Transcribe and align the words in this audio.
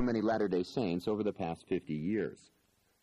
so 0.00 0.06
many 0.06 0.22
Latter-day 0.22 0.62
Saints 0.62 1.06
over 1.06 1.22
the 1.22 1.30
past 1.30 1.66
50 1.68 1.92
years. 1.92 2.50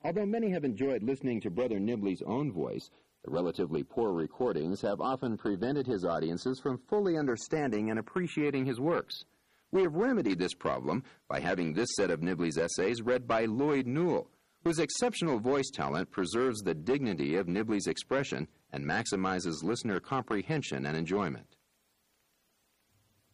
Although 0.04 0.26
many 0.26 0.50
have 0.50 0.64
enjoyed 0.64 1.04
listening 1.04 1.40
to 1.42 1.52
Brother 1.52 1.80
Nibley's 1.80 2.24
own 2.24 2.52
voice, 2.52 2.90
the 3.24 3.30
relatively 3.30 3.84
poor 3.84 4.14
recordings 4.14 4.82
have 4.82 5.00
often 5.00 5.38
prevented 5.38 5.86
his 5.86 6.04
audiences 6.04 6.60
from 6.60 6.82
fully 6.90 7.16
understanding 7.16 7.92
and 7.92 8.00
appreciating 8.00 8.66
his 8.66 8.80
works. 8.80 9.26
We 9.72 9.84
have 9.84 9.94
remedied 9.94 10.40
this 10.40 10.56
problem 10.56 11.04
by 11.28 11.40
having 11.40 11.72
this 11.72 11.90
set 11.96 12.10
of 12.10 12.22
Nibley's 12.22 12.58
essays 12.58 13.04
read 13.04 13.28
by 13.28 13.46
Lloyd 13.46 13.86
Newell, 13.86 14.32
whose 14.64 14.80
exceptional 14.80 15.38
voice 15.38 15.70
talent 15.72 16.10
preserves 16.10 16.62
the 16.62 16.74
dignity 16.74 17.36
of 17.36 17.46
Nibley's 17.46 17.86
expression 17.86 18.48
and 18.74 18.84
maximizes 18.84 19.64
listener 19.64 20.00
comprehension 20.00 20.88
and 20.88 20.98
enjoyment. 20.98 21.58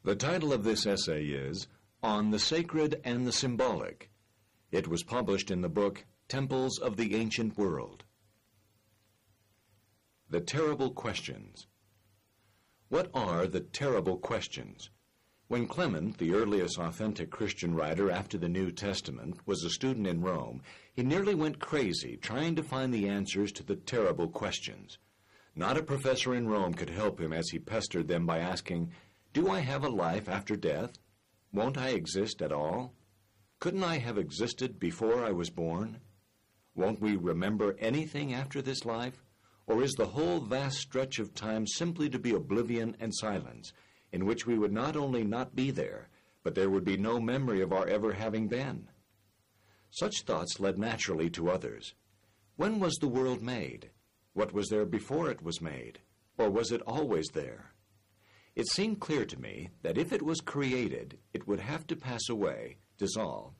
The 0.03 0.17
title 0.17 0.51
of 0.51 0.65
this 0.65 0.85
essay 0.85 1.23
is 1.27 1.69
On 2.03 2.31
the 2.31 2.39
Sacred 2.39 2.99
and 3.05 3.25
the 3.25 3.31
Symbolic. 3.31 4.11
It 4.71 4.89
was 4.89 5.03
published 5.03 5.49
in 5.49 5.61
the 5.61 5.69
book 5.69 6.03
Temples 6.27 6.77
of 6.77 6.97
the 6.97 7.15
Ancient 7.15 7.57
World. 7.57 8.03
The 10.29 10.41
Terrible 10.41 10.91
Questions. 10.91 11.65
What 12.89 13.09
are 13.13 13.47
the 13.47 13.61
terrible 13.61 14.17
questions? 14.17 14.89
When 15.47 15.65
Clement, 15.65 16.17
the 16.17 16.33
earliest 16.33 16.77
authentic 16.77 17.31
Christian 17.31 17.73
writer 17.73 18.11
after 18.11 18.37
the 18.37 18.49
New 18.49 18.69
Testament, 18.69 19.39
was 19.45 19.63
a 19.63 19.69
student 19.69 20.05
in 20.05 20.19
Rome, 20.19 20.61
he 20.93 21.03
nearly 21.03 21.35
went 21.35 21.59
crazy 21.59 22.17
trying 22.17 22.57
to 22.57 22.63
find 22.63 22.93
the 22.93 23.07
answers 23.07 23.53
to 23.53 23.63
the 23.63 23.77
terrible 23.77 24.27
questions. 24.27 24.97
Not 25.55 25.77
a 25.77 25.83
professor 25.83 26.35
in 26.35 26.49
Rome 26.49 26.73
could 26.73 26.89
help 26.89 27.21
him 27.21 27.31
as 27.31 27.47
he 27.49 27.59
pestered 27.59 28.09
them 28.09 28.25
by 28.25 28.39
asking, 28.39 28.91
Do 29.31 29.49
I 29.49 29.61
have 29.61 29.85
a 29.85 29.89
life 29.89 30.27
after 30.27 30.57
death? 30.57 30.99
Won't 31.53 31.77
I 31.77 31.89
exist 31.89 32.41
at 32.41 32.51
all? 32.51 32.95
Couldn't 33.59 33.83
I 33.83 33.99
have 33.99 34.17
existed 34.17 34.79
before 34.79 35.23
I 35.23 35.31
was 35.31 35.51
born? 35.51 35.99
Won't 36.73 36.99
we 36.99 37.15
remember 37.15 37.75
anything 37.77 38.33
after 38.33 38.59
this 38.59 38.85
life? 38.85 39.23
Or 39.67 39.83
is 39.83 39.93
the 39.93 40.07
whole 40.07 40.39
vast 40.39 40.79
stretch 40.79 41.19
of 41.19 41.35
time 41.35 41.67
simply 41.67 42.09
to 42.09 42.17
be 42.17 42.31
oblivion 42.31 42.97
and 42.99 43.13
silence, 43.15 43.71
in 44.11 44.25
which 44.25 44.47
we 44.47 44.57
would 44.57 44.73
not 44.73 44.95
only 44.95 45.23
not 45.23 45.55
be 45.55 45.69
there, 45.69 46.09
but 46.43 46.55
there 46.55 46.71
would 46.71 46.83
be 46.83 46.97
no 46.97 47.19
memory 47.19 47.61
of 47.61 47.71
our 47.71 47.87
ever 47.87 48.13
having 48.13 48.47
been? 48.47 48.89
Such 49.91 50.23
thoughts 50.23 50.59
led 50.59 50.79
naturally 50.79 51.29
to 51.29 51.51
others. 51.51 51.93
When 52.55 52.79
was 52.79 52.95
the 52.95 53.07
world 53.07 53.43
made? 53.43 53.91
What 54.33 54.53
was 54.53 54.69
there 54.69 54.85
before 54.85 55.29
it 55.29 55.43
was 55.43 55.61
made? 55.61 55.99
Or 56.37 56.49
was 56.49 56.71
it 56.71 56.81
always 56.81 57.27
there? 57.27 57.72
It 58.55 58.67
seemed 58.67 58.99
clear 58.99 59.25
to 59.25 59.39
me 59.39 59.69
that 59.81 59.97
if 59.97 60.13
it 60.13 60.21
was 60.21 60.39
created, 60.39 61.17
it 61.33 61.47
would 61.47 61.59
have 61.59 61.87
to 61.87 61.95
pass 61.95 62.29
away, 62.29 62.77
dissolve, 62.97 63.53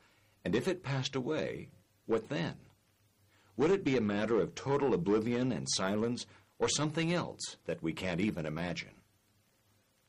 and 0.45 0.55
if 0.55 0.67
it 0.67 0.83
passed 0.83 1.15
away, 1.15 1.69
what 2.05 2.29
then? 2.29 2.55
Would 3.57 3.71
it 3.71 3.83
be 3.83 3.97
a 3.97 4.01
matter 4.01 4.39
of 4.39 4.53
total 4.53 4.93
oblivion 4.93 5.51
and 5.51 5.67
silence, 5.69 6.27
or 6.59 6.69
something 6.69 7.11
else 7.11 7.57
that 7.65 7.81
we 7.81 7.93
can't 7.93 8.21
even 8.21 8.45
imagine? 8.45 8.93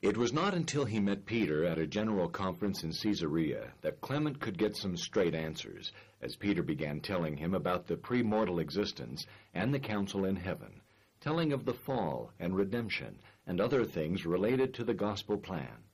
It 0.03 0.19
was 0.19 0.35
not 0.35 0.53
until 0.53 0.85
he 0.85 1.01
met 1.01 1.25
Peter 1.25 1.65
at 1.65 1.79
a 1.79 1.87
general 1.87 2.29
conference 2.29 2.85
in 2.85 2.93
Caesarea 2.93 3.73
that 3.81 4.03
Clement 4.03 4.39
could 4.39 4.59
get 4.59 4.77
some 4.77 4.99
straight 4.99 5.35
answers, 5.35 5.93
as 6.21 6.37
Peter 6.37 6.63
began 6.63 7.01
telling 7.01 7.39
him 7.39 7.55
about 7.55 7.87
the 7.87 7.97
premortal 7.97 8.61
existence 8.61 9.25
and 9.55 9.73
the 9.73 9.79
council 9.79 10.27
in 10.27 10.37
heaven, 10.37 10.83
telling 11.21 11.55
of 11.55 11.65
the 11.65 11.73
fall 11.73 12.33
and 12.39 12.55
redemption 12.55 13.19
and 13.47 13.61
other 13.61 13.85
things 13.85 14.27
related 14.27 14.75
to 14.75 14.85
the 14.85 14.95
gospel 14.95 15.37
plan. 15.37 15.85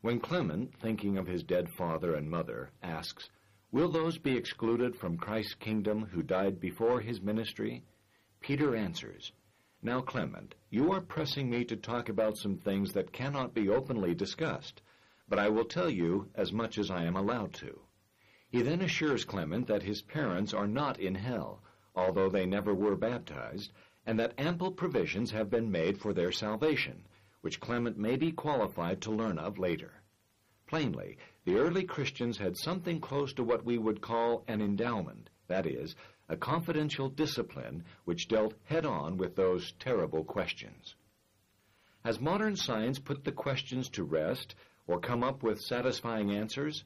When 0.00 0.20
Clement, 0.20 0.74
thinking 0.80 1.18
of 1.18 1.26
his 1.26 1.42
dead 1.42 1.68
father 1.70 2.14
and 2.14 2.30
mother, 2.30 2.70
asks, 2.82 3.30
Will 3.70 3.90
those 3.90 4.16
be 4.16 4.36
excluded 4.36 4.96
from 4.96 5.18
Christ's 5.18 5.54
kingdom 5.54 6.06
who 6.06 6.22
died 6.22 6.60
before 6.60 7.00
his 7.00 7.20
ministry? 7.20 7.84
Peter 8.40 8.74
answers, 8.74 9.32
Now, 9.82 10.00
Clement, 10.00 10.54
you 10.70 10.92
are 10.92 11.00
pressing 11.00 11.50
me 11.50 11.64
to 11.64 11.76
talk 11.76 12.08
about 12.08 12.38
some 12.38 12.56
things 12.56 12.92
that 12.92 13.12
cannot 13.12 13.52
be 13.52 13.68
openly 13.68 14.14
discussed, 14.14 14.80
but 15.28 15.38
I 15.38 15.48
will 15.48 15.64
tell 15.64 15.90
you 15.90 16.30
as 16.34 16.52
much 16.52 16.78
as 16.78 16.90
I 16.90 17.04
am 17.04 17.16
allowed 17.16 17.52
to. 17.54 17.80
He 18.48 18.62
then 18.62 18.80
assures 18.80 19.26
Clement 19.26 19.66
that 19.66 19.82
his 19.82 20.00
parents 20.00 20.54
are 20.54 20.66
not 20.66 20.98
in 20.98 21.16
hell, 21.16 21.62
although 21.94 22.30
they 22.30 22.46
never 22.46 22.74
were 22.74 22.96
baptized, 22.96 23.72
and 24.08 24.18
that 24.18 24.32
ample 24.38 24.72
provisions 24.72 25.32
have 25.32 25.50
been 25.50 25.70
made 25.70 26.00
for 26.00 26.14
their 26.14 26.32
salvation, 26.32 27.06
which 27.42 27.60
Clement 27.60 27.98
may 27.98 28.16
be 28.16 28.32
qualified 28.32 29.02
to 29.02 29.10
learn 29.10 29.38
of 29.38 29.58
later. 29.58 29.92
Plainly, 30.66 31.18
the 31.44 31.56
early 31.56 31.84
Christians 31.84 32.38
had 32.38 32.56
something 32.56 33.00
close 33.00 33.34
to 33.34 33.44
what 33.44 33.66
we 33.66 33.76
would 33.76 34.00
call 34.00 34.44
an 34.48 34.62
endowment, 34.62 35.28
that 35.48 35.66
is, 35.66 35.94
a 36.26 36.38
confidential 36.38 37.10
discipline 37.10 37.84
which 38.06 38.28
dealt 38.28 38.54
head 38.64 38.86
on 38.86 39.18
with 39.18 39.36
those 39.36 39.72
terrible 39.72 40.24
questions. 40.24 40.94
Has 42.02 42.18
modern 42.18 42.56
science 42.56 42.98
put 42.98 43.24
the 43.24 43.32
questions 43.32 43.90
to 43.90 44.04
rest 44.04 44.54
or 44.86 45.00
come 45.00 45.22
up 45.22 45.42
with 45.42 45.60
satisfying 45.60 46.30
answers? 46.30 46.82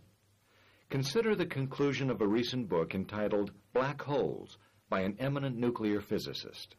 Consider 0.90 1.36
the 1.36 1.46
conclusion 1.46 2.10
of 2.10 2.20
a 2.20 2.26
recent 2.26 2.68
book 2.68 2.96
entitled 2.96 3.52
Black 3.72 4.02
Holes 4.02 4.58
by 4.88 5.02
an 5.02 5.14
eminent 5.20 5.56
nuclear 5.56 6.00
physicist. 6.00 6.74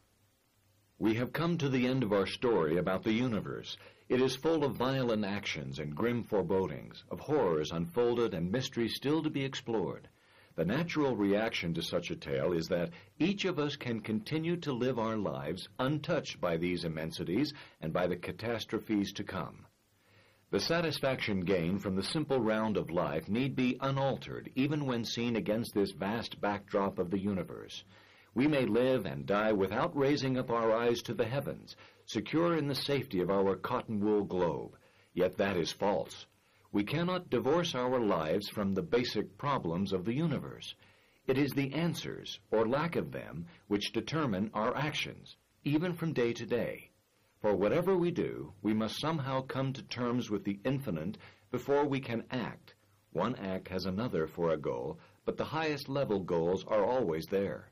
We 1.03 1.15
have 1.15 1.33
come 1.33 1.57
to 1.57 1.67
the 1.67 1.85
end 1.85 2.01
of 2.01 2.13
our 2.13 2.25
story 2.25 2.77
about 2.77 3.03
the 3.03 3.11
universe, 3.11 3.75
it 4.07 4.21
is 4.21 4.37
full 4.37 4.63
of 4.63 4.77
violent 4.77 5.25
actions 5.25 5.77
and 5.77 5.93
grim 5.93 6.23
forebodings, 6.23 7.03
of 7.11 7.19
horrors 7.19 7.73
unfolded 7.73 8.33
and 8.33 8.49
mysteries 8.49 8.95
still 8.95 9.21
to 9.21 9.29
be 9.29 9.43
explored. 9.43 10.07
The 10.55 10.63
natural 10.63 11.17
reaction 11.17 11.73
to 11.73 11.81
such 11.81 12.09
a 12.09 12.15
tale 12.15 12.53
is 12.53 12.69
that 12.69 12.91
each 13.19 13.43
of 13.43 13.59
us 13.59 13.75
can 13.75 13.99
continue 13.99 14.55
to 14.61 14.71
live 14.71 14.97
our 14.97 15.17
lives 15.17 15.67
untouched 15.77 16.39
by 16.39 16.55
these 16.55 16.85
immensities 16.85 17.53
and 17.81 17.91
by 17.91 18.07
the 18.07 18.15
catastrophes 18.15 19.11
to 19.11 19.25
come. 19.25 19.65
The 20.51 20.61
satisfaction 20.61 21.41
gained 21.41 21.81
from 21.81 21.97
the 21.97 22.03
simple 22.03 22.39
round 22.39 22.77
of 22.77 22.89
life 22.89 23.27
need 23.27 23.57
be 23.57 23.75
unaltered 23.81 24.51
even 24.55 24.85
when 24.85 25.03
seen 25.03 25.35
against 25.35 25.73
this 25.73 25.91
vast 25.91 26.39
backdrop 26.39 26.97
of 26.97 27.11
the 27.11 27.19
universe. 27.19 27.83
We 28.35 28.47
may 28.47 28.65
live 28.65 29.05
and 29.05 29.25
die 29.25 29.51
without 29.51 29.95
raising 29.95 30.37
up 30.37 30.49
our 30.49 30.71
eyes 30.71 31.01
to 31.03 31.13
the 31.13 31.25
heavens, 31.25 31.75
secure 32.05 32.55
in 32.55 32.67
the 32.67 32.75
safety 32.75 33.19
of 33.19 33.29
our 33.29 33.55
cotton 33.55 33.99
wool 33.99 34.23
globe. 34.23 34.75
Yet 35.13 35.37
that 35.37 35.55
is 35.55 35.71
false. 35.71 36.25
We 36.71 36.83
cannot 36.83 37.29
divorce 37.29 37.75
our 37.75 37.99
lives 37.99 38.49
from 38.49 38.73
the 38.73 38.81
basic 38.81 39.37
problems 39.37 39.93
of 39.93 40.05
the 40.05 40.15
universe. 40.15 40.73
It 41.27 41.37
is 41.37 41.51
the 41.51 41.73
answers, 41.73 42.39
or 42.49 42.67
lack 42.67 42.95
of 42.95 43.11
them, 43.11 43.45
which 43.67 43.93
determine 43.93 44.49
our 44.55 44.75
actions, 44.75 45.37
even 45.63 45.93
from 45.93 46.13
day 46.13 46.33
to 46.33 46.45
day. 46.47 46.89
For 47.39 47.55
whatever 47.55 47.95
we 47.95 48.09
do, 48.09 48.53
we 48.63 48.73
must 48.73 48.99
somehow 48.99 49.41
come 49.41 49.73
to 49.73 49.83
terms 49.83 50.31
with 50.31 50.43
the 50.43 50.59
infinite 50.65 51.19
before 51.51 51.85
we 51.85 51.99
can 51.99 52.23
act. 52.31 52.73
One 53.11 53.35
act 53.35 53.67
has 53.67 53.85
another 53.85 54.25
for 54.25 54.49
a 54.49 54.57
goal, 54.57 54.97
but 55.25 55.37
the 55.37 55.45
highest 55.45 55.87
level 55.87 56.19
goals 56.19 56.65
are 56.65 56.83
always 56.83 57.27
there. 57.27 57.69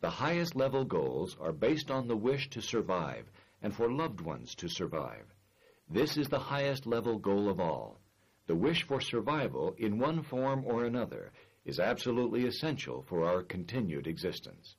The 0.00 0.10
highest 0.10 0.54
level 0.54 0.84
goals 0.84 1.36
are 1.40 1.52
based 1.52 1.90
on 1.90 2.06
the 2.06 2.16
wish 2.16 2.50
to 2.50 2.60
survive, 2.60 3.30
and 3.62 3.74
for 3.74 3.90
loved 3.90 4.20
ones 4.20 4.54
to 4.56 4.68
survive. 4.68 5.34
This 5.88 6.16
is 6.16 6.28
the 6.28 6.38
highest 6.38 6.86
level 6.86 7.18
goal 7.18 7.48
of 7.48 7.60
all. 7.60 8.00
The 8.46 8.54
wish 8.54 8.82
for 8.82 9.00
survival 9.00 9.74
in 9.78 9.98
one 9.98 10.22
form 10.22 10.64
or 10.66 10.84
another 10.84 11.32
is 11.64 11.80
absolutely 11.80 12.46
essential 12.46 13.02
for 13.02 13.24
our 13.24 13.42
continued 13.42 14.06
existence. 14.06 14.76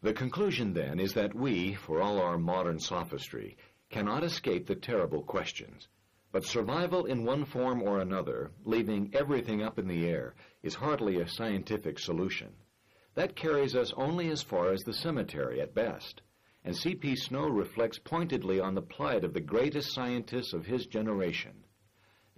The 0.00 0.12
conclusion 0.12 0.72
then 0.72 0.98
is 0.98 1.14
that 1.14 1.34
we, 1.34 1.74
for 1.74 2.00
all 2.00 2.18
our 2.18 2.38
modern 2.38 2.80
sophistry, 2.80 3.56
cannot 3.90 4.24
escape 4.24 4.66
the 4.66 4.74
terrible 4.74 5.22
questions. 5.22 5.86
But 6.32 6.44
survival 6.46 7.04
in 7.04 7.24
one 7.24 7.44
form 7.44 7.82
or 7.82 8.00
another, 8.00 8.50
leaving 8.64 9.14
everything 9.14 9.62
up 9.62 9.78
in 9.78 9.86
the 9.86 10.08
air, 10.08 10.34
is 10.62 10.74
hardly 10.74 11.20
a 11.20 11.28
scientific 11.28 11.98
solution. 11.98 12.52
That 13.14 13.36
carries 13.36 13.74
us 13.74 13.92
only 13.96 14.28
as 14.30 14.42
far 14.42 14.72
as 14.72 14.82
the 14.82 14.94
cemetery 14.94 15.60
at 15.60 15.74
best 15.74 16.22
and 16.64 16.76
C.P. 16.76 17.16
Snow 17.16 17.48
reflects 17.48 17.98
pointedly 17.98 18.60
on 18.60 18.74
the 18.74 18.82
plight 18.82 19.24
of 19.24 19.32
the 19.32 19.40
greatest 19.40 19.92
scientists 19.92 20.52
of 20.52 20.66
his 20.66 20.86
generation. 20.86 21.64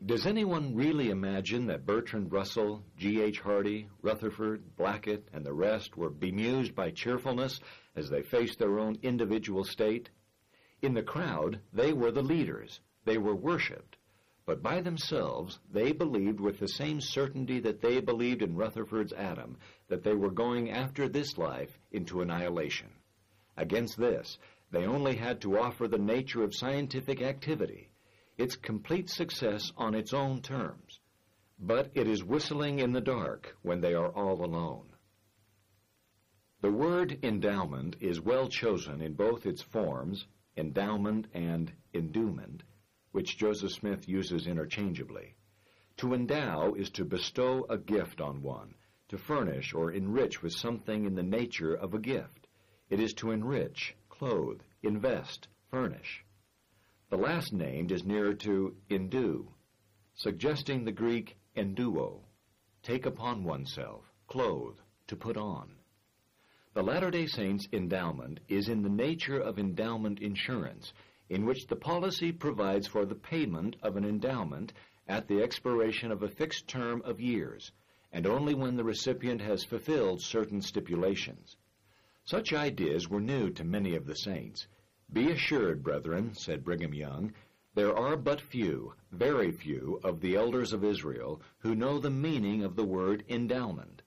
Does 0.04 0.26
anyone 0.26 0.74
really 0.74 1.10
imagine 1.10 1.66
that 1.66 1.86
Bertrand 1.86 2.32
Russell, 2.32 2.84
G.H. 2.96 3.40
Hardy, 3.40 3.88
Rutherford, 4.02 4.76
Blackett, 4.76 5.28
and 5.32 5.44
the 5.44 5.52
rest 5.52 5.96
were 5.96 6.10
bemused 6.10 6.74
by 6.74 6.90
cheerfulness 6.90 7.60
as 7.94 8.08
they 8.08 8.22
faced 8.22 8.58
their 8.58 8.78
own 8.78 8.98
individual 9.02 9.64
state? 9.64 10.08
In 10.80 10.94
the 10.94 11.02
crowd, 11.02 11.60
they 11.72 11.92
were 11.92 12.10
the 12.10 12.22
leaders. 12.22 12.80
They 13.04 13.18
were 13.18 13.36
worshipped. 13.36 13.96
But 14.46 14.62
by 14.62 14.80
themselves, 14.80 15.58
they 15.70 15.92
believed 15.92 16.40
with 16.40 16.58
the 16.58 16.68
same 16.68 17.00
certainty 17.00 17.60
that 17.60 17.80
they 17.80 18.00
believed 18.00 18.42
in 18.42 18.56
Rutherford's 18.56 19.12
atom 19.12 19.58
that 19.88 20.02
they 20.02 20.14
were 20.14 20.30
going 20.30 20.70
after 20.70 21.08
this 21.08 21.36
life 21.38 21.78
into 21.92 22.20
annihilation. 22.20 22.88
Against 23.56 23.96
this, 23.98 24.38
they 24.70 24.86
only 24.86 25.16
had 25.16 25.40
to 25.42 25.58
offer 25.58 25.86
the 25.86 25.98
nature 25.98 26.42
of 26.42 26.54
scientific 26.54 27.22
activity, 27.22 27.90
its 28.36 28.56
complete 28.56 29.08
success 29.10 29.70
on 29.76 29.94
its 29.94 30.12
own 30.12 30.40
terms. 30.40 31.00
but 31.58 31.90
it 31.94 32.06
is 32.08 32.24
whistling 32.24 32.78
in 32.80 32.92
the 32.92 33.00
dark 33.00 33.56
when 33.62 33.80
they 33.80 33.94
are 33.94 34.10
all 34.10 34.44
alone. 34.44 34.86
The 36.60 36.72
word 36.72 37.18
endowment 37.22 37.96
is 38.00 38.20
well 38.20 38.48
chosen 38.48 39.00
in 39.02 39.14
both 39.14 39.46
its 39.46 39.62
forms, 39.62 40.26
endowment 40.56 41.26
and 41.34 41.72
enduement, 41.92 42.62
which 43.12 43.38
Joseph 43.38 43.72
Smith 43.72 44.08
uses 44.08 44.46
interchangeably. 44.46 45.34
To 45.98 46.14
endow 46.14 46.74
is 46.74 46.90
to 46.90 47.04
bestow 47.04 47.66
a 47.68 47.78
gift 47.78 48.20
on 48.20 48.42
one, 48.42 48.74
to 49.14 49.20
furnish 49.20 49.72
or 49.72 49.92
enrich 49.92 50.42
with 50.42 50.52
something 50.52 51.04
in 51.04 51.14
the 51.14 51.22
nature 51.22 51.72
of 51.72 51.94
a 51.94 52.00
gift. 52.00 52.48
It 52.90 52.98
is 52.98 53.14
to 53.14 53.30
enrich, 53.30 53.94
clothe, 54.08 54.60
invest, 54.82 55.46
furnish. 55.70 56.24
The 57.10 57.16
last 57.16 57.52
named 57.52 57.92
is 57.92 58.04
nearer 58.04 58.34
to 58.34 58.74
endue, 58.90 59.52
suggesting 60.14 60.84
the 60.84 60.90
Greek 60.90 61.36
enduo, 61.56 62.22
take 62.82 63.06
upon 63.06 63.44
oneself, 63.44 64.02
clothe, 64.26 64.78
to 65.06 65.14
put 65.14 65.36
on. 65.36 65.70
The 66.72 66.82
Latter-day 66.82 67.28
Saints 67.28 67.68
endowment 67.72 68.40
is 68.48 68.68
in 68.68 68.82
the 68.82 68.88
nature 68.88 69.38
of 69.38 69.60
endowment 69.60 70.18
insurance, 70.18 70.92
in 71.28 71.46
which 71.46 71.68
the 71.68 71.76
policy 71.76 72.32
provides 72.32 72.88
for 72.88 73.06
the 73.06 73.14
payment 73.14 73.76
of 73.80 73.96
an 73.96 74.04
endowment 74.04 74.72
at 75.06 75.28
the 75.28 75.40
expiration 75.40 76.10
of 76.10 76.24
a 76.24 76.28
fixed 76.28 76.66
term 76.66 77.00
of 77.04 77.20
years, 77.20 77.70
and 78.14 78.28
only 78.28 78.54
when 78.54 78.76
the 78.76 78.84
recipient 78.84 79.40
has 79.40 79.64
fulfilled 79.64 80.22
certain 80.22 80.62
stipulations. 80.62 81.56
Such 82.24 82.52
ideas 82.52 83.10
were 83.10 83.20
new 83.20 83.50
to 83.50 83.64
many 83.64 83.96
of 83.96 84.06
the 84.06 84.14
saints. 84.14 84.68
Be 85.12 85.32
assured, 85.32 85.82
brethren, 85.82 86.32
said 86.32 86.64
Brigham 86.64 86.94
Young, 86.94 87.32
there 87.74 87.92
are 87.94 88.16
but 88.16 88.40
few, 88.40 88.94
very 89.10 89.50
few, 89.50 89.98
of 90.04 90.20
the 90.20 90.36
elders 90.36 90.72
of 90.72 90.84
Israel 90.84 91.42
who 91.58 91.74
know 91.74 91.98
the 91.98 92.08
meaning 92.08 92.62
of 92.62 92.76
the 92.76 92.84
word 92.84 93.24
endowment. 93.28 94.00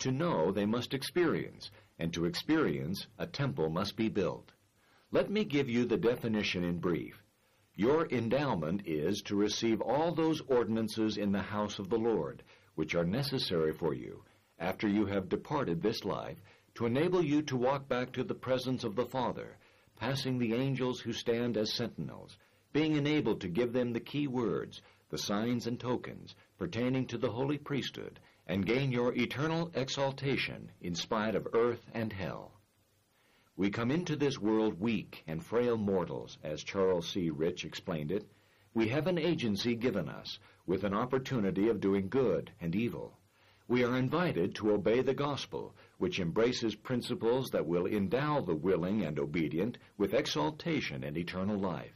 To 0.00 0.10
know, 0.10 0.50
they 0.50 0.66
must 0.66 0.92
experience, 0.92 1.70
and 2.00 2.12
to 2.14 2.24
experience, 2.24 3.06
a 3.16 3.28
temple 3.28 3.70
must 3.70 3.96
be 3.96 4.08
built. 4.08 4.50
Let 5.12 5.30
me 5.30 5.44
give 5.44 5.70
you 5.70 5.84
the 5.84 5.96
definition 5.96 6.64
in 6.64 6.80
brief. 6.80 7.22
Your 7.76 8.08
endowment 8.08 8.82
is 8.86 9.22
to 9.22 9.36
receive 9.36 9.80
all 9.80 10.12
those 10.12 10.40
ordinances 10.48 11.16
in 11.16 11.30
the 11.30 11.42
house 11.42 11.78
of 11.78 11.90
the 11.90 11.98
Lord, 11.98 12.42
which 12.74 12.94
are 12.94 13.04
necessary 13.04 13.72
for 13.72 13.94
you, 13.94 14.22
after 14.58 14.88
you 14.88 15.06
have 15.06 15.28
departed 15.28 15.82
this 15.82 16.04
life, 16.04 16.40
to 16.74 16.86
enable 16.86 17.22
you 17.22 17.42
to 17.42 17.56
walk 17.56 17.88
back 17.88 18.12
to 18.12 18.24
the 18.24 18.34
presence 18.34 18.84
of 18.84 18.96
the 18.96 19.06
Father, 19.06 19.56
passing 19.96 20.38
the 20.38 20.54
angels 20.54 21.00
who 21.00 21.12
stand 21.12 21.56
as 21.56 21.72
sentinels, 21.72 22.38
being 22.72 22.96
enabled 22.96 23.40
to 23.40 23.48
give 23.48 23.72
them 23.72 23.92
the 23.92 24.00
key 24.00 24.26
words, 24.26 24.80
the 25.10 25.18
signs 25.18 25.66
and 25.66 25.78
tokens, 25.78 26.34
pertaining 26.58 27.06
to 27.06 27.18
the 27.18 27.30
holy 27.30 27.58
priesthood, 27.58 28.18
and 28.46 28.66
gain 28.66 28.90
your 28.90 29.14
eternal 29.14 29.70
exaltation 29.74 30.70
in 30.80 30.94
spite 30.94 31.34
of 31.34 31.46
earth 31.52 31.90
and 31.92 32.12
hell. 32.12 32.52
We 33.56 33.70
come 33.70 33.90
into 33.90 34.16
this 34.16 34.38
world 34.38 34.80
weak 34.80 35.22
and 35.26 35.44
frail 35.44 35.76
mortals, 35.76 36.38
as 36.42 36.64
Charles 36.64 37.08
C. 37.08 37.28
Rich 37.28 37.64
explained 37.64 38.10
it. 38.10 38.26
We 38.74 38.88
have 38.88 39.06
an 39.06 39.18
agency 39.18 39.74
given 39.74 40.08
us, 40.08 40.38
with 40.66 40.84
an 40.84 40.94
opportunity 40.94 41.68
of 41.68 41.80
doing 41.80 42.08
good 42.08 42.52
and 42.60 42.74
evil. 42.74 43.18
We 43.68 43.84
are 43.84 43.96
invited 43.96 44.54
to 44.56 44.72
obey 44.72 45.02
the 45.02 45.14
gospel, 45.14 45.74
which 45.98 46.18
embraces 46.18 46.74
principles 46.74 47.50
that 47.50 47.66
will 47.66 47.86
endow 47.86 48.40
the 48.40 48.54
willing 48.54 49.02
and 49.02 49.18
obedient 49.18 49.78
with 49.98 50.14
exaltation 50.14 51.04
and 51.04 51.18
eternal 51.18 51.58
life. 51.58 51.94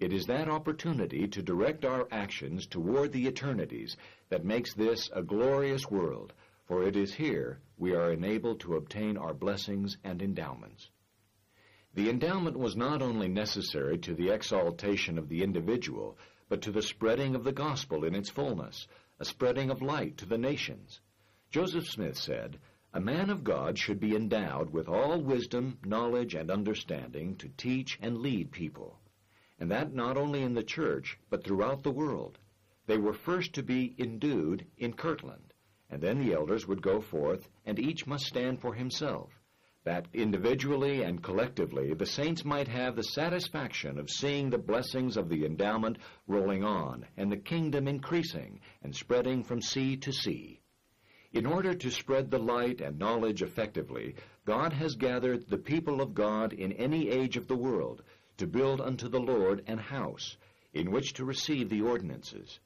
It 0.00 0.12
is 0.12 0.26
that 0.26 0.48
opportunity 0.48 1.28
to 1.28 1.42
direct 1.42 1.84
our 1.84 2.08
actions 2.10 2.66
toward 2.66 3.12
the 3.12 3.28
eternities 3.28 3.96
that 4.28 4.44
makes 4.44 4.74
this 4.74 5.08
a 5.12 5.22
glorious 5.22 5.88
world, 5.88 6.32
for 6.64 6.82
it 6.82 6.96
is 6.96 7.14
here 7.14 7.60
we 7.78 7.94
are 7.94 8.10
enabled 8.10 8.58
to 8.60 8.74
obtain 8.74 9.16
our 9.16 9.34
blessings 9.34 9.96
and 10.02 10.20
endowments. 10.20 10.90
The 11.94 12.08
endowment 12.08 12.58
was 12.58 12.76
not 12.76 13.02
only 13.02 13.28
necessary 13.28 13.98
to 13.98 14.14
the 14.14 14.30
exaltation 14.30 15.18
of 15.18 15.28
the 15.28 15.42
individual, 15.42 16.16
but 16.48 16.62
to 16.62 16.72
the 16.72 16.82
spreading 16.82 17.34
of 17.34 17.44
the 17.44 17.52
gospel 17.52 18.04
in 18.04 18.14
its 18.14 18.30
fullness, 18.30 18.86
a 19.18 19.24
spreading 19.24 19.70
of 19.70 19.82
light 19.82 20.16
to 20.18 20.26
the 20.26 20.38
nations. 20.38 21.00
Joseph 21.50 21.86
Smith 21.86 22.16
said, 22.16 22.58
A 22.92 23.00
man 23.00 23.30
of 23.30 23.44
God 23.44 23.78
should 23.78 24.00
be 24.00 24.16
endowed 24.16 24.70
with 24.70 24.88
all 24.88 25.20
wisdom, 25.20 25.78
knowledge, 25.84 26.34
and 26.34 26.50
understanding 26.50 27.36
to 27.36 27.48
teach 27.48 27.98
and 28.00 28.18
lead 28.18 28.50
people 28.52 28.98
and 29.62 29.70
that 29.70 29.94
not 29.94 30.16
only 30.16 30.42
in 30.42 30.54
the 30.54 30.62
church, 30.64 31.16
but 31.30 31.44
throughout 31.44 31.84
the 31.84 31.90
world. 31.92 32.36
They 32.86 32.98
were 32.98 33.12
first 33.12 33.52
to 33.52 33.62
be 33.62 33.94
endued 33.96 34.66
in 34.76 34.94
Kirtland, 34.94 35.54
and 35.88 36.02
then 36.02 36.18
the 36.18 36.32
elders 36.32 36.66
would 36.66 36.82
go 36.82 37.00
forth, 37.00 37.48
and 37.64 37.78
each 37.78 38.04
must 38.04 38.24
stand 38.24 38.60
for 38.60 38.74
himself, 38.74 39.30
that 39.84 40.06
individually 40.12 41.02
and 41.02 41.22
collectively 41.22 41.92
the 41.94 42.06
saints 42.06 42.44
might 42.44 42.68
have 42.68 42.94
the 42.94 43.02
satisfaction 43.02 43.98
of 43.98 44.08
seeing 44.10 44.50
the 44.50 44.58
blessings 44.58 45.16
of 45.16 45.28
the 45.28 45.44
endowment 45.44 45.98
rolling 46.26 46.62
on, 46.62 47.06
and 47.16 47.30
the 47.30 47.36
kingdom 47.36 47.88
increasing 47.88 48.60
and 48.82 48.94
spreading 48.94 49.42
from 49.42 49.60
sea 49.60 49.96
to 49.96 50.12
sea. 50.12 50.60
In 51.32 51.46
order 51.46 51.74
to 51.74 51.90
spread 51.90 52.30
the 52.30 52.38
light 52.38 52.80
and 52.80 52.98
knowledge 52.98 53.42
effectively, 53.42 54.14
God 54.44 54.72
has 54.74 54.94
gathered 54.94 55.48
the 55.48 55.58
people 55.58 56.02
of 56.02 56.14
God 56.14 56.52
in 56.52 56.72
any 56.72 57.08
age 57.08 57.36
of 57.36 57.48
the 57.48 57.56
world 57.56 58.02
to 58.36 58.46
build 58.46 58.80
unto 58.80 59.08
the 59.08 59.20
Lord 59.20 59.64
an 59.66 59.78
house, 59.78 60.36
in 60.74 60.90
which 60.90 61.14
to 61.14 61.24
receive 61.24 61.70
the 61.70 61.80
ordinances. 61.80 62.60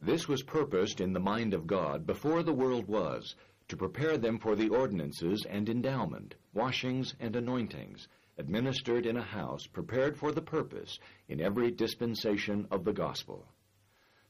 This 0.00 0.28
was 0.28 0.42
purposed 0.42 1.00
in 1.00 1.14
the 1.14 1.20
mind 1.20 1.54
of 1.54 1.66
God 1.66 2.06
before 2.06 2.42
the 2.42 2.52
world 2.52 2.86
was, 2.86 3.36
to 3.74 3.78
prepare 3.78 4.16
them 4.16 4.38
for 4.38 4.54
the 4.54 4.68
ordinances 4.68 5.44
and 5.50 5.68
endowment, 5.68 6.36
washings 6.52 7.16
and 7.18 7.34
anointings, 7.34 8.06
administered 8.38 9.04
in 9.04 9.16
a 9.16 9.22
house 9.22 9.66
prepared 9.66 10.16
for 10.16 10.30
the 10.30 10.40
purpose 10.40 11.00
in 11.28 11.40
every 11.40 11.72
dispensation 11.72 12.68
of 12.70 12.84
the 12.84 12.92
gospel. 12.92 13.44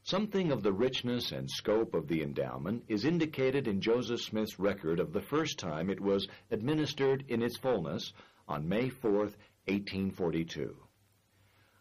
Something 0.02 0.50
of 0.50 0.62
the 0.62 0.72
richness 0.72 1.30
and 1.30 1.50
scope 1.50 1.92
of 1.92 2.08
the 2.08 2.22
endowment 2.22 2.84
is 2.88 3.04
indicated 3.04 3.68
in 3.68 3.82
Joseph 3.82 4.22
Smith's 4.22 4.58
record 4.58 4.98
of 4.98 5.12
the 5.12 5.20
first 5.20 5.58
time 5.58 5.90
it 5.90 6.00
was 6.00 6.26
administered 6.50 7.26
in 7.28 7.42
its 7.42 7.58
fullness 7.58 8.14
on 8.48 8.66
May 8.66 8.88
4th, 8.88 9.36
1842. 9.66 10.74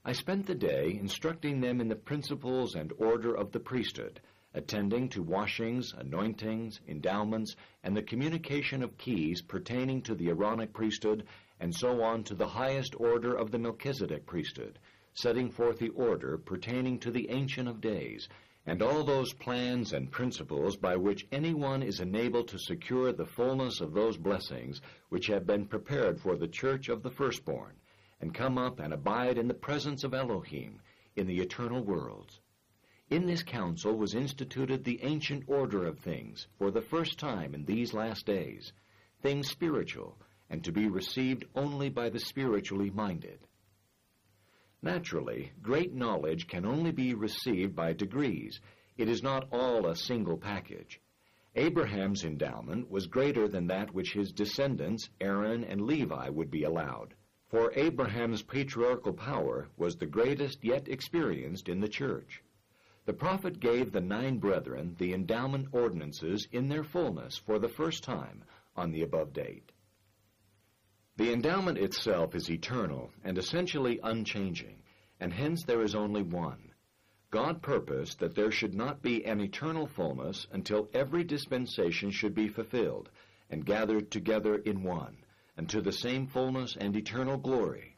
I 0.03 0.11
spent 0.11 0.47
the 0.47 0.55
day 0.55 0.97
instructing 0.99 1.61
them 1.61 1.79
in 1.79 1.87
the 1.87 1.95
principles 1.95 2.75
and 2.75 2.91
order 2.97 3.33
of 3.33 3.53
the 3.53 3.61
priesthood, 3.61 4.19
attending 4.55 5.09
to 5.09 5.23
washings, 5.23 5.93
anointings, 5.97 6.79
endowments, 6.87 7.55
and 7.83 7.97
the 7.97 8.03
communication 8.03 8.83
of 8.83 8.97
keys 8.97 9.41
pertaining 9.41 10.01
to 10.01 10.13
the 10.13 10.29
Aaronic 10.29 10.73
priesthood, 10.73 11.25
and 11.59 11.73
so 11.73 12.03
on 12.03 12.23
to 12.23 12.35
the 12.35 12.47
highest 12.47 12.93
order 12.99 13.33
of 13.33 13.51
the 13.51 13.57
Melchizedek 13.57 14.25
priesthood, 14.25 14.77
setting 15.13 15.49
forth 15.49 15.79
the 15.79 15.89
order 15.89 16.37
pertaining 16.37 16.99
to 16.99 17.11
the 17.11 17.29
Ancient 17.29 17.67
of 17.67 17.81
Days, 17.81 18.29
and 18.65 18.81
all 18.81 19.03
those 19.03 19.33
plans 19.33 19.91
and 19.91 20.11
principles 20.11 20.77
by 20.77 20.95
which 20.95 21.27
anyone 21.31 21.83
is 21.83 21.99
enabled 21.99 22.47
to 22.47 22.59
secure 22.59 23.11
the 23.11 23.25
fullness 23.25 23.81
of 23.81 23.93
those 23.93 24.17
blessings 24.17 24.81
which 25.09 25.27
have 25.27 25.45
been 25.45 25.65
prepared 25.65 26.19
for 26.19 26.35
the 26.35 26.47
church 26.47 26.89
of 26.89 27.03
the 27.03 27.11
firstborn, 27.11 27.73
and 28.21 28.33
come 28.33 28.57
up 28.57 28.79
and 28.79 28.93
abide 28.93 29.37
in 29.37 29.47
the 29.47 29.53
presence 29.53 30.03
of 30.03 30.13
Elohim 30.13 30.79
in 31.15 31.27
the 31.27 31.39
eternal 31.39 31.83
worlds. 31.83 32.39
In 33.09 33.25
this 33.25 33.43
council 33.43 33.95
was 33.97 34.15
instituted 34.15 34.83
the 34.83 35.03
ancient 35.03 35.43
order 35.47 35.85
of 35.85 35.99
things 35.99 36.47
for 36.57 36.71
the 36.71 36.81
first 36.81 37.19
time 37.19 37.53
in 37.53 37.65
these 37.65 37.93
last 37.93 38.25
days, 38.25 38.73
things 39.21 39.49
spiritual, 39.49 40.17
and 40.49 40.63
to 40.63 40.71
be 40.71 40.87
received 40.87 41.45
only 41.53 41.89
by 41.89 42.09
the 42.09 42.19
spiritually 42.19 42.89
minded. 42.89 43.39
Naturally, 44.81 45.51
great 45.61 45.93
knowledge 45.93 46.47
can 46.47 46.65
only 46.65 46.91
be 46.91 47.13
received 47.13 47.75
by 47.75 47.93
degrees. 47.93 48.59
It 48.97 49.07
is 49.07 49.21
not 49.21 49.47
all 49.51 49.87
a 49.87 49.95
single 49.95 50.37
package. 50.37 50.99
Abraham's 51.55 52.23
endowment 52.23 52.89
was 52.89 53.07
greater 53.07 53.47
than 53.47 53.67
that 53.67 53.93
which 53.93 54.13
his 54.13 54.31
descendants, 54.31 55.09
Aaron 55.21 55.63
and 55.63 55.81
Levi, 55.81 56.29
would 56.29 56.49
be 56.49 56.63
allowed. 56.63 57.13
For 57.47 57.71
Abraham's 57.75 58.41
patriarchal 58.41 59.13
power 59.13 59.69
was 59.77 59.95
the 59.95 60.07
greatest 60.07 60.63
yet 60.63 60.87
experienced 60.87 61.69
in 61.69 61.79
the 61.79 61.87
church. 61.87 62.41
The 63.05 63.13
prophet 63.13 63.59
gave 63.59 63.91
the 63.91 63.99
nine 63.99 64.37
brethren 64.37 64.95
the 64.97 65.13
endowment 65.13 65.67
ordinances 65.73 66.47
in 66.51 66.69
their 66.69 66.85
fullness 66.85 67.37
for 67.37 67.59
the 67.59 67.67
first 67.67 68.01
time 68.01 68.45
on 68.75 68.91
the 68.91 69.01
above 69.01 69.33
date. 69.33 69.71
The 71.17 71.33
endowment 71.33 71.77
itself 71.77 72.33
is 72.33 72.49
eternal 72.49 73.11
and 73.23 73.37
essentially 73.37 73.99
unchanging, 74.01 74.83
and 75.19 75.33
hence 75.33 75.63
there 75.63 75.81
is 75.81 75.95
only 75.95 76.23
one. 76.23 76.71
God 77.29 77.61
purposed 77.61 78.19
that 78.19 78.35
there 78.35 78.51
should 78.51 78.73
not 78.73 79.01
be 79.01 79.25
an 79.25 79.41
eternal 79.41 79.85
fullness 79.85 80.47
until 80.51 80.89
every 80.93 81.23
dispensation 81.23 82.09
should 82.09 82.33
be 82.33 82.47
fulfilled 82.47 83.09
and 83.49 83.65
gathered 83.65 84.11
together 84.11 84.55
in 84.55 84.81
one, 84.81 85.17
unto 85.57 85.81
the 85.81 85.91
same 85.91 86.25
fullness 86.25 86.75
and 86.79 86.95
eternal 86.95 87.37
glory. 87.37 87.97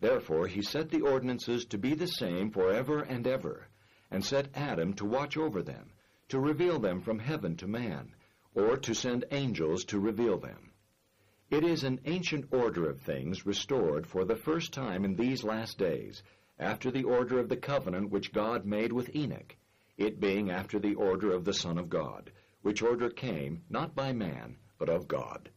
Therefore 0.00 0.46
he 0.46 0.62
set 0.62 0.88
the 0.90 1.02
ordinances 1.02 1.66
to 1.66 1.78
be 1.78 1.94
the 1.94 2.06
same 2.06 2.50
for 2.50 2.72
ever 2.72 3.00
and 3.00 3.26
ever, 3.26 3.67
and 4.10 4.24
set 4.24 4.48
Adam 4.54 4.94
to 4.94 5.04
watch 5.04 5.36
over 5.36 5.62
them, 5.62 5.92
to 6.28 6.38
reveal 6.40 6.78
them 6.78 7.00
from 7.00 7.18
heaven 7.18 7.56
to 7.56 7.66
man, 7.66 8.14
or 8.54 8.76
to 8.76 8.94
send 8.94 9.24
angels 9.30 9.84
to 9.84 10.00
reveal 10.00 10.38
them. 10.38 10.72
It 11.50 11.64
is 11.64 11.84
an 11.84 12.00
ancient 12.04 12.52
order 12.52 12.90
of 12.90 13.00
things 13.00 13.46
restored 13.46 14.06
for 14.06 14.24
the 14.24 14.36
first 14.36 14.72
time 14.72 15.04
in 15.04 15.16
these 15.16 15.44
last 15.44 15.78
days, 15.78 16.22
after 16.58 16.90
the 16.90 17.04
order 17.04 17.38
of 17.38 17.48
the 17.48 17.56
covenant 17.56 18.10
which 18.10 18.32
God 18.32 18.66
made 18.66 18.92
with 18.92 19.14
Enoch, 19.14 19.56
it 19.96 20.20
being 20.20 20.50
after 20.50 20.78
the 20.78 20.94
order 20.94 21.32
of 21.32 21.44
the 21.44 21.54
Son 21.54 21.78
of 21.78 21.88
God, 21.88 22.30
which 22.62 22.82
order 22.82 23.08
came 23.08 23.62
not 23.70 23.94
by 23.94 24.12
man, 24.12 24.56
but 24.78 24.88
of 24.88 25.08
God. 25.08 25.50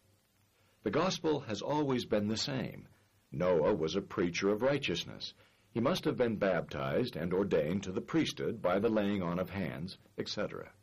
The 0.84 0.91
gospel 0.91 1.41
has 1.41 1.62
always 1.62 2.05
been 2.05 2.27
the 2.27 2.38
same. 2.38 2.88
Noah 3.31 3.74
was 3.74 3.96
a 3.96 4.01
preacher 4.01 4.50
of 4.50 4.62
righteousness. 4.62 5.34
He 5.73 5.79
must 5.79 6.03
have 6.03 6.17
been 6.17 6.35
baptized 6.35 7.15
and 7.15 7.33
ordained 7.33 7.83
to 7.83 7.93
the 7.93 8.01
priesthood 8.01 8.61
by 8.61 8.79
the 8.79 8.89
laying 8.89 9.23
on 9.23 9.39
of 9.39 9.49
hands, 9.49 9.97
etc. 10.17 10.73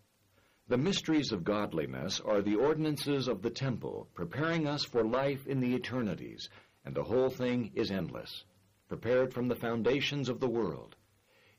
The 0.67 0.79
mysteries 0.79 1.31
of 1.31 1.45
godliness 1.45 2.21
are 2.21 2.41
the 2.41 2.57
ordinances 2.57 3.29
of 3.29 3.43
the 3.43 3.51
temple, 3.51 4.09
preparing 4.15 4.67
us 4.67 4.85
for 4.85 5.05
life 5.05 5.47
in 5.47 5.61
the 5.61 5.75
eternities, 5.75 6.49
and 6.87 6.95
the 6.95 7.05
whole 7.05 7.29
thing 7.29 7.71
is 7.75 7.91
endless, 7.91 8.45
prepared 8.89 9.35
from 9.35 9.49
the 9.49 9.57
foundations 9.57 10.31
of 10.31 10.41
the 10.41 10.49
world. 10.49 10.97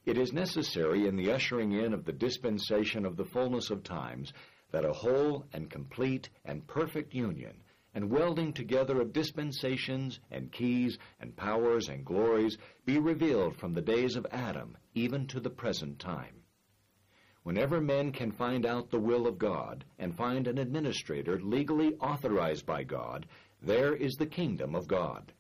It 0.06 0.18
is 0.18 0.34
necessary 0.34 1.06
in 1.06 1.16
the 1.16 1.32
ushering 1.32 1.74
in 1.74 1.94
of 1.94 2.06
the 2.06 2.14
dispensation 2.14 3.06
of 3.06 3.16
the 3.16 3.26
fullness 3.26 3.70
of 3.70 3.84
times 3.84 4.34
that 4.72 4.86
a 4.86 4.94
whole 4.94 5.46
and 5.54 5.70
complete 5.70 6.30
and 6.46 6.66
perfect 6.66 7.14
union 7.14 7.62
and 7.94 8.10
welding 8.10 8.54
together 8.54 9.02
of 9.02 9.14
dispensations 9.14 10.20
and 10.32 10.52
keys 10.52 10.98
and 11.20 11.36
powers 11.36 11.90
and 11.90 12.06
glories 12.06 12.58
be 12.86 13.00
revealed 13.00 13.56
from 13.58 13.74
the 13.74 13.82
days 13.82 14.16
of 14.16 14.28
Adam 14.32 14.78
even 14.94 15.26
to 15.28 15.40
the 15.40 15.50
present 15.50 16.00
time. 16.00 16.44
Whenever 17.44 17.82
men 17.82 18.12
can 18.12 18.32
find 18.32 18.66
out 18.66 18.92
the 18.92 19.00
will 19.00 19.26
of 19.26 19.40
God 19.40 19.86
and 19.98 20.16
find 20.16 20.48
an 20.48 20.58
administrator 20.58 21.40
legally 21.40 21.96
authorized 21.96 22.66
by 22.66 22.84
God, 22.84 23.26
there 23.62 23.96
is 23.96 24.16
the 24.16 24.26
kingdom 24.26 24.76
of 24.76 24.88
God. 24.88 25.34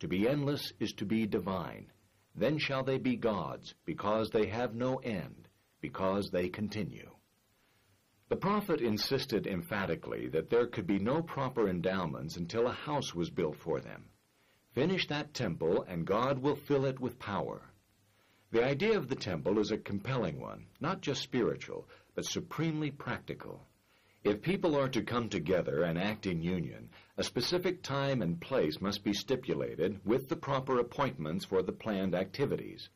To 0.00 0.08
be 0.08 0.28
endless 0.28 0.72
is 0.78 0.92
to 0.94 1.04
be 1.04 1.26
divine. 1.26 1.90
Then 2.34 2.58
shall 2.58 2.84
they 2.84 2.98
be 2.98 3.16
gods, 3.16 3.74
because 3.84 4.30
they 4.30 4.46
have 4.46 4.74
no 4.74 4.96
end, 4.96 5.48
because 5.80 6.30
they 6.30 6.48
continue. 6.48 7.10
The 8.34 8.40
prophet 8.40 8.80
insisted 8.80 9.46
emphatically 9.46 10.26
that 10.30 10.50
there 10.50 10.66
could 10.66 10.88
be 10.88 10.98
no 10.98 11.22
proper 11.22 11.68
endowments 11.68 12.36
until 12.36 12.66
a 12.66 12.72
house 12.72 13.14
was 13.14 13.30
built 13.30 13.54
for 13.54 13.80
them. 13.80 14.06
Finish 14.72 15.06
that 15.06 15.34
temple, 15.34 15.84
and 15.84 16.04
God 16.04 16.40
will 16.40 16.56
fill 16.56 16.84
it 16.84 16.98
with 16.98 17.20
power. 17.20 17.70
The 18.50 18.64
idea 18.64 18.98
of 18.98 19.08
the 19.08 19.14
temple 19.14 19.60
is 19.60 19.70
a 19.70 19.78
compelling 19.78 20.40
one, 20.40 20.66
not 20.80 21.00
just 21.00 21.22
spiritual, 21.22 21.88
but 22.16 22.24
supremely 22.24 22.90
practical. 22.90 23.68
If 24.24 24.42
people 24.42 24.76
are 24.76 24.88
to 24.88 25.02
come 25.04 25.28
together 25.28 25.84
and 25.84 25.96
act 25.96 26.26
in 26.26 26.42
union, 26.42 26.90
a 27.16 27.22
specific 27.22 27.84
time 27.84 28.20
and 28.20 28.40
place 28.40 28.80
must 28.80 29.04
be 29.04 29.12
stipulated 29.12 30.00
with 30.04 30.28
the 30.28 30.34
proper 30.34 30.80
appointments 30.80 31.44
for 31.44 31.62
the 31.62 31.70
planned 31.70 32.16
activities. 32.16 32.88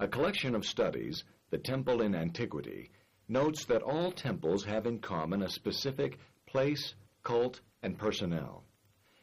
A 0.00 0.08
collection 0.08 0.56
of 0.56 0.66
studies, 0.66 1.22
The 1.50 1.58
Temple 1.58 2.02
in 2.02 2.16
Antiquity, 2.16 2.90
notes 3.28 3.64
that 3.66 3.82
all 3.82 4.12
temples 4.12 4.64
have 4.64 4.86
in 4.86 4.98
common 4.98 5.42
a 5.42 5.48
specific 5.48 6.18
place, 6.46 6.94
cult, 7.22 7.60
and 7.82 7.98
personnel. 7.98 8.64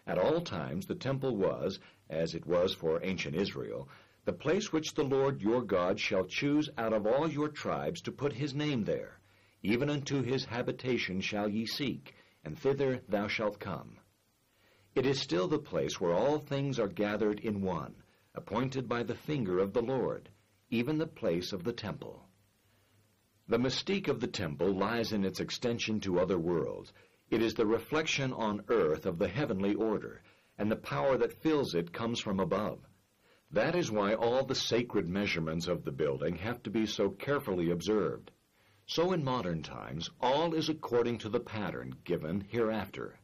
At 0.08 0.18
all 0.18 0.42
times 0.42 0.86
the 0.86 0.96
temple 0.96 1.36
was, 1.36 1.80
as 2.10 2.34
it 2.34 2.46
was 2.46 2.74
for 2.74 3.04
ancient 3.04 3.36
Israel, 3.36 3.90
the 4.26 4.34
place 4.34 4.72
which 4.72 4.94
the 4.94 5.04
Lord 5.04 5.42
your 5.42 5.62
God 5.62 6.00
shall 6.00 6.26
choose 6.26 6.70
out 6.78 6.94
of 6.94 7.06
all 7.06 7.28
your 7.28 7.50
tribes 7.50 8.02
to 8.02 8.12
put 8.12 8.34
his 8.34 8.54
name 8.54 8.84
there 8.84 9.22
even 9.64 9.92
unto 9.92 10.24
his 10.24 10.46
habitation 10.46 11.22
shall 11.22 11.48
ye 11.48 11.68
seek, 11.68 12.16
and 12.44 12.58
thither 12.58 13.04
thou 13.08 13.28
shalt 13.28 13.60
come. 13.60 14.00
It 14.96 15.06
is 15.06 15.22
still 15.22 15.48
the 15.48 15.60
place 15.60 16.02
where 16.02 16.14
all 16.14 16.40
things 16.40 16.80
are 16.80 16.88
gathered 16.88 17.40
in 17.40 17.62
one, 17.62 17.96
appointed 18.34 18.90
by 18.90 19.04
the 19.04 19.14
finger 19.14 19.60
of 19.60 19.74
the 19.74 19.84
Lord, 19.84 20.30
even 20.72 20.98
the 20.98 21.06
place 21.06 21.54
of 21.54 21.64
the 21.64 21.74
temple. 21.74 22.28
The 23.48 23.58
mystique 23.58 24.08
of 24.08 24.20
the 24.20 24.28
temple 24.28 24.72
lies 24.72 25.12
in 25.12 25.26
its 25.26 25.40
extension 25.40 26.00
to 26.02 26.20
other 26.20 26.38
worlds. 26.38 26.94
It 27.30 27.42
is 27.42 27.54
the 27.54 27.66
reflection 27.66 28.34
on 28.34 28.64
earth 28.68 29.06
of 29.06 29.18
the 29.18 29.28
heavenly 29.28 29.74
order, 29.74 30.22
and 30.58 30.72
the 30.72 30.76
power 30.76 31.18
that 31.18 31.42
fills 31.42 31.74
it 31.74 31.92
comes 31.92 32.20
from 32.20 32.40
above. 32.40 32.80
That 33.52 33.76
is 33.76 33.92
why 33.92 34.14
all 34.14 34.46
the 34.46 34.56
sacred 34.56 35.10
measurements 35.10 35.68
of 35.68 35.84
the 35.84 35.92
building 35.92 36.36
have 36.36 36.64
to 36.64 36.70
be 36.70 36.86
so 36.86 37.10
carefully 37.10 37.72
observed. 37.72 38.32
So 38.86 39.12
in 39.12 39.24
modern 39.24 39.64
times, 39.64 40.10
all 40.22 40.54
is 40.54 40.70
according 40.70 41.18
to 41.20 41.30
the 41.30 41.40
pattern 41.40 41.96
given 42.04 42.42
hereafter. 42.42 43.20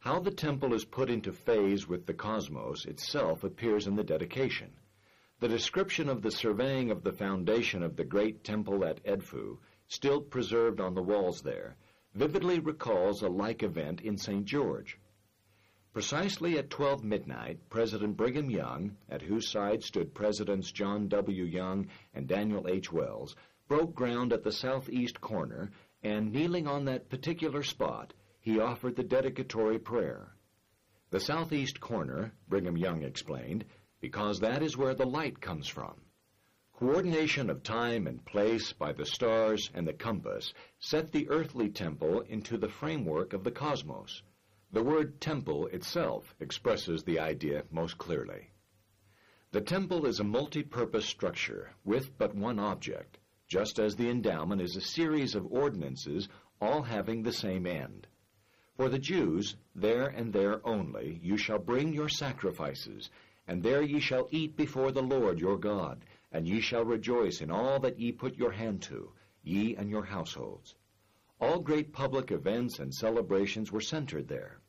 How 0.00 0.20
the 0.20 0.30
temple 0.30 0.74
is 0.74 0.84
put 0.84 1.10
into 1.10 1.32
phase 1.32 1.86
with 1.86 2.06
the 2.06 2.14
cosmos 2.14 2.84
itself 2.86 3.44
appears 3.44 3.86
in 3.86 3.96
the 3.96 4.04
dedication. 4.04 4.72
The 5.40 5.48
description 5.48 6.10
of 6.10 6.20
the 6.20 6.30
surveying 6.30 6.90
of 6.90 7.02
the 7.02 7.14
foundation 7.14 7.82
of 7.82 7.96
the 7.96 8.04
great 8.04 8.44
temple 8.44 8.84
at 8.84 9.02
Edfu, 9.04 9.56
still 9.88 10.20
preserved 10.20 10.82
on 10.82 10.92
the 10.92 11.02
walls 11.02 11.40
there, 11.40 11.78
vividly 12.14 12.58
recalls 12.58 13.22
a 13.22 13.28
like 13.30 13.62
event 13.62 14.02
in 14.02 14.18
St. 14.18 14.44
George. 14.44 14.98
Precisely 15.94 16.58
at 16.58 16.68
12 16.68 17.02
midnight, 17.02 17.70
President 17.70 18.18
Brigham 18.18 18.50
Young, 18.50 18.98
at 19.08 19.22
whose 19.22 19.48
side 19.48 19.82
stood 19.82 20.12
Presidents 20.12 20.70
John 20.72 21.08
W. 21.08 21.44
Young 21.44 21.88
and 22.12 22.28
Daniel 22.28 22.68
H. 22.68 22.92
Wells, 22.92 23.34
broke 23.66 23.94
ground 23.94 24.34
at 24.34 24.44
the 24.44 24.52
southeast 24.52 25.22
corner, 25.22 25.70
and 26.02 26.32
kneeling 26.32 26.66
on 26.66 26.84
that 26.84 27.08
particular 27.08 27.62
spot, 27.62 28.12
he 28.40 28.60
offered 28.60 28.94
the 28.94 29.02
dedicatory 29.02 29.78
prayer. 29.78 30.34
The 31.08 31.18
southeast 31.18 31.80
corner, 31.80 32.34
Brigham 32.46 32.76
Young 32.76 33.02
explained, 33.02 33.64
because 34.00 34.40
that 34.40 34.62
is 34.62 34.76
where 34.76 34.94
the 34.94 35.06
light 35.06 35.40
comes 35.40 35.68
from. 35.68 35.94
Coordination 36.72 37.50
of 37.50 37.62
time 37.62 38.06
and 38.06 38.24
place 38.24 38.72
by 38.72 38.92
the 38.92 39.04
stars 39.04 39.70
and 39.74 39.86
the 39.86 39.92
compass 39.92 40.54
set 40.78 41.12
the 41.12 41.28
earthly 41.28 41.68
temple 41.68 42.20
into 42.22 42.56
the 42.56 42.70
framework 42.70 43.34
of 43.34 43.44
the 43.44 43.50
cosmos. 43.50 44.22
The 44.72 44.82
word 44.82 45.20
temple 45.20 45.66
itself 45.66 46.34
expresses 46.40 47.02
the 47.02 47.18
idea 47.18 47.64
most 47.70 47.98
clearly. 47.98 48.50
The 49.52 49.60
temple 49.60 50.06
is 50.06 50.20
a 50.20 50.24
multi-purpose 50.24 51.06
structure 51.06 51.72
with 51.84 52.16
but 52.16 52.34
one 52.34 52.58
object, 52.58 53.18
just 53.48 53.78
as 53.78 53.96
the 53.96 54.08
endowment 54.08 54.62
is 54.62 54.76
a 54.76 54.80
series 54.80 55.34
of 55.34 55.52
ordinances 55.52 56.28
all 56.60 56.82
having 56.82 57.22
the 57.22 57.32
same 57.32 57.66
end. 57.66 58.06
For 58.76 58.88
the 58.88 58.98
Jews, 58.98 59.56
there 59.74 60.06
and 60.06 60.32
there 60.32 60.66
only, 60.66 61.18
you 61.22 61.36
shall 61.36 61.58
bring 61.58 61.92
your 61.92 62.08
sacrifices, 62.08 63.10
and 63.46 63.62
there 63.62 63.82
ye 63.82 64.00
shall 64.00 64.28
eat 64.30 64.56
before 64.56 64.92
the 64.92 65.02
Lord 65.02 65.40
your 65.40 65.58
God, 65.58 66.04
and 66.32 66.46
ye 66.46 66.60
shall 66.60 66.84
rejoice 66.84 67.40
in 67.40 67.50
all 67.50 67.78
that 67.80 67.98
ye 67.98 68.12
put 68.12 68.36
your 68.36 68.52
hand 68.52 68.82
to, 68.82 69.12
ye 69.42 69.74
and 69.76 69.90
your 69.90 70.04
households. 70.04 70.74
All 71.40 71.60
great 71.60 71.92
public 71.92 72.30
events 72.30 72.78
and 72.78 72.94
celebrations 72.94 73.72
were 73.72 73.80
centered 73.80 74.28
there. 74.28 74.60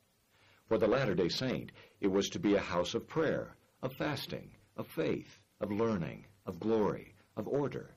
For 0.66 0.78
the 0.78 0.88
Latter-day 0.88 1.28
Saint, 1.28 1.72
it 2.00 2.08
was 2.08 2.28
to 2.30 2.38
be 2.38 2.54
a 2.54 2.60
house 2.60 2.94
of 2.94 3.06
prayer, 3.06 3.56
of 3.82 3.92
fasting, 3.94 4.52
of 4.76 4.86
faith, 4.86 5.40
of 5.60 5.70
learning, 5.70 6.26
of 6.46 6.58
glory, 6.58 7.14
of 7.36 7.46
order, 7.46 7.96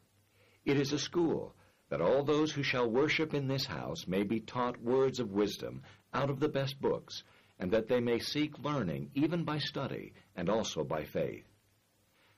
it 0.65 0.77
is 0.77 0.91
a 0.91 0.97
school, 0.97 1.55
that 1.89 2.01
all 2.01 2.23
those 2.23 2.51
who 2.51 2.63
shall 2.63 2.89
worship 2.89 3.35
in 3.35 3.47
this 3.47 3.67
house 3.67 4.07
may 4.07 4.23
be 4.23 4.39
taught 4.39 4.81
words 4.81 5.19
of 5.19 5.31
wisdom 5.31 5.83
out 6.11 6.31
of 6.31 6.39
the 6.39 6.49
best 6.49 6.81
books, 6.81 7.23
and 7.59 7.71
that 7.71 7.87
they 7.87 7.99
may 7.99 8.19
seek 8.19 8.59
learning 8.59 9.09
even 9.13 9.43
by 9.43 9.57
study, 9.57 10.13
and 10.35 10.49
also 10.49 10.83
by 10.83 11.03
faith. 11.03 11.45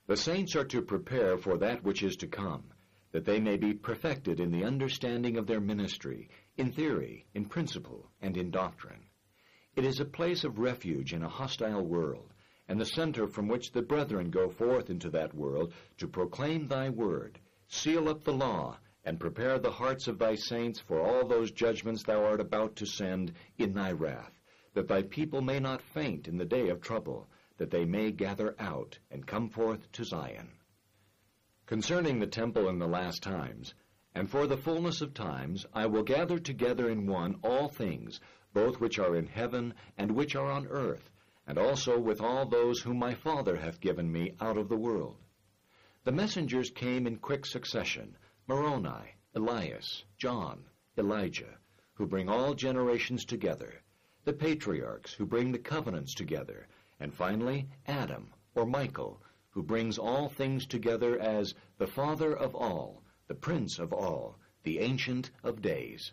The 0.08 0.18
saints 0.18 0.56
are 0.56 0.66
to 0.66 0.82
prepare 0.82 1.38
for 1.38 1.58
that 1.58 1.84
which 1.84 2.04
is 2.04 2.16
to 2.18 2.28
come, 2.28 2.72
that 3.12 3.26
they 3.26 3.40
may 3.40 3.58
be 3.58 3.74
perfected 3.74 4.40
in 4.40 4.52
the 4.52 4.64
understanding 4.64 5.38
of 5.38 5.48
their 5.48 5.60
ministry, 5.60 6.30
in 6.56 6.72
theory, 6.72 7.26
in 7.34 7.46
principle, 7.46 8.10
and 8.22 8.38
in 8.38 8.52
doctrine. 8.52 9.06
It 9.76 9.86
is 9.86 10.00
a 10.00 10.06
place 10.06 10.44
of 10.44 10.60
refuge 10.60 11.14
in 11.14 11.24
a 11.24 11.30
hostile 11.30 11.86
world, 11.86 12.34
and 12.68 12.80
the 12.80 12.86
center 12.86 13.28
from 13.28 13.48
which 13.48 13.72
the 13.72 13.82
brethren 13.82 14.30
go 14.30 14.50
forth 14.50 14.90
into 14.90 15.10
that 15.12 15.34
world 15.34 15.74
to 15.98 16.08
proclaim 16.08 16.68
thy 16.68 16.90
word, 16.90 17.40
Seal 17.68 18.08
up 18.08 18.24
the 18.24 18.34
law, 18.34 18.78
and 19.04 19.20
prepare 19.20 19.60
the 19.60 19.72
hearts 19.72 20.08
of 20.08 20.20
thy 20.20 20.36
saints 20.36 20.80
for 20.80 21.02
all 21.02 21.28
those 21.28 21.52
judgments 21.52 22.04
thou 22.04 22.24
art 22.24 22.40
about 22.40 22.76
to 22.78 22.86
send 22.86 23.34
in 23.58 23.74
thy 23.74 23.92
wrath, 23.92 24.37
that 24.78 24.88
thy 24.88 25.02
people 25.02 25.42
may 25.42 25.60
not 25.60 25.82
faint 25.82 26.28
in 26.28 26.38
the 26.38 26.46
day 26.46 26.70
of 26.70 26.80
trouble, 26.80 27.28
that 27.58 27.72
they 27.72 27.84
may 27.84 28.12
gather 28.12 28.54
out 28.60 29.00
and 29.10 29.26
come 29.26 29.50
forth 29.50 29.92
to 29.92 30.04
Zion. 30.04 30.52
Concerning 31.66 32.20
the 32.20 32.28
temple 32.28 32.70
in 32.70 32.78
the 32.78 32.86
last 32.86 33.24
times, 33.24 33.74
and 34.14 34.30
for 34.30 34.46
the 34.46 34.56
fullness 34.56 35.02
of 35.02 35.16
times, 35.16 35.66
I 35.74 35.88
will 35.88 36.04
gather 36.04 36.38
together 36.38 36.92
in 36.92 37.08
one 37.08 37.40
all 37.44 37.70
things, 37.70 38.20
both 38.54 38.80
which 38.80 39.00
are 39.00 39.16
in 39.16 39.26
heaven 39.26 39.74
and 39.98 40.12
which 40.12 40.36
are 40.36 40.52
on 40.52 40.68
earth, 40.68 41.10
and 41.48 41.58
also 41.58 42.00
with 42.00 42.22
all 42.22 42.46
those 42.46 42.80
whom 42.82 43.00
my 43.00 43.16
Father 43.16 43.56
hath 43.56 43.82
given 43.82 44.12
me 44.12 44.36
out 44.40 44.60
of 44.60 44.70
the 44.70 44.78
world. 44.78 45.18
The 46.04 46.12
messengers 46.12 46.70
came 46.70 47.08
in 47.08 47.18
quick 47.18 47.48
succession, 47.48 48.16
Moroni, 48.46 49.16
Elias, 49.34 50.04
John, 50.20 50.66
Elijah, 51.00 51.58
who 51.96 52.06
bring 52.06 52.30
all 52.30 52.54
generations 52.54 53.26
together, 53.26 53.82
the 54.28 54.34
patriarchs 54.34 55.14
who 55.14 55.26
bring 55.26 55.54
the 55.54 55.58
covenants 55.58 56.14
together, 56.14 56.68
and 57.00 57.14
finally 57.14 57.66
Adam, 57.88 58.30
or 58.56 58.66
Michael, 58.66 59.22
who 59.52 59.64
brings 59.64 59.98
all 59.98 60.28
things 60.28 60.66
together 60.66 61.18
as 61.18 61.54
the 61.78 61.88
Father 61.88 62.36
of 62.36 62.54
all, 62.54 63.02
the 63.30 63.34
Prince 63.34 63.80
of 63.80 63.94
all, 63.94 64.38
the 64.64 64.80
Ancient 64.80 65.32
of 65.46 65.62
Days. 65.62 66.12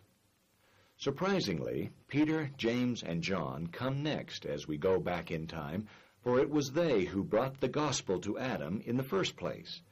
Surprisingly, 0.97 1.90
Peter, 2.06 2.52
James, 2.56 3.02
and 3.02 3.21
John 3.21 3.66
come 3.66 4.04
next 4.04 4.47
as 4.47 4.68
we 4.68 4.76
go 4.76 5.00
back 5.00 5.33
in 5.33 5.49
time, 5.49 5.88
for 6.23 6.38
it 6.38 6.49
was 6.49 6.71
they 6.71 7.02
who 7.02 7.25
brought 7.25 7.61
the 7.61 7.66
gospel 7.66 8.21
to 8.21 8.38
Adam 8.38 8.80
in 8.87 8.97
the 8.97 9.02
first 9.02 9.35
place, 9.35 9.83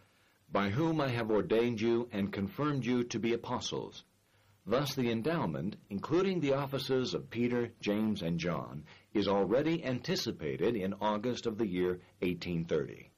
by 0.48 0.70
whom 0.70 1.00
I 1.00 1.08
have 1.08 1.32
ordained 1.32 1.80
you 1.80 2.08
and 2.12 2.32
confirmed 2.32 2.86
you 2.86 3.02
to 3.02 3.18
be 3.18 3.32
apostles. 3.32 4.04
Thus 4.64 4.94
the 4.94 5.10
endowment, 5.10 5.76
including 5.90 6.38
the 6.38 6.52
offices 6.52 7.14
of 7.14 7.30
Peter, 7.30 7.72
James, 7.80 8.22
and 8.22 8.38
John, 8.38 8.84
is 9.12 9.26
already 9.26 9.84
anticipated 9.84 10.76
in 10.76 10.94
August 11.00 11.46
of 11.46 11.58
the 11.58 11.66
year 11.66 12.00
1830. 12.20 13.10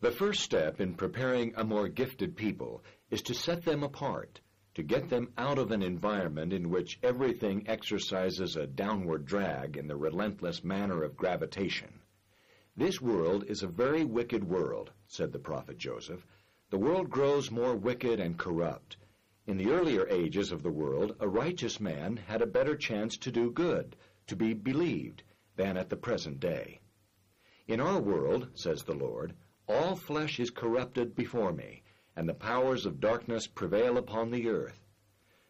The 0.00 0.12
first 0.12 0.42
step 0.42 0.80
in 0.80 0.94
preparing 0.94 1.54
a 1.56 1.64
more 1.64 1.88
gifted 1.88 2.36
people 2.36 2.84
is 3.10 3.22
to 3.22 3.34
set 3.34 3.64
them 3.64 3.82
apart, 3.82 4.40
to 4.74 4.84
get 4.84 5.08
them 5.08 5.32
out 5.36 5.58
of 5.58 5.72
an 5.72 5.82
environment 5.82 6.52
in 6.52 6.70
which 6.70 7.00
everything 7.02 7.66
exercises 7.66 8.54
a 8.54 8.66
downward 8.66 9.24
drag 9.24 9.76
in 9.76 9.88
the 9.88 9.96
relentless 9.96 10.62
manner 10.62 11.02
of 11.02 11.16
gravitation. 11.16 12.00
This 12.76 13.00
world 13.00 13.44
is 13.48 13.62
a 13.62 13.68
very 13.68 14.04
wicked 14.04 14.44
world, 14.44 14.92
said 15.06 15.32
the 15.32 15.38
prophet 15.38 15.78
Joseph. 15.78 16.24
The 16.70 16.78
world 16.78 17.10
grows 17.10 17.50
more 17.50 17.74
wicked 17.74 18.20
and 18.20 18.38
corrupt. 18.38 18.98
In 19.46 19.58
the 19.58 19.70
earlier 19.70 20.08
ages 20.08 20.50
of 20.50 20.64
the 20.64 20.72
world, 20.72 21.14
a 21.20 21.28
righteous 21.28 21.78
man 21.78 22.16
had 22.16 22.42
a 22.42 22.46
better 22.46 22.74
chance 22.74 23.16
to 23.18 23.30
do 23.30 23.52
good, 23.52 23.94
to 24.26 24.34
be 24.34 24.54
believed, 24.54 25.22
than 25.54 25.76
at 25.76 25.88
the 25.88 25.96
present 25.96 26.40
day. 26.40 26.80
In 27.68 27.80
our 27.80 28.00
world, 28.00 28.48
says 28.54 28.82
the 28.82 28.96
Lord, 28.96 29.34
all 29.68 29.94
flesh 29.94 30.40
is 30.40 30.50
corrupted 30.50 31.14
before 31.14 31.52
me, 31.52 31.84
and 32.16 32.28
the 32.28 32.34
powers 32.34 32.86
of 32.86 32.98
darkness 32.98 33.46
prevail 33.46 33.96
upon 33.96 34.32
the 34.32 34.48
earth. 34.48 34.84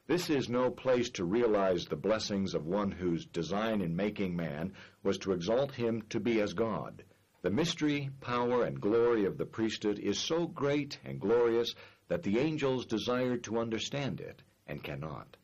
This 0.07 0.29
is 0.29 0.51
no 0.51 0.71
place 0.71 1.09
to 1.11 1.25
realize 1.25 1.87
the 1.87 1.97
blessings 1.97 2.55
of 2.55 2.67
one 2.67 2.91
whose 2.91 3.25
design 3.25 3.81
in 3.81 3.97
making 3.97 4.37
man 4.37 4.75
was 5.03 5.17
to 5.19 5.33
exalt 5.33 5.73
him 5.73 6.03
to 6.11 6.21
be 6.21 6.43
as 6.43 6.53
God. 6.53 7.03
The 7.41 7.51
mystery, 7.51 8.11
power, 8.21 8.65
and 8.65 8.81
glory 8.81 9.25
of 9.25 9.39
the 9.39 9.47
priesthood 9.47 9.99
is 9.99 10.19
so 10.19 10.47
great 10.47 10.99
and 11.05 11.19
glorious 11.21 11.75
that 12.09 12.23
the 12.23 12.39
angels 12.39 12.87
desire 12.87 13.37
to 13.37 13.59
understand 13.59 14.21
it, 14.21 14.43
and 14.67 14.83
cannot. 14.83 15.37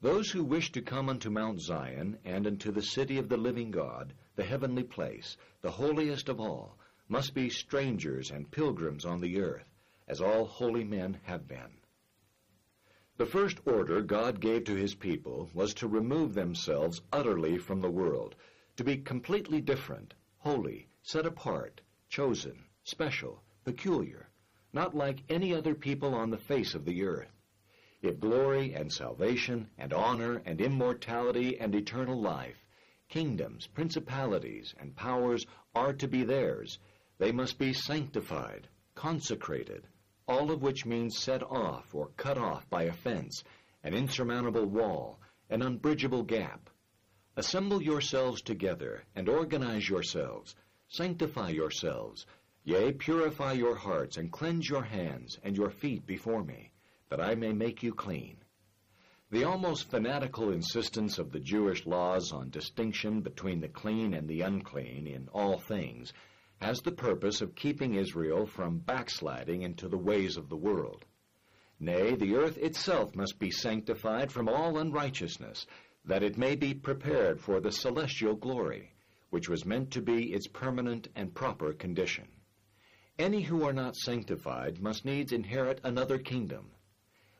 Those 0.00 0.30
who 0.30 0.44
wish 0.44 0.72
to 0.72 0.82
come 0.82 1.08
unto 1.08 1.30
Mount 1.30 1.60
Zion, 1.60 2.18
and 2.24 2.46
unto 2.46 2.70
the 2.70 2.82
city 2.82 3.18
of 3.18 3.28
the 3.28 3.36
living 3.36 3.70
God, 3.70 4.12
the 4.36 4.44
heavenly 4.44 4.82
place, 4.82 5.36
the 5.62 5.70
holiest 5.70 6.28
of 6.28 6.40
all, 6.40 6.78
must 7.08 7.34
be 7.34 7.48
strangers 7.48 8.30
and 8.30 8.50
pilgrims 8.50 9.04
on 9.04 9.20
the 9.20 9.40
earth, 9.40 9.68
as 10.08 10.20
all 10.20 10.44
holy 10.44 10.84
men 10.84 11.20
have 11.22 11.48
been. 11.48 11.78
The 13.16 13.26
first 13.26 13.60
order 13.64 14.02
God 14.02 14.40
gave 14.40 14.64
to 14.64 14.74
his 14.74 14.94
people 14.94 15.48
was 15.54 15.72
to 15.74 15.86
remove 15.86 16.34
themselves 16.34 17.00
utterly 17.12 17.58
from 17.58 17.80
the 17.80 17.90
world, 17.90 18.34
to 18.76 18.84
be 18.84 18.96
completely 18.96 19.60
different, 19.60 20.14
holy, 20.38 20.88
set 21.02 21.24
apart, 21.24 21.80
chosen, 22.08 22.64
special, 22.82 23.42
peculiar, 23.64 24.28
not 24.74 24.94
like 24.94 25.22
any 25.28 25.54
other 25.54 25.74
people 25.74 26.14
on 26.14 26.30
the 26.30 26.36
face 26.36 26.74
of 26.74 26.84
the 26.84 27.04
earth. 27.04 27.30
If 28.02 28.20
glory 28.20 28.74
and 28.74 28.92
salvation 28.92 29.70
and 29.78 29.92
honor 29.92 30.42
and 30.44 30.60
immortality 30.60 31.58
and 31.58 31.74
eternal 31.74 32.20
life, 32.20 32.66
kingdoms, 33.08 33.68
principalities, 33.68 34.74
and 34.78 34.96
powers 34.96 35.46
are 35.74 35.92
to 35.94 36.08
be 36.08 36.24
theirs, 36.24 36.78
they 37.18 37.32
must 37.32 37.58
be 37.58 37.72
sanctified, 37.72 38.68
consecrated, 38.94 39.86
all 40.26 40.50
of 40.50 40.60
which 40.60 40.84
means 40.84 41.18
set 41.18 41.42
off 41.42 41.94
or 41.94 42.08
cut 42.16 42.36
off 42.36 42.68
by 42.68 42.82
a 42.82 42.92
fence, 42.92 43.44
an 43.84 43.94
insurmountable 43.94 44.66
wall, 44.66 45.20
an 45.48 45.62
unbridgeable 45.62 46.24
gap. 46.24 46.68
Assemble 47.36 47.82
yourselves 47.82 48.42
together 48.42 49.04
and 49.14 49.28
organize 49.28 49.88
yourselves, 49.88 50.56
sanctify 50.88 51.50
yourselves, 51.50 52.26
yea, 52.64 52.92
purify 52.92 53.52
your 53.52 53.76
hearts 53.76 54.16
and 54.16 54.32
cleanse 54.32 54.68
your 54.68 54.82
hands 54.82 55.38
and 55.42 55.56
your 55.56 55.70
feet 55.70 56.06
before 56.06 56.42
me, 56.42 56.72
that 57.10 57.20
I 57.20 57.34
may 57.34 57.52
make 57.52 57.82
you 57.82 57.92
clean. 57.92 58.38
The 59.30 59.44
almost 59.44 59.90
fanatical 59.90 60.50
insistence 60.50 61.18
of 61.18 61.30
the 61.30 61.40
Jewish 61.40 61.84
laws 61.86 62.32
on 62.32 62.50
distinction 62.50 63.20
between 63.20 63.60
the 63.60 63.68
clean 63.68 64.14
and 64.14 64.28
the 64.28 64.40
unclean 64.40 65.06
in 65.06 65.28
all 65.28 65.58
things 65.58 66.12
has 66.60 66.80
the 66.80 66.92
purpose 66.92 67.42
of 67.42 67.54
keeping 67.54 67.94
Israel 67.94 68.46
from 68.46 68.78
backsliding 68.78 69.62
into 69.62 69.88
the 69.88 69.98
ways 69.98 70.36
of 70.36 70.48
the 70.48 70.56
world. 70.56 71.04
Nay, 71.80 72.14
the 72.14 72.36
earth 72.36 72.56
itself 72.56 73.14
must 73.14 73.38
be 73.38 73.50
sanctified 73.50 74.32
from 74.32 74.48
all 74.48 74.78
unrighteousness, 74.78 75.66
that 76.06 76.22
it 76.22 76.38
may 76.38 76.54
be 76.54 76.72
prepared 76.72 77.40
for 77.40 77.60
the 77.60 77.72
celestial 77.72 78.36
glory, 78.36 78.94
which 79.30 79.48
was 79.48 79.66
meant 79.66 79.90
to 79.90 80.00
be 80.00 80.32
its 80.32 80.46
permanent 80.46 81.08
and 81.16 81.34
proper 81.34 81.72
condition. 81.72 82.28
Any 83.16 83.42
who 83.42 83.62
are 83.62 83.72
not 83.72 83.94
sanctified 83.94 84.82
must 84.82 85.04
needs 85.04 85.30
inherit 85.30 85.80
another 85.84 86.18
kingdom. 86.18 86.72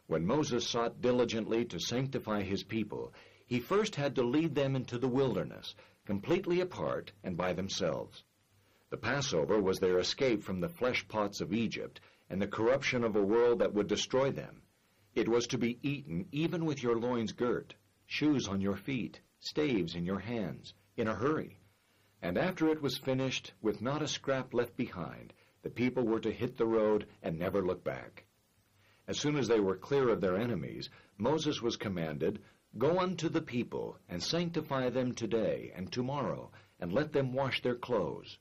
When 0.06 0.24
Moses 0.24 0.68
sought 0.68 1.00
diligently 1.00 1.64
to 1.64 1.80
sanctify 1.80 2.42
his 2.42 2.62
people, 2.62 3.12
he 3.44 3.58
first 3.58 3.96
had 3.96 4.14
to 4.14 4.22
lead 4.22 4.54
them 4.54 4.76
into 4.76 4.98
the 4.98 5.08
wilderness, 5.08 5.74
completely 6.04 6.60
apart 6.60 7.10
and 7.24 7.36
by 7.36 7.54
themselves. 7.54 8.22
The 8.90 8.96
Passover 8.98 9.60
was 9.60 9.80
their 9.80 9.98
escape 9.98 10.44
from 10.44 10.60
the 10.60 10.68
flesh 10.68 11.08
pots 11.08 11.40
of 11.40 11.52
Egypt 11.52 12.00
and 12.30 12.40
the 12.40 12.46
corruption 12.46 13.02
of 13.02 13.16
a 13.16 13.24
world 13.24 13.58
that 13.58 13.74
would 13.74 13.88
destroy 13.88 14.30
them. 14.30 14.62
It 15.16 15.28
was 15.28 15.48
to 15.48 15.58
be 15.58 15.80
eaten 15.82 16.28
even 16.30 16.66
with 16.66 16.84
your 16.84 16.96
loins 16.96 17.32
girt, 17.32 17.74
shoes 18.06 18.46
on 18.46 18.60
your 18.60 18.76
feet, 18.76 19.20
staves 19.40 19.96
in 19.96 20.04
your 20.04 20.20
hands, 20.20 20.74
in 20.96 21.08
a 21.08 21.16
hurry. 21.16 21.58
And 22.22 22.38
after 22.38 22.68
it 22.68 22.80
was 22.80 22.96
finished, 22.96 23.52
with 23.60 23.82
not 23.82 24.02
a 24.02 24.08
scrap 24.08 24.54
left 24.54 24.76
behind, 24.76 25.32
the 25.64 25.70
people 25.70 26.04
were 26.04 26.20
to 26.20 26.30
hit 26.30 26.58
the 26.58 26.66
road 26.66 27.06
and 27.22 27.38
never 27.38 27.64
look 27.64 27.82
back. 27.82 28.24
As 29.08 29.18
soon 29.18 29.36
as 29.36 29.48
they 29.48 29.60
were 29.60 29.76
clear 29.76 30.10
of 30.10 30.20
their 30.20 30.36
enemies, 30.36 30.90
Moses 31.16 31.62
was 31.62 31.78
commanded, 31.78 32.42
Go 32.76 32.98
unto 32.98 33.30
the 33.30 33.40
people, 33.40 33.98
and 34.06 34.22
sanctify 34.22 34.90
them 34.90 35.14
today 35.14 35.72
and 35.74 35.90
tomorrow, 35.90 36.52
and 36.80 36.92
let 36.92 37.12
them 37.12 37.32
wash 37.32 37.62
their 37.62 37.76
clothes. 37.76 38.38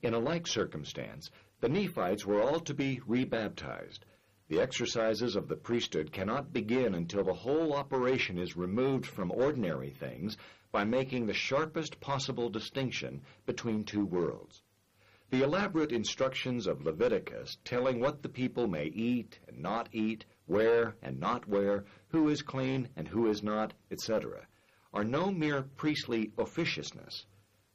In 0.00 0.14
a 0.14 0.18
like 0.18 0.46
circumstance, 0.46 1.30
the 1.60 1.68
Nephites 1.68 2.24
were 2.24 2.40
all 2.40 2.60
to 2.60 2.72
be 2.72 3.00
rebaptized. 3.06 4.06
The 4.48 4.60
exercises 4.60 5.36
of 5.36 5.48
the 5.48 5.56
priesthood 5.56 6.12
cannot 6.12 6.52
begin 6.52 6.94
until 6.94 7.24
the 7.24 7.34
whole 7.34 7.74
operation 7.74 8.38
is 8.38 8.56
removed 8.56 9.04
from 9.04 9.30
ordinary 9.30 9.90
things 9.90 10.38
by 10.70 10.84
making 10.84 11.26
the 11.26 11.34
sharpest 11.34 12.00
possible 12.00 12.48
distinction 12.48 13.20
between 13.44 13.84
two 13.84 14.06
worlds. 14.06 14.62
The 15.32 15.42
elaborate 15.42 15.92
instructions 15.92 16.66
of 16.66 16.84
Leviticus 16.84 17.56
telling 17.64 18.00
what 18.00 18.22
the 18.22 18.28
people 18.28 18.68
may 18.68 18.84
eat 18.84 19.40
and 19.48 19.58
not 19.60 19.88
eat, 19.90 20.26
where 20.44 20.94
and 21.00 21.18
not 21.18 21.48
where, 21.48 21.86
who 22.08 22.28
is 22.28 22.42
clean 22.42 22.90
and 22.96 23.08
who 23.08 23.26
is 23.28 23.42
not, 23.42 23.72
etc., 23.90 24.46
are 24.92 25.04
no 25.04 25.32
mere 25.32 25.62
priestly 25.62 26.32
officiousness 26.36 27.24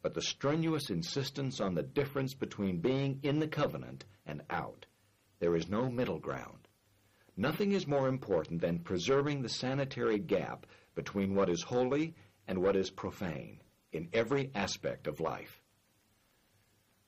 but 0.04 0.13
the 0.13 0.22
strenuous 0.22 0.91
insistence 0.91 1.60
on 1.60 1.74
the 1.74 1.82
difference 1.82 2.36
between 2.36 2.80
being 2.80 3.20
in 3.24 3.39
the 3.39 3.48
covenant 3.48 4.06
and 4.26 4.43
out. 4.52 4.86
There 5.39 5.56
is 5.56 5.67
no 5.67 5.89
middle 5.89 6.20
ground. 6.20 6.67
Nothing 7.36 7.72
is 7.72 7.88
more 7.88 8.08
important 8.08 8.62
than 8.62 8.80
preserving 8.80 9.41
the 9.41 9.50
sanitary 9.50 10.20
gap 10.20 10.67
between 10.93 11.34
what 11.34 11.50
is 11.50 11.63
holy 11.63 12.15
and 12.48 12.60
what 12.60 12.76
is 12.76 12.91
profane 12.91 13.62
in 13.91 14.10
every 14.13 14.52
aspect 14.54 15.08
of 15.08 15.20
life. 15.20 15.63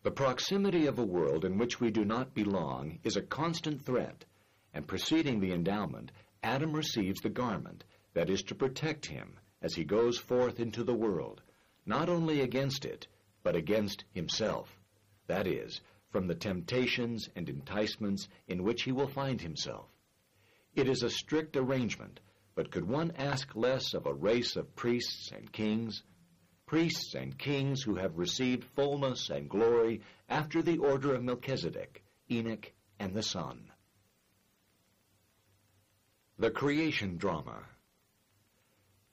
The 0.02 0.12
proximity 0.12 0.86
of 0.86 0.98
a 0.98 1.06
world 1.06 1.44
in 1.44 1.58
which 1.58 1.80
we 1.80 1.92
do 1.92 2.06
not 2.06 2.34
belong 2.34 3.00
is 3.04 3.18
a 3.18 3.22
constant 3.22 3.82
threat, 3.82 4.26
and 4.74 4.88
preceding 4.88 5.40
the 5.40 5.52
endowment, 5.52 6.12
Adam 6.42 6.74
receives 6.74 7.20
the 7.22 7.30
garment 7.30 7.84
that 8.14 8.30
is 8.30 8.42
to 8.44 8.56
protect 8.56 9.08
him 9.08 9.40
as 9.62 9.76
he 9.76 9.84
goes 9.84 10.18
forth 10.18 10.60
into 10.60 10.84
the 10.84 10.96
world 10.96 11.42
not 11.86 12.08
only 12.08 12.40
against 12.42 12.86
it, 12.86 13.08
but 13.42 13.56
against 13.56 14.06
himself, 14.12 14.80
that 15.26 15.48
is, 15.48 15.82
from 16.12 16.28
the 16.28 16.36
temptations 16.36 17.30
and 17.36 17.50
enticements 17.50 18.28
in 18.48 18.64
which 18.64 18.84
he 18.84 18.92
will 18.92 19.08
find 19.08 19.42
himself. 19.42 19.90
It 20.76 20.88
is 20.88 21.02
a 21.02 21.10
strict 21.10 21.58
arrangement, 21.58 22.20
but 22.54 22.70
could 22.70 22.88
one 22.88 23.12
ask 23.18 23.56
less 23.56 23.96
of 23.96 24.06
a 24.06 24.14
race 24.14 24.56
of 24.56 24.76
priests 24.76 25.32
and 25.32 25.52
kings? 25.52 26.04
Priests 26.70 27.16
and 27.16 27.36
kings 27.36 27.82
who 27.82 27.96
have 27.96 28.20
received 28.20 28.64
fullness 28.64 29.32
and 29.32 29.50
glory 29.50 30.02
after 30.30 30.62
the 30.62 30.78
order 30.78 31.16
of 31.16 31.24
Melchizedek, 31.24 32.04
Enoch, 32.30 32.72
and 33.00 33.12
the 33.16 33.24
Son. 33.24 33.72
The 36.38 36.52
Creation 36.52 37.18
Drama 37.18 37.66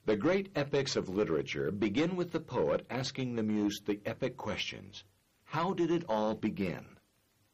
The 0.05 0.15
great 0.15 0.51
epics 0.55 0.95
of 0.95 1.09
literature 1.09 1.71
begin 1.71 2.15
with 2.15 2.31
the 2.31 2.39
poet 2.39 2.85
asking 2.91 3.35
the 3.35 3.41
muse 3.41 3.81
the 3.83 4.01
epic 4.05 4.37
questions. 4.37 5.03
How 5.43 5.73
did 5.73 5.89
it 5.89 6.03
all 6.07 6.35
begin? 6.35 6.85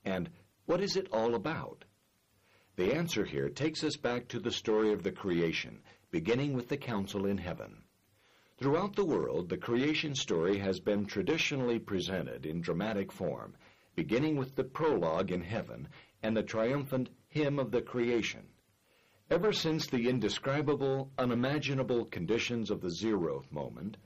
And 0.04 0.30
what 0.66 0.82
is 0.82 0.98
it 0.98 1.08
all 1.14 1.34
about? 1.34 1.86
The 2.76 2.94
answer 2.94 3.24
here 3.24 3.48
takes 3.48 3.86
us 3.86 3.96
back 3.96 4.28
to 4.28 4.42
the 4.42 4.52
story 4.52 4.92
of 4.92 5.04
the 5.04 5.14
creation, 5.14 5.82
beginning 6.12 6.52
with 6.52 6.68
the 6.68 6.76
council 6.76 7.26
in 7.26 7.38
heaven. 7.38 7.84
Throughout 8.64 8.96
the 8.96 9.04
world, 9.04 9.50
the 9.50 9.58
creation 9.58 10.16
story 10.16 10.58
has 10.60 10.80
been 10.80 11.06
traditionally 11.06 11.80
presented 11.80 12.46
in 12.46 12.62
dramatic 12.62 13.12
form, 13.12 13.58
beginning 13.94 14.38
with 14.38 14.56
the 14.56 14.64
prologue 14.64 15.34
in 15.34 15.42
heaven 15.42 15.90
and 16.22 16.38
the 16.38 16.44
triumphant 16.44 17.10
hymn 17.28 17.60
of 17.60 17.72
the 17.72 17.82
creation. 17.82 18.48
Ever 19.30 19.52
since 19.52 19.88
the 19.88 20.08
indescribable, 20.08 21.12
unimaginable 21.18 22.06
conditions 22.06 22.72
of 22.72 22.80
the 22.80 22.90
zero 22.90 23.44
moment, 23.52 23.98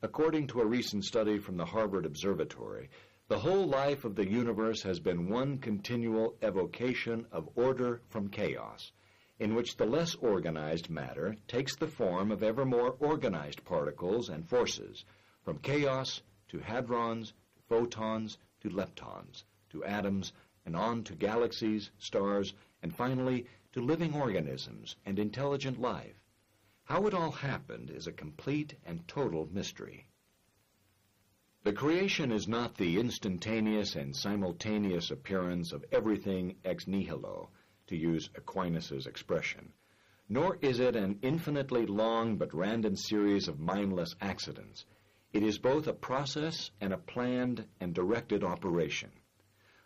according 0.00 0.46
to 0.46 0.60
a 0.60 0.64
recent 0.64 1.04
study 1.04 1.40
from 1.40 1.56
the 1.56 1.66
Harvard 1.66 2.06
Observatory, 2.06 2.90
the 3.26 3.40
whole 3.40 3.66
life 3.66 4.04
of 4.04 4.14
the 4.14 4.30
universe 4.30 4.80
has 4.84 5.00
been 5.00 5.28
one 5.28 5.58
continual 5.58 6.36
evocation 6.40 7.26
of 7.32 7.48
order 7.56 8.00
from 8.10 8.28
chaos, 8.28 8.92
in 9.38 9.54
which 9.54 9.76
the 9.76 9.86
less 9.86 10.14
organized 10.16 10.88
matter 10.88 11.36
takes 11.48 11.74
the 11.76 11.88
form 11.88 12.30
of 12.30 12.42
ever 12.42 12.64
more 12.64 12.96
organized 13.00 13.64
particles 13.64 14.28
and 14.28 14.48
forces, 14.48 15.04
from 15.42 15.58
chaos 15.58 16.22
to 16.48 16.58
hadrons, 16.58 17.32
to 17.56 17.62
photons, 17.68 18.38
to 18.60 18.70
leptons, 18.70 19.44
to 19.70 19.84
atoms, 19.84 20.32
and 20.64 20.76
on 20.76 21.02
to 21.02 21.14
galaxies, 21.14 21.90
stars, 21.98 22.54
and 22.82 22.94
finally 22.94 23.46
to 23.72 23.80
living 23.80 24.14
organisms 24.14 24.96
and 25.04 25.18
intelligent 25.18 25.80
life. 25.80 26.20
How 26.84 27.06
it 27.06 27.14
all 27.14 27.32
happened 27.32 27.90
is 27.90 28.06
a 28.06 28.12
complete 28.12 28.76
and 28.84 29.06
total 29.08 29.48
mystery. 29.50 30.06
The 31.64 31.72
creation 31.72 32.30
is 32.30 32.46
not 32.46 32.76
the 32.76 33.00
instantaneous 33.00 33.96
and 33.96 34.14
simultaneous 34.14 35.10
appearance 35.10 35.72
of 35.72 35.84
everything 35.90 36.56
ex 36.64 36.86
nihilo, 36.86 37.48
to 37.86 37.96
use 37.96 38.30
Aquinas' 38.34 39.06
expression, 39.06 39.72
nor 40.28 40.58
is 40.62 40.80
it 40.80 40.96
an 40.96 41.18
infinitely 41.22 41.86
long 41.86 42.36
but 42.36 42.54
random 42.54 42.96
series 42.96 43.48
of 43.48 43.60
mindless 43.60 44.14
accidents. 44.20 44.86
It 45.32 45.42
is 45.42 45.58
both 45.58 45.86
a 45.86 45.92
process 45.92 46.70
and 46.80 46.92
a 46.92 46.98
planned 46.98 47.66
and 47.80 47.94
directed 47.94 48.44
operation. 48.44 49.10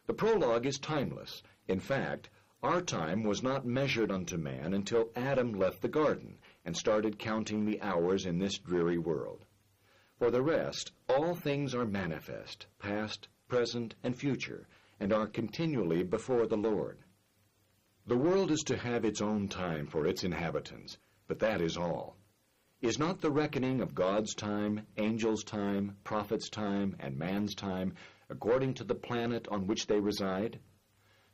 The 0.07 0.15
prologue 0.15 0.67
is 0.67 0.79
timeless. 0.79 1.43
In 1.67 1.81
fact, 1.81 2.31
our 2.63 2.81
time 2.81 3.23
was 3.23 3.43
not 3.43 3.67
measured 3.67 4.11
unto 4.11 4.37
man 4.37 4.75
until 4.75 5.11
Adam 5.15 5.53
left 5.53 5.81
the 5.81 5.89
garden 5.89 6.39
and 6.65 6.77
started 6.77 7.19
counting 7.19 7.65
the 7.65 7.81
hours 7.81 8.27
in 8.27 8.39
this 8.39 8.59
dreary 8.59 8.99
world. 8.99 9.45
For 10.19 10.31
the 10.31 10.43
rest, 10.43 10.93
all 11.09 11.35
things 11.35 11.75
are 11.75 11.85
manifest, 11.85 12.67
past, 12.79 13.29
present, 13.49 13.95
and 14.03 14.17
future, 14.17 14.67
and 14.99 15.13
are 15.13 15.27
continually 15.27 16.03
before 16.03 16.47
the 16.47 16.57
Lord. 16.57 16.99
The 18.09 18.17
world 18.17 18.51
is 18.51 18.63
to 18.63 18.79
have 18.79 19.05
its 19.05 19.21
own 19.21 19.49
time 19.49 19.87
for 19.87 20.07
its 20.07 20.25
inhabitants, 20.25 20.97
but 21.27 21.41
that 21.41 21.61
is 21.61 21.77
all. 21.77 22.17
Is 22.81 22.99
not 22.99 23.21
the 23.21 23.31
reckoning 23.31 23.83
of 23.83 23.95
God's 23.95 24.35
time, 24.35 24.87
angels' 24.97 25.45
time, 25.45 25.99
prophets' 26.05 26.49
time, 26.49 26.97
and 27.01 27.19
man's 27.19 27.55
time 27.55 27.93
according 28.31 28.73
to 28.75 28.85
the 28.85 28.95
planet 28.95 29.47
on 29.49 29.67
which 29.67 29.89
they 29.89 30.01
reside? 30.01 30.59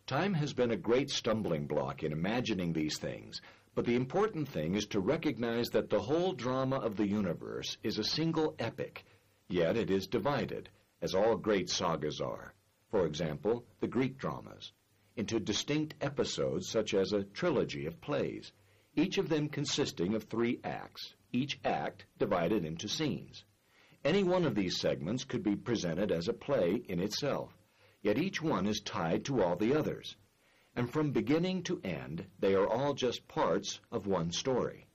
Time 0.09 0.35
has 0.35 0.53
been 0.53 0.73
a 0.73 0.77
great 0.77 1.11
stumbling 1.11 1.69
block 1.69 2.03
in 2.03 2.11
imagining 2.11 2.73
these 2.73 2.99
things, 2.99 3.41
but 3.77 3.85
the 3.85 3.95
important 3.95 4.49
thing 4.49 4.75
is 4.75 4.87
to 4.87 4.99
recognize 4.99 5.69
that 5.69 5.91
the 5.91 6.03
whole 6.03 6.33
drama 6.33 6.79
of 6.81 6.97
the 6.97 7.07
universe 7.07 7.79
is 7.85 8.01
a 8.01 8.05
single 8.05 8.57
epic, 8.59 9.05
yet 9.49 9.77
it 9.77 9.91
is 9.93 10.09
divided, 10.09 10.71
as 11.01 11.15
all 11.15 11.37
great 11.37 11.71
sagas 11.71 12.21
are, 12.21 12.53
for 12.91 13.07
example, 13.07 13.65
the 13.79 13.87
Greek 13.87 14.19
dramas, 14.19 14.73
into 15.17 15.41
distinct 15.41 15.95
episodes 16.01 16.69
such 16.69 16.95
as 16.95 17.13
a 17.13 17.25
trilogy 17.25 17.87
of 17.87 18.01
plays, 18.01 18.53
each 18.95 19.19
of 19.19 19.29
them 19.29 19.49
consisting 19.49 20.15
of 20.15 20.25
three 20.25 20.61
acts, 20.65 21.15
each 21.33 21.59
act 21.65 22.07
divided 22.19 22.65
into 22.65 22.89
scenes. 22.89 23.45
Any 24.05 24.23
one 24.23 24.45
of 24.45 24.55
these 24.55 24.79
segments 24.79 25.25
could 25.25 25.43
be 25.43 25.57
presented 25.57 26.13
as 26.13 26.29
a 26.29 26.33
play 26.33 26.83
in 26.89 27.01
itself, 27.01 27.57
yet 28.03 28.19
each 28.19 28.43
one 28.43 28.67
is 28.67 28.81
tied 28.81 29.25
to 29.25 29.43
all 29.43 29.57
the 29.57 29.75
others 29.75 30.17
and 30.77 30.91
from 30.91 31.13
beginning 31.13 31.63
to 31.63 31.81
end, 31.85 32.27
they 32.41 32.55
are 32.55 32.67
all 32.67 32.95
just 32.95 33.29
parts 33.29 33.81
of 33.93 34.07
one 34.07 34.33
story. 34.33 34.87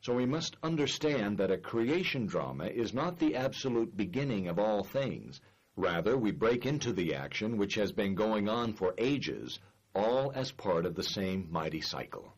So 0.00 0.14
we 0.14 0.26
must 0.26 0.56
understand 0.62 1.38
that 1.38 1.50
a 1.50 1.58
creation 1.58 2.26
drama 2.26 2.66
is 2.66 2.94
not 2.94 3.18
the 3.18 3.36
absolute 3.36 3.96
beginning 3.96 4.48
of 4.48 4.58
all 4.58 4.84
things. 4.84 5.40
Rather, 5.76 6.18
we 6.18 6.30
break 6.30 6.66
into 6.66 6.92
the 6.92 7.14
action 7.14 7.56
which 7.56 7.76
has 7.76 7.92
been 7.92 8.14
going 8.14 8.48
on 8.48 8.72
for 8.74 8.94
ages, 8.98 9.58
all 9.94 10.30
as 10.32 10.52
part 10.52 10.84
of 10.84 10.94
the 10.94 11.02
same 11.02 11.50
mighty 11.50 11.80
cycle. 11.80 12.36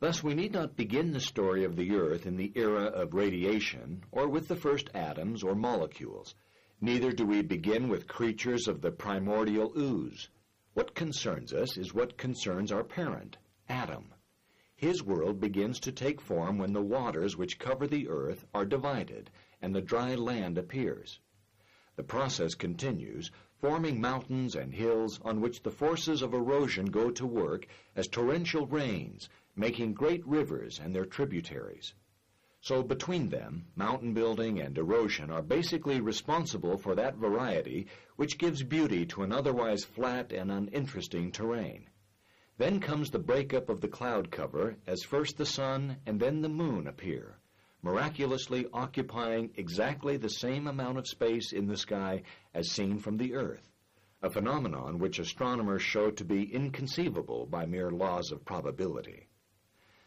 Thus, 0.00 0.22
we 0.22 0.34
need 0.34 0.52
not 0.52 0.76
begin 0.76 1.12
the 1.12 1.20
story 1.20 1.64
of 1.64 1.76
the 1.76 1.94
earth 1.94 2.26
in 2.26 2.36
the 2.36 2.52
era 2.56 2.84
of 2.84 3.14
radiation 3.14 4.04
or 4.10 4.28
with 4.28 4.48
the 4.48 4.56
first 4.56 4.90
atoms 4.94 5.42
or 5.42 5.54
molecules. 5.54 6.34
Neither 6.80 7.12
do 7.12 7.24
we 7.24 7.42
begin 7.42 7.88
with 7.88 8.08
creatures 8.08 8.68
of 8.68 8.80
the 8.80 8.90
primordial 8.90 9.72
ooze. 9.78 10.28
What 10.72 10.94
concerns 10.94 11.52
us 11.52 11.76
is 11.76 11.94
what 11.94 12.18
concerns 12.18 12.72
our 12.72 12.84
parent, 12.84 13.38
Adam. 13.68 14.12
His 14.76 15.02
world 15.02 15.40
begins 15.40 15.78
to 15.80 15.92
take 15.92 16.20
form 16.20 16.58
when 16.58 16.72
the 16.72 16.82
waters 16.82 17.36
which 17.36 17.58
cover 17.58 17.86
the 17.86 18.08
earth 18.08 18.44
are 18.52 18.66
divided 18.66 19.30
and 19.62 19.74
the 19.74 19.80
dry 19.80 20.14
land 20.14 20.58
appears. 20.58 21.20
The 21.96 22.02
process 22.02 22.54
continues, 22.54 23.30
forming 23.60 24.00
mountains 24.00 24.56
and 24.56 24.74
hills 24.74 25.20
on 25.22 25.40
which 25.40 25.62
the 25.62 25.70
forces 25.70 26.22
of 26.22 26.34
erosion 26.34 26.86
go 26.86 27.10
to 27.12 27.26
work 27.26 27.66
as 27.94 28.08
torrential 28.08 28.66
rains, 28.66 29.28
making 29.54 29.94
great 29.94 30.26
rivers 30.26 30.80
and 30.80 30.94
their 30.94 31.06
tributaries. 31.06 31.94
So 32.60 32.82
between 32.82 33.28
them, 33.28 33.66
mountain 33.76 34.14
building 34.14 34.58
and 34.58 34.76
erosion 34.76 35.30
are 35.30 35.42
basically 35.42 36.00
responsible 36.00 36.78
for 36.78 36.94
that 36.94 37.16
variety 37.16 37.86
which 38.16 38.38
gives 38.38 38.62
beauty 38.62 39.06
to 39.06 39.22
an 39.22 39.32
otherwise 39.32 39.84
flat 39.84 40.32
and 40.32 40.50
uninteresting 40.50 41.30
terrain. 41.30 41.90
Then 42.56 42.80
comes 42.80 43.10
the 43.10 43.18
breakup 43.18 43.68
of 43.68 43.80
the 43.80 43.88
cloud 43.88 44.30
cover 44.30 44.76
as 44.86 45.02
first 45.02 45.36
the 45.36 45.46
sun 45.46 45.98
and 46.06 46.18
then 46.18 46.40
the 46.40 46.48
moon 46.48 46.86
appear, 46.86 47.38
miraculously 47.84 48.66
occupying 48.72 49.50
exactly 49.56 50.16
the 50.16 50.30
same 50.30 50.66
amount 50.66 50.96
of 50.96 51.06
space 51.06 51.52
in 51.52 51.66
the 51.66 51.76
sky 51.76 52.22
as 52.54 52.70
seen 52.70 52.98
from 52.98 53.18
the 53.18 53.34
earth, 53.34 53.70
a 54.22 54.30
phenomenon 54.30 54.98
which 54.98 55.18
astronomers 55.18 55.82
show 55.82 56.10
to 56.10 56.24
be 56.24 56.50
inconceivable 56.54 57.44
by 57.44 57.66
mere 57.66 57.90
laws 57.90 58.32
of 58.32 58.42
probability. 58.42 59.28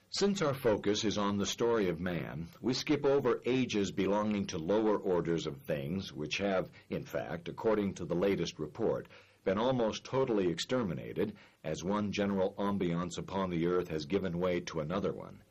Since 0.09 0.41
our 0.41 0.55
focus 0.55 1.05
is 1.05 1.19
on 1.19 1.37
the 1.37 1.45
story 1.45 1.87
of 1.87 1.99
man, 1.99 2.47
we 2.61 2.73
skip 2.73 3.05
over 3.05 3.43
ages 3.45 3.91
belonging 3.91 4.47
to 4.47 4.57
lower 4.57 4.97
orders 4.97 5.45
of 5.45 5.57
things, 5.57 6.11
which 6.11 6.39
have, 6.39 6.71
in 6.89 7.03
fact, 7.03 7.47
according 7.47 7.93
to 7.95 8.05
the 8.05 8.15
latest 8.15 8.57
report, 8.57 9.07
been 9.43 9.59
almost 9.59 10.03
totally 10.03 10.47
exterminated, 10.47 11.35
as 11.63 11.83
one 11.83 12.11
general 12.11 12.55
ambiance 12.57 13.19
upon 13.19 13.51
the 13.51 13.67
earth 13.67 13.89
has 13.89 14.05
given 14.07 14.39
way 14.39 14.61
to 14.61 14.79
another 14.79 15.13
one. 15.13 15.43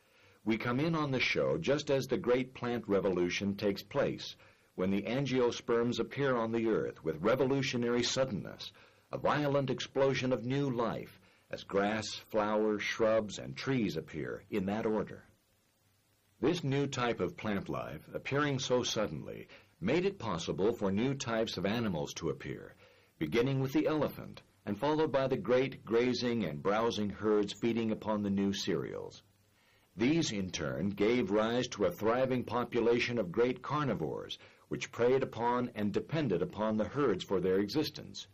We 0.46 0.58
come 0.58 0.78
in 0.78 0.94
on 0.94 1.10
the 1.10 1.18
show 1.18 1.58
just 1.58 1.90
as 1.90 2.06
the 2.06 2.16
great 2.16 2.54
plant 2.54 2.86
revolution 2.86 3.56
takes 3.56 3.82
place, 3.82 4.36
when 4.76 4.92
the 4.92 5.02
angiosperms 5.02 5.98
appear 5.98 6.36
on 6.36 6.52
the 6.52 6.68
earth 6.68 7.02
with 7.02 7.20
revolutionary 7.20 8.04
suddenness, 8.04 8.70
a 9.10 9.18
violent 9.18 9.70
explosion 9.70 10.32
of 10.32 10.44
new 10.44 10.70
life, 10.70 11.20
as 11.50 11.64
grass, 11.64 12.14
flowers, 12.30 12.80
shrubs, 12.80 13.40
and 13.40 13.56
trees 13.56 13.96
appear 13.96 14.44
in 14.48 14.66
that 14.66 14.86
order. 14.86 15.24
This 16.40 16.62
new 16.62 16.86
type 16.86 17.18
of 17.18 17.36
plant 17.36 17.68
life, 17.68 18.08
appearing 18.14 18.60
so 18.60 18.84
suddenly, 18.84 19.48
made 19.80 20.04
it 20.06 20.16
possible 20.16 20.72
for 20.72 20.92
new 20.92 21.14
types 21.14 21.56
of 21.56 21.66
animals 21.66 22.14
to 22.14 22.30
appear, 22.30 22.76
beginning 23.18 23.58
with 23.58 23.72
the 23.72 23.88
elephant 23.88 24.42
and 24.64 24.78
followed 24.78 25.10
by 25.10 25.26
the 25.26 25.36
great 25.36 25.84
grazing 25.84 26.44
and 26.44 26.62
browsing 26.62 27.10
herds 27.10 27.52
feeding 27.52 27.90
upon 27.90 28.22
the 28.22 28.30
new 28.30 28.52
cereals. 28.52 29.24
These, 29.98 30.30
in 30.30 30.50
turn, 30.50 30.90
gave 30.90 31.30
rise 31.30 31.68
to 31.68 31.86
a 31.86 31.90
thriving 31.90 32.44
population 32.44 33.16
of 33.18 33.32
great 33.32 33.62
carnivores, 33.62 34.38
which 34.68 34.92
preyed 34.92 35.22
upon 35.22 35.70
and 35.74 35.90
depended 35.90 36.42
upon 36.42 36.76
the 36.76 36.88
herds 36.88 37.24
for 37.24 37.40
their 37.40 37.60
existence. 37.60 38.26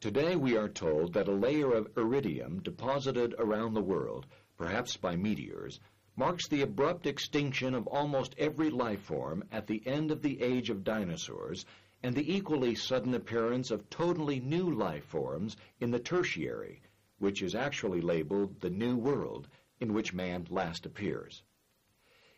Today 0.00 0.34
we 0.34 0.56
are 0.56 0.68
told 0.68 1.12
that 1.12 1.28
a 1.28 1.32
layer 1.32 1.74
of 1.74 1.90
iridium 1.98 2.62
deposited 2.62 3.34
around 3.38 3.74
the 3.74 3.82
world, 3.82 4.24
perhaps 4.56 4.96
by 4.96 5.14
meteors, 5.14 5.78
marks 6.16 6.48
the 6.48 6.62
abrupt 6.62 7.06
extinction 7.06 7.74
of 7.74 7.86
almost 7.88 8.34
every 8.38 8.70
life 8.70 9.02
form 9.02 9.44
at 9.52 9.66
the 9.66 9.86
end 9.86 10.10
of 10.10 10.22
the 10.22 10.40
age 10.40 10.70
of 10.70 10.84
dinosaurs 10.84 11.66
and 12.02 12.14
the 12.14 12.34
equally 12.34 12.74
sudden 12.74 13.12
appearance 13.12 13.70
of 13.70 13.90
totally 13.90 14.40
new 14.40 14.70
life 14.70 15.04
forms 15.04 15.56
in 15.80 15.90
the 15.90 16.00
tertiary, 16.00 16.80
which 17.18 17.42
is 17.42 17.54
actually 17.54 18.00
labeled 18.00 18.60
the 18.60 18.70
New 18.70 18.96
World, 18.96 19.48
in 19.80 19.92
which 19.92 20.14
man 20.14 20.46
last 20.50 20.86
appears. 20.86 21.42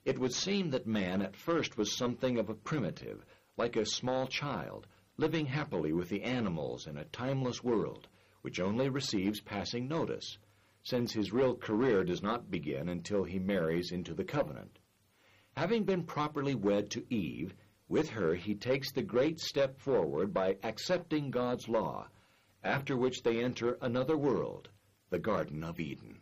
It 0.05 0.19
would 0.19 0.33
seem 0.33 0.71
that 0.71 0.87
man 0.87 1.21
at 1.21 1.37
first 1.37 1.77
was 1.77 1.97
something 1.97 2.39
of 2.39 2.49
a 2.49 2.55
primitive, 2.55 3.25
like 3.57 3.77
a 3.77 3.85
small 3.85 4.27
child, 4.27 4.87
living 5.17 5.47
happily 5.47 5.93
with 5.93 6.09
the 6.09 6.23
animals 6.23 6.87
in 6.87 6.97
a 6.97 7.05
timeless 7.05 7.65
world, 7.65 8.07
which 8.43 8.61
only 8.61 8.89
receives 8.89 9.41
passing 9.41 9.89
notice, 9.89 10.39
since 10.83 11.13
his 11.13 11.33
real 11.33 11.57
career 11.57 12.05
does 12.05 12.23
not 12.23 12.51
begin 12.51 12.89
until 12.89 13.25
he 13.25 13.39
marries 13.39 13.91
into 13.91 14.15
the 14.15 14.25
covenant. 14.25 14.79
Having 15.57 15.85
been 15.85 16.05
properly 16.05 16.55
wed 16.55 16.91
to 16.91 17.13
Eve, 17.13 17.55
with 17.89 18.11
her 18.11 18.35
he 18.35 18.55
takes 18.55 18.93
the 18.93 19.03
great 19.03 19.41
step 19.41 19.81
forward 19.81 20.33
by 20.33 20.57
accepting 20.63 21.31
God's 21.31 21.69
law, 21.69 22.09
after 22.63 22.97
which 22.97 23.23
they 23.23 23.43
enter 23.43 23.79
another 23.81 24.17
world, 24.17 24.69
the 25.11 25.19
Garden 25.19 25.65
of 25.65 25.81
Eden. 25.81 26.21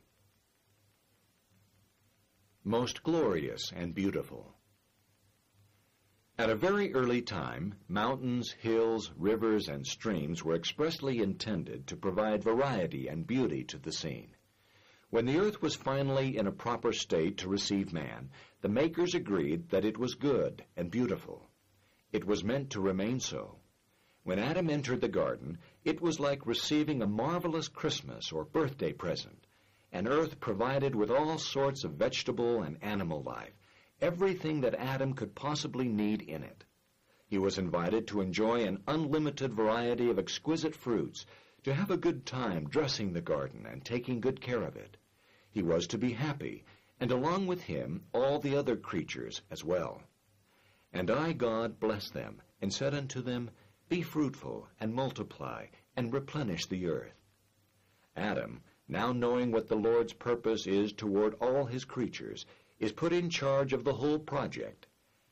Most 2.67 3.03
glorious 3.03 3.71
and 3.77 3.95
beautiful. 3.95 4.57
At 6.39 6.49
a 6.49 6.57
very 6.57 6.95
early 6.95 7.21
time, 7.21 7.75
mountains, 7.89 8.53
hills, 8.53 9.13
rivers, 9.19 9.69
and 9.69 9.87
streams 9.87 10.43
were 10.43 10.55
expressly 10.55 11.19
intended 11.19 11.87
to 11.89 11.97
provide 11.97 12.43
variety 12.43 13.07
and 13.07 13.27
beauty 13.27 13.65
to 13.65 13.79
the 13.79 13.93
scene. 13.93 14.35
When 15.11 15.27
the 15.27 15.39
earth 15.39 15.61
was 15.61 15.77
finally 15.77 16.39
in 16.39 16.47
a 16.47 16.53
proper 16.53 16.93
state 16.93 17.37
to 17.39 17.51
receive 17.51 17.93
man, 17.93 18.31
the 18.63 18.71
makers 18.71 19.15
agreed 19.15 19.69
that 19.69 19.85
it 19.85 19.99
was 19.99 20.15
good 20.15 20.65
and 20.75 20.91
beautiful. 20.91 21.47
It 22.13 22.25
was 22.25 22.43
meant 22.43 22.71
to 22.71 22.81
remain 22.81 23.21
so. 23.21 23.59
When 24.23 24.39
Adam 24.39 24.71
entered 24.71 25.03
the 25.03 25.09
garden, 25.09 25.59
it 25.85 26.01
was 26.01 26.19
like 26.19 26.47
receiving 26.47 27.03
a 27.03 27.07
marvelous 27.07 27.69
Christmas 27.69 28.33
or 28.33 28.47
birthday 28.47 28.95
present, 28.95 29.44
an 29.95 30.09
earth 30.09 30.41
provided 30.41 30.93
with 30.93 31.09
all 31.09 31.39
sorts 31.39 31.85
of 31.85 31.93
vegetable 31.93 32.63
and 32.63 32.77
animal 32.83 33.23
life, 33.23 33.55
everything 34.01 34.61
that 34.61 34.75
Adam 34.75 35.15
could 35.15 35.37
possibly 35.37 35.87
need 35.87 36.21
in 36.21 36.43
it. 36.43 36.65
He 37.29 37.39
was 37.39 37.59
invited 37.59 38.09
to 38.09 38.21
enjoy 38.21 38.65
an 38.65 38.83
unlimited 38.89 39.55
variety 39.55 40.11
of 40.11 40.19
exquisite 40.19 40.75
fruits, 40.75 41.25
to 41.63 41.73
have 41.73 41.93
a 41.93 41.97
good 41.97 42.27
time 42.27 42.69
dressing 42.69 43.13
the 43.13 43.21
garden 43.21 43.67
and 43.67 43.85
taking 43.85 44.21
good 44.21 44.41
care 44.41 44.63
of 44.63 44.75
it. 44.75 44.97
He 45.49 45.63
was 45.63 45.87
to 45.87 45.99
be 45.99 46.13
happy, 46.13 46.65
and 46.99 47.13
along 47.13 47.47
with 47.47 47.63
him 47.63 48.03
all 48.13 48.41
the 48.41 48.57
other 48.57 48.77
creatures 48.77 49.43
as 49.49 49.63
well. 49.63 50.03
And 50.93 51.09
I, 51.09 51.33
God, 51.35 51.79
blessed 51.79 52.15
them, 52.15 52.43
and 52.61 52.73
said 52.73 52.95
unto 52.95 53.23
them, 53.23 53.49
Be 53.89 54.03
fruitful, 54.03 54.67
and 54.81 54.93
multiply, 54.93 55.67
and 55.97 56.13
replenish 56.13 56.67
the 56.67 56.89
earth. 56.89 57.15
Adam, 58.17 58.61
now 58.89 59.13
knowing 59.13 59.51
what 59.51 59.69
the 59.69 59.77
Lord's 59.77 60.13
purpose 60.13 60.67
is 60.67 60.93
toward 60.93 61.35
all 61.41 61.65
his 61.65 61.85
creatures, 61.85 62.47
is 62.79 62.93
put 62.93 63.13
in 63.13 63.31
charge 63.31 63.73
of 63.73 63.85
the 63.85 63.95
whole 63.95 64.19
project. 64.19 64.87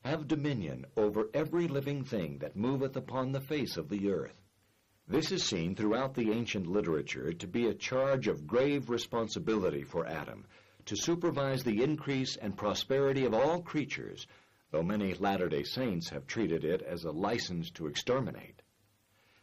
Have 0.05 0.27
dominion 0.27 0.87
over 0.97 1.29
every 1.35 1.69
living 1.69 2.03
thing 2.03 2.39
that 2.39 2.57
moveth 2.57 2.97
upon 2.97 3.33
the 3.33 3.41
face 3.41 3.77
of 3.77 3.89
the 3.89 4.11
earth. 4.11 4.41
This 5.07 5.31
is 5.31 5.45
seen 5.45 5.75
throughout 5.75 6.15
the 6.15 6.33
ancient 6.33 6.67
literature 6.67 7.33
to 7.33 7.47
be 7.47 7.67
a 7.67 7.75
charge 7.75 8.29
of 8.29 8.47
grave 8.47 8.89
responsibility 8.89 9.83
for 9.83 10.07
Adam, 10.07 10.47
to 10.87 10.97
supervise 10.97 11.63
the 11.63 11.83
increase 11.83 12.37
and 12.37 12.57
prosperity 12.57 13.25
of 13.25 13.35
all 13.35 13.63
creatures, 13.63 14.27
though 14.71 14.83
many 14.83 15.15
Latter-day 15.15 15.65
Saints 15.65 16.09
have 16.09 16.27
treated 16.27 16.65
it 16.65 16.83
as 16.83 17.05
a 17.05 17.11
license 17.11 17.71
to 17.73 17.87
exterminate. 17.87 18.63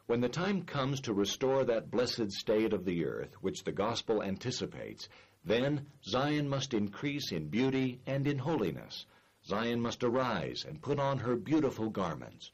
When 0.10 0.22
the 0.22 0.28
time 0.28 0.63
comes 0.63 1.02
to 1.02 1.13
restore 1.13 1.63
that 1.65 1.91
blessed 1.91 2.32
state 2.32 2.74
of 2.74 2.84
the 2.84 3.06
earth 3.06 3.36
which 3.41 3.63
the 3.63 3.72
gospel 3.72 4.24
anticipates, 4.24 5.08
then 5.45 5.86
Zion 6.04 6.50
must 6.50 6.74
increase 6.74 7.32
in 7.32 7.50
beauty 7.50 8.02
and 8.08 8.26
in 8.26 8.39
holiness. 8.39 9.06
Zion 9.45 9.80
must 9.80 10.04
arise 10.04 10.65
and 10.67 10.82
put 10.82 11.00
on 11.00 11.19
her 11.19 11.36
beautiful 11.36 11.91
garments. 11.91 12.50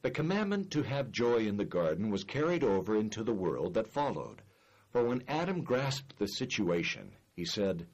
The 0.00 0.10
commandment 0.10 0.70
to 0.70 0.82
have 0.84 1.12
joy 1.12 1.40
in 1.40 1.58
the 1.58 1.66
garden 1.66 2.08
was 2.08 2.24
carried 2.24 2.64
over 2.64 2.96
into 2.96 3.22
the 3.22 3.34
world 3.34 3.74
that 3.74 3.92
followed. 3.92 4.40
For 4.90 5.04
when 5.04 5.24
Adam 5.28 5.62
grasped 5.62 6.18
the 6.18 6.28
situation, 6.28 7.12
he 7.36 7.44
said, 7.44 7.86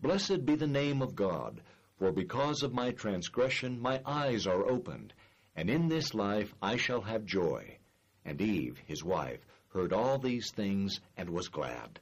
Blessed 0.00 0.46
be 0.46 0.54
the 0.54 0.66
name 0.66 1.02
of 1.02 1.14
God, 1.14 1.60
for 1.98 2.10
because 2.10 2.62
of 2.62 2.72
my 2.72 2.92
transgression 2.92 3.78
my 3.78 4.00
eyes 4.06 4.46
are 4.46 4.66
opened, 4.66 5.12
and 5.54 5.68
in 5.68 5.88
this 5.88 6.14
life 6.14 6.54
I 6.62 6.76
shall 6.78 7.02
have 7.02 7.26
joy. 7.26 7.76
And 8.24 8.40
Eve, 8.40 8.78
his 8.86 9.02
wife, 9.02 9.44
heard 9.68 9.92
all 9.92 10.18
these 10.18 10.50
things 10.50 11.00
and 11.16 11.30
was 11.30 11.48
glad. 11.48 12.00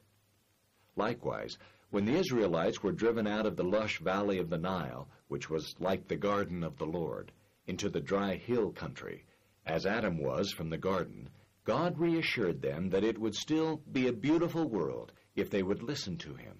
Likewise, 0.95 1.57
when 1.89 2.05
the 2.05 2.17
Israelites 2.17 2.83
were 2.83 2.91
driven 2.91 3.27
out 3.27 3.45
of 3.45 3.55
the 3.55 3.63
lush 3.63 3.99
valley 3.99 4.37
of 4.37 4.49
the 4.49 4.57
Nile, 4.57 5.09
which 5.27 5.49
was 5.49 5.75
like 5.79 6.07
the 6.07 6.17
garden 6.17 6.63
of 6.63 6.77
the 6.77 6.85
Lord, 6.85 7.31
into 7.67 7.89
the 7.89 8.01
dry 8.01 8.35
hill 8.35 8.71
country, 8.71 9.25
as 9.65 9.85
Adam 9.85 10.17
was 10.17 10.51
from 10.51 10.69
the 10.69 10.77
garden, 10.77 11.29
God 11.63 11.99
reassured 11.99 12.61
them 12.61 12.89
that 12.89 13.03
it 13.03 13.17
would 13.17 13.35
still 13.35 13.77
be 13.91 14.07
a 14.07 14.13
beautiful 14.13 14.67
world 14.67 15.13
if 15.35 15.49
they 15.49 15.63
would 15.63 15.83
listen 15.83 16.17
to 16.17 16.35
him. 16.35 16.59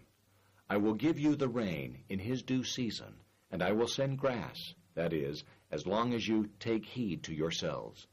I 0.70 0.78
will 0.78 0.94
give 0.94 1.20
you 1.20 1.36
the 1.36 1.50
rain 1.50 2.04
in 2.08 2.20
his 2.20 2.44
due 2.44 2.64
season, 2.64 3.16
and 3.50 3.62
I 3.62 3.72
will 3.72 3.88
send 3.88 4.20
grass, 4.20 4.74
that 4.94 5.12
is, 5.12 5.44
as 5.72 5.86
long 5.86 6.14
as 6.14 6.28
you 6.28 6.50
take 6.60 6.86
heed 6.86 7.24
to 7.24 7.34
yourselves. 7.34 8.08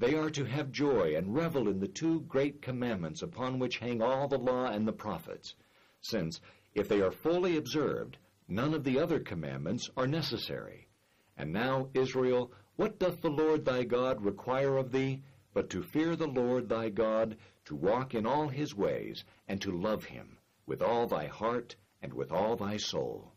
They 0.00 0.14
are 0.14 0.30
to 0.30 0.46
have 0.46 0.72
joy 0.72 1.14
and 1.14 1.34
revel 1.34 1.68
in 1.68 1.78
the 1.78 1.86
two 1.86 2.22
great 2.22 2.62
commandments 2.62 3.20
upon 3.20 3.58
which 3.58 3.76
hang 3.76 4.00
all 4.00 4.28
the 4.28 4.38
law 4.38 4.64
and 4.64 4.88
the 4.88 4.94
prophets, 4.94 5.54
since, 6.00 6.40
if 6.74 6.88
they 6.88 7.02
are 7.02 7.10
fully 7.10 7.58
observed, 7.58 8.16
none 8.48 8.72
of 8.72 8.82
the 8.82 8.98
other 8.98 9.20
commandments 9.20 9.90
are 9.98 10.06
necessary. 10.06 10.88
And 11.36 11.52
now, 11.52 11.90
Israel, 11.92 12.50
what 12.76 12.98
doth 12.98 13.20
the 13.20 13.28
Lord 13.28 13.66
thy 13.66 13.84
God 13.84 14.24
require 14.24 14.78
of 14.78 14.90
thee, 14.90 15.22
but 15.52 15.68
to 15.68 15.82
fear 15.82 16.16
the 16.16 16.28
Lord 16.28 16.70
thy 16.70 16.88
God, 16.88 17.36
to 17.66 17.76
walk 17.76 18.14
in 18.14 18.24
all 18.24 18.48
his 18.48 18.74
ways, 18.74 19.22
and 19.48 19.60
to 19.60 19.70
love 19.70 20.04
him 20.04 20.38
with 20.64 20.80
all 20.80 21.08
thy 21.08 21.26
heart 21.26 21.76
and 22.00 22.14
with 22.14 22.32
all 22.32 22.56
thy 22.56 22.78
soul? 22.78 23.34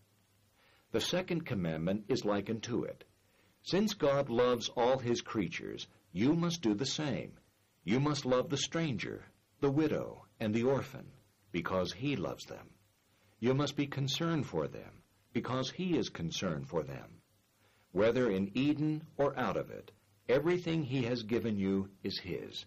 The 0.91 1.01
second 1.01 1.45
commandment 1.45 2.05
is 2.07 2.23
like 2.23 2.49
unto 2.49 2.83
it. 2.83 3.03
Since 3.63 3.95
God 3.95 4.29
loves 4.29 4.69
all 4.69 4.99
his 4.99 5.19
creatures, 5.19 5.87
you 6.15 6.35
must 6.35 6.61
do 6.61 6.75
the 6.75 6.85
same. 6.85 7.33
You 7.83 7.99
must 7.99 8.23
love 8.23 8.49
the 8.49 8.57
stranger, 8.57 9.25
the 9.59 9.71
widow, 9.71 10.27
and 10.39 10.53
the 10.53 10.63
orphan, 10.63 11.11
because 11.51 11.91
he 11.91 12.15
loves 12.15 12.45
them. 12.45 12.69
You 13.39 13.55
must 13.55 13.75
be 13.75 13.87
concerned 13.87 14.45
for 14.45 14.67
them, 14.67 15.01
because 15.33 15.71
he 15.71 15.97
is 15.97 16.09
concerned 16.09 16.69
for 16.69 16.83
them. 16.83 17.21
Whether 17.91 18.29
in 18.29 18.51
Eden 18.53 19.07
or 19.17 19.37
out 19.37 19.57
of 19.57 19.71
it, 19.71 19.91
everything 20.29 20.83
he 20.83 21.01
has 21.03 21.23
given 21.23 21.57
you 21.57 21.89
is 22.03 22.19
his. 22.19 22.65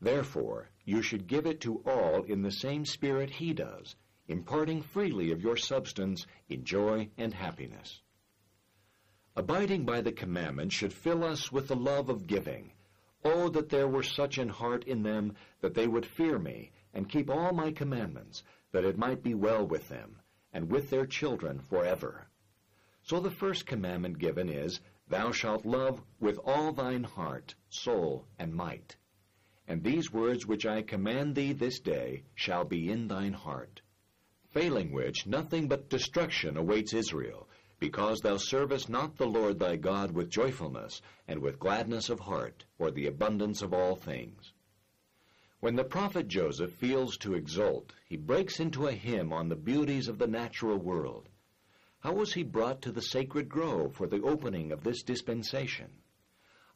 Therefore, 0.00 0.70
you 0.86 1.02
should 1.02 1.26
give 1.26 1.44
it 1.44 1.60
to 1.60 1.82
all 1.84 2.22
in 2.22 2.40
the 2.40 2.50
same 2.50 2.86
spirit 2.86 3.28
he 3.28 3.52
does, 3.52 3.94
imparting 4.26 4.80
freely 4.80 5.32
of 5.32 5.42
your 5.42 5.58
substance 5.58 6.26
in 6.48 6.64
joy 6.64 7.10
and 7.18 7.34
happiness. 7.34 8.00
Abiding 9.40 9.86
by 9.86 10.02
the 10.02 10.12
commandment 10.12 10.70
should 10.70 10.92
fill 10.92 11.24
us 11.24 11.50
with 11.50 11.68
the 11.68 11.74
love 11.74 12.10
of 12.10 12.26
giving. 12.26 12.72
Oh, 13.24 13.48
that 13.48 13.70
there 13.70 13.88
were 13.88 14.02
such 14.02 14.36
an 14.36 14.50
heart 14.50 14.84
in 14.84 15.02
them 15.02 15.32
that 15.62 15.72
they 15.72 15.88
would 15.88 16.04
fear 16.04 16.38
me 16.38 16.72
and 16.92 17.08
keep 17.08 17.30
all 17.30 17.54
my 17.54 17.72
commandments, 17.72 18.42
that 18.72 18.84
it 18.84 18.98
might 18.98 19.22
be 19.22 19.32
well 19.32 19.66
with 19.66 19.88
them, 19.88 20.18
and 20.52 20.70
with 20.70 20.90
their 20.90 21.06
children 21.06 21.58
forever. 21.58 22.26
So 23.02 23.18
the 23.18 23.30
first 23.30 23.64
commandment 23.64 24.18
given 24.18 24.50
is, 24.50 24.78
Thou 25.08 25.32
shalt 25.32 25.64
love 25.64 26.02
with 26.20 26.38
all 26.44 26.74
thine 26.74 27.04
heart, 27.04 27.54
soul, 27.70 28.26
and 28.38 28.54
might. 28.54 28.98
And 29.66 29.82
these 29.82 30.12
words 30.12 30.44
which 30.44 30.66
I 30.66 30.82
command 30.82 31.34
thee 31.34 31.54
this 31.54 31.80
day 31.80 32.24
shall 32.34 32.66
be 32.66 32.90
in 32.90 33.08
thine 33.08 33.32
heart. 33.32 33.80
Failing 34.50 34.92
which, 34.92 35.26
nothing 35.26 35.66
but 35.66 35.88
destruction 35.88 36.58
awaits 36.58 36.92
Israel, 36.92 37.48
because 37.80 38.20
thou 38.20 38.36
servest 38.36 38.88
not 38.88 39.16
the 39.16 39.26
Lord 39.26 39.58
thy 39.58 39.74
God 39.74 40.12
with 40.12 40.30
joyfulness, 40.30 41.02
and 41.26 41.40
with 41.40 41.58
gladness 41.58 42.08
of 42.10 42.20
heart, 42.20 42.64
or 42.78 42.90
the 42.90 43.06
abundance 43.06 43.62
of 43.62 43.72
all 43.72 43.96
things. 43.96 44.52
When 45.60 45.76
the 45.76 45.84
prophet 45.84 46.28
Joseph 46.28 46.72
feels 46.74 47.16
to 47.18 47.34
exult, 47.34 47.92
he 48.06 48.16
breaks 48.16 48.60
into 48.60 48.86
a 48.86 48.92
hymn 48.92 49.32
on 49.32 49.48
the 49.48 49.56
beauties 49.56 50.08
of 50.08 50.18
the 50.18 50.26
natural 50.26 50.78
world. 50.78 51.28
How 52.00 52.14
was 52.14 52.32
he 52.32 52.42
brought 52.42 52.80
to 52.82 52.92
the 52.92 53.02
sacred 53.02 53.48
grove 53.48 53.94
for 53.94 54.06
the 54.06 54.22
opening 54.22 54.72
of 54.72 54.84
this 54.84 55.02
dispensation? 55.02 55.90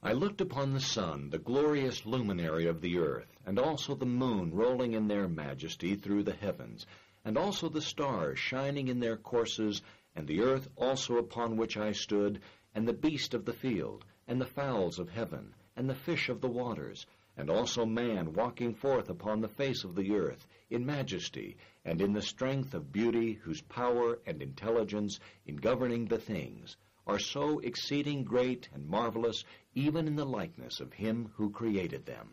I 0.02 0.12
looked 0.12 0.42
upon 0.42 0.74
the 0.74 0.80
sun, 0.80 1.30
the 1.30 1.38
glorious 1.38 2.04
luminary 2.04 2.66
of 2.66 2.82
the 2.82 2.98
earth, 2.98 3.38
and 3.46 3.58
also 3.58 3.94
the 3.94 4.04
moon 4.04 4.52
rolling 4.52 4.92
in 4.92 5.08
their 5.08 5.28
majesty 5.28 5.94
through 5.94 6.24
the 6.24 6.34
heavens, 6.34 6.84
and 7.24 7.38
also 7.38 7.70
the 7.70 7.80
stars 7.80 8.38
shining 8.38 8.88
in 8.88 9.00
their 9.00 9.16
courses, 9.16 9.80
and 10.14 10.26
the 10.28 10.40
earth 10.40 10.68
also 10.76 11.16
upon 11.16 11.56
which 11.56 11.76
I 11.76 11.92
stood, 11.92 12.40
and 12.74 12.86
the 12.86 12.92
beast 12.92 13.34
of 13.34 13.44
the 13.44 13.52
field, 13.52 14.04
and 14.28 14.40
the 14.40 14.46
fowls 14.46 14.98
of 14.98 15.10
heaven, 15.10 15.54
and 15.76 15.88
the 15.88 15.94
fish 15.94 16.28
of 16.28 16.40
the 16.40 16.48
waters, 16.48 17.06
and 17.36 17.50
also 17.50 17.84
man 17.84 18.32
walking 18.32 18.74
forth 18.74 19.10
upon 19.10 19.40
the 19.40 19.48
face 19.48 19.82
of 19.84 19.94
the 19.94 20.12
earth, 20.14 20.46
in 20.70 20.86
majesty, 20.86 21.56
and 21.84 22.00
in 22.00 22.12
the 22.12 22.22
strength 22.22 22.74
of 22.74 22.92
beauty 22.92 23.32
whose 23.32 23.60
power 23.62 24.18
and 24.26 24.40
intelligence 24.40 25.18
in 25.46 25.56
governing 25.56 26.06
the 26.06 26.18
things 26.18 26.76
are 27.06 27.18
so 27.18 27.58
exceeding 27.58 28.24
great 28.24 28.68
and 28.72 28.86
marvelous 28.86 29.44
even 29.74 30.06
in 30.06 30.16
the 30.16 30.24
likeness 30.24 30.80
of 30.80 30.92
him 30.92 31.30
who 31.34 31.50
created 31.50 32.06
them. 32.06 32.30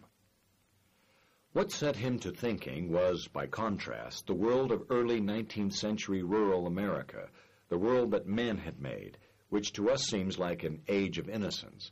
What 1.54 1.72
set 1.72 1.98
him 1.98 2.20
to 2.20 2.32
thinking 2.32 2.90
was, 2.90 3.28
by 3.28 3.48
contrast, 3.48 4.28
the 4.28 4.34
world 4.34 4.72
of 4.72 4.86
early 4.90 5.20
19th 5.20 5.74
century 5.74 6.24
rural 6.24 6.66
America, 6.66 7.28
the 7.72 7.78
world 7.78 8.12
that 8.12 8.28
men 8.28 8.58
had 8.58 8.82
made, 8.82 9.18
which 9.48 9.72
to 9.72 9.90
us 9.90 10.04
seems 10.04 10.38
like 10.38 10.62
an 10.62 10.82
age 10.90 11.18
of 11.18 11.30
innocence. 11.30 11.90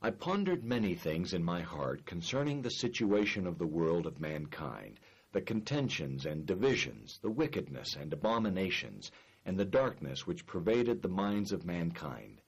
I 0.00 0.12
pondered 0.12 0.64
many 0.64 0.94
things 0.94 1.34
in 1.34 1.44
my 1.44 1.60
heart 1.60 2.06
concerning 2.06 2.62
the 2.62 2.70
situation 2.70 3.46
of 3.46 3.58
the 3.58 3.66
world 3.66 4.06
of 4.06 4.18
mankind, 4.18 4.98
the 5.32 5.42
contentions 5.42 6.24
and 6.24 6.46
divisions, 6.46 7.18
the 7.20 7.30
wickedness 7.30 7.96
and 7.96 8.10
abominations, 8.14 9.10
and 9.44 9.58
the 9.58 9.66
darkness 9.66 10.26
which 10.26 10.46
pervaded 10.46 11.02
the 11.02 11.08
minds 11.10 11.52
of 11.52 11.66
mankind. 11.66 12.40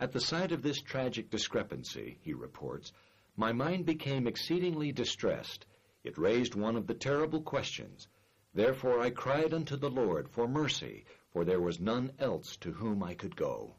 At 0.00 0.10
the 0.10 0.20
sight 0.20 0.50
of 0.50 0.62
this 0.62 0.82
tragic 0.82 1.30
discrepancy, 1.30 2.18
he 2.22 2.34
reports, 2.34 2.92
my 3.36 3.52
mind 3.52 3.86
became 3.86 4.26
exceedingly 4.26 4.90
distressed. 4.90 5.64
It 6.02 6.18
raised 6.18 6.56
one 6.56 6.74
of 6.74 6.88
the 6.88 6.94
terrible 6.94 7.42
questions. 7.42 8.08
Therefore 8.52 8.98
I 8.98 9.10
cried 9.10 9.54
unto 9.54 9.76
the 9.76 9.90
Lord 9.90 10.28
for 10.28 10.48
mercy, 10.48 11.04
for 11.32 11.44
there 11.44 11.60
was 11.60 11.80
none 11.80 12.12
else 12.18 12.56
to 12.56 12.72
whom 12.72 13.02
I 13.02 13.14
could 13.14 13.36
go. 13.36 13.76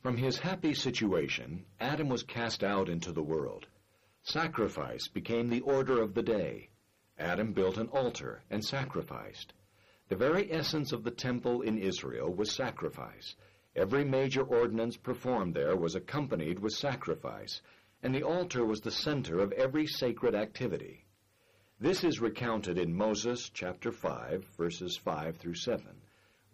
From 0.00 0.16
his 0.16 0.38
happy 0.38 0.74
situation, 0.74 1.64
Adam 1.80 2.08
was 2.08 2.22
cast 2.22 2.62
out 2.62 2.88
into 2.88 3.12
the 3.12 3.22
world. 3.22 3.66
Sacrifice 4.22 5.08
became 5.08 5.48
the 5.48 5.60
order 5.60 6.02
of 6.02 6.14
the 6.14 6.22
day. 6.22 6.70
Adam 7.18 7.52
built 7.52 7.78
an 7.78 7.88
altar 7.88 8.42
and 8.50 8.64
sacrificed. 8.64 9.52
The 10.08 10.16
very 10.16 10.52
essence 10.52 10.92
of 10.92 11.04
the 11.04 11.10
temple 11.10 11.62
in 11.62 11.78
Israel 11.78 12.32
was 12.32 12.52
sacrifice. 12.52 13.34
Every 13.74 14.04
major 14.04 14.42
ordinance 14.42 14.96
performed 14.96 15.54
there 15.54 15.76
was 15.76 15.94
accompanied 15.94 16.60
with 16.60 16.72
sacrifice, 16.72 17.60
and 18.02 18.14
the 18.14 18.22
altar 18.22 18.64
was 18.64 18.80
the 18.80 18.90
center 18.90 19.38
of 19.38 19.52
every 19.52 19.86
sacred 19.86 20.34
activity. 20.34 21.06
This 21.80 22.04
is 22.04 22.20
recounted 22.20 22.78
in 22.78 22.94
Moses 22.94 23.50
chapter 23.52 23.92
5, 23.92 24.44
verses 24.56 24.96
5 24.96 25.36
through 25.36 25.56
7, 25.56 26.02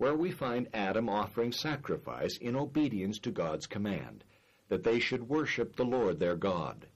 where 0.03 0.17
we 0.17 0.33
find 0.33 0.67
Adam 0.75 1.09
offering 1.09 1.53
sacrifice 1.53 2.37
in 2.39 2.57
obedience 2.57 3.21
to 3.21 3.31
God's 3.31 3.69
command, 3.69 4.25
that 4.69 4.83
they 4.83 4.99
should 4.99 5.29
worship 5.29 5.77
the 5.77 5.85
Lord 5.85 6.19
their 6.19 6.35
God. 6.35 6.89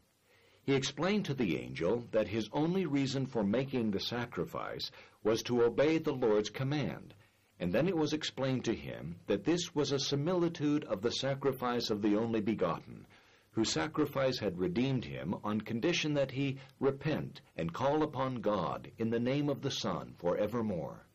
He 0.64 0.74
explained 0.74 1.24
to 1.26 1.34
the 1.34 1.56
angel 1.56 2.08
that 2.10 2.26
his 2.26 2.48
only 2.52 2.84
reason 2.84 3.24
for 3.24 3.44
making 3.44 3.92
the 3.92 4.00
sacrifice 4.00 4.90
was 5.22 5.40
to 5.44 5.62
obey 5.62 5.98
the 5.98 6.14
Lord's 6.14 6.50
command, 6.50 7.14
and 7.60 7.72
then 7.72 7.86
it 7.86 7.96
was 7.96 8.12
explained 8.12 8.64
to 8.64 8.74
him 8.74 9.14
that 9.28 9.44
this 9.44 9.72
was 9.72 9.92
a 9.92 10.00
similitude 10.00 10.82
of 10.86 11.00
the 11.00 11.12
sacrifice 11.12 11.90
of 11.90 12.02
the 12.02 12.16
only 12.16 12.40
begotten, 12.40 13.06
whose 13.52 13.70
sacrifice 13.70 14.40
had 14.40 14.58
redeemed 14.58 15.04
him 15.04 15.32
on 15.44 15.60
condition 15.60 16.14
that 16.14 16.32
he 16.32 16.58
repent 16.80 17.40
and 17.56 17.72
call 17.72 18.02
upon 18.02 18.40
God 18.40 18.90
in 18.98 19.10
the 19.10 19.20
name 19.20 19.48
of 19.48 19.62
the 19.62 19.70
Son 19.70 20.12
for 20.18 20.36
evermore. 20.36 21.06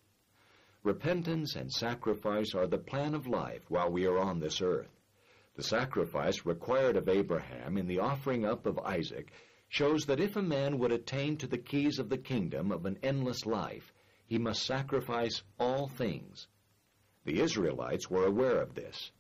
Repentance 0.83 1.55
and 1.55 1.71
sacrifice 1.71 2.55
are 2.55 2.65
the 2.65 2.79
plan 2.79 3.13
of 3.13 3.27
life 3.27 3.61
while 3.69 3.91
we 3.91 4.07
are 4.07 4.17
on 4.17 4.39
this 4.39 4.63
earth. 4.63 4.89
The 5.55 5.61
sacrifice 5.61 6.43
required 6.43 6.95
of 6.95 7.07
Abraham 7.07 7.77
in 7.77 7.85
the 7.85 7.99
offering 7.99 8.45
up 8.45 8.65
of 8.65 8.79
Isaac 8.79 9.31
shows 9.69 10.05
that 10.07 10.19
if 10.19 10.35
a 10.35 10.41
man 10.41 10.79
would 10.79 10.91
attain 10.91 11.37
to 11.37 11.47
the 11.47 11.59
keys 11.59 11.99
of 11.99 12.09
the 12.09 12.17
kingdom 12.17 12.71
of 12.71 12.87
an 12.87 12.97
endless 13.03 13.45
life, 13.45 13.93
he 14.25 14.39
must 14.39 14.63
sacrifice 14.63 15.43
all 15.59 15.87
things. 15.87 16.47
The 17.25 17.41
Israelites 17.41 18.09
were 18.09 18.25
aware 18.25 18.59
of 18.59 18.73
this. 18.73 19.11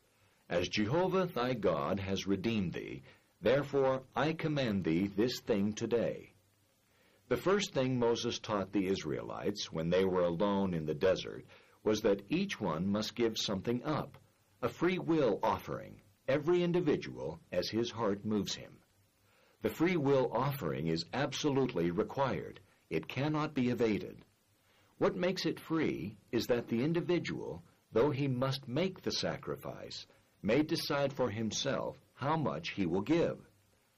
As 0.49 0.67
Jehovah 0.67 1.27
thy 1.27 1.53
God 1.53 1.99
has 1.99 2.25
redeemed 2.25 2.73
thee, 2.73 3.03
therefore 3.39 4.01
I 4.15 4.33
command 4.33 4.83
thee 4.83 5.07
this 5.07 5.39
thing 5.41 5.73
today. 5.73 6.30
The 7.31 7.37
first 7.37 7.73
thing 7.73 7.97
Moses 7.97 8.39
taught 8.39 8.73
the 8.73 8.87
Israelites 8.87 9.71
when 9.71 9.89
they 9.89 10.03
were 10.03 10.25
alone 10.25 10.73
in 10.73 10.85
the 10.85 10.93
desert 10.93 11.45
was 11.81 12.01
that 12.01 12.25
each 12.27 12.59
one 12.59 12.85
must 12.85 13.15
give 13.15 13.37
something 13.37 13.81
up, 13.85 14.17
a 14.61 14.67
free 14.67 14.99
will 14.99 15.39
offering, 15.41 16.01
every 16.27 16.61
individual 16.61 17.39
as 17.49 17.69
his 17.69 17.89
heart 17.89 18.25
moves 18.25 18.55
him. 18.55 18.79
The 19.61 19.69
free 19.69 19.95
will 19.95 20.29
offering 20.33 20.87
is 20.87 21.05
absolutely 21.13 21.89
required. 21.89 22.59
It 22.89 23.07
cannot 23.07 23.53
be 23.53 23.69
evaded. 23.69 24.25
What 24.97 25.15
makes 25.15 25.45
it 25.45 25.57
free 25.57 26.17
is 26.33 26.47
that 26.47 26.67
the 26.67 26.83
individual, 26.83 27.63
though 27.93 28.11
he 28.11 28.27
must 28.27 28.67
make 28.67 29.03
the 29.03 29.11
sacrifice, 29.13 30.05
may 30.41 30.63
decide 30.63 31.13
for 31.13 31.29
himself 31.29 31.95
how 32.13 32.35
much 32.35 32.71
he 32.71 32.85
will 32.85 32.99
give. 32.99 33.39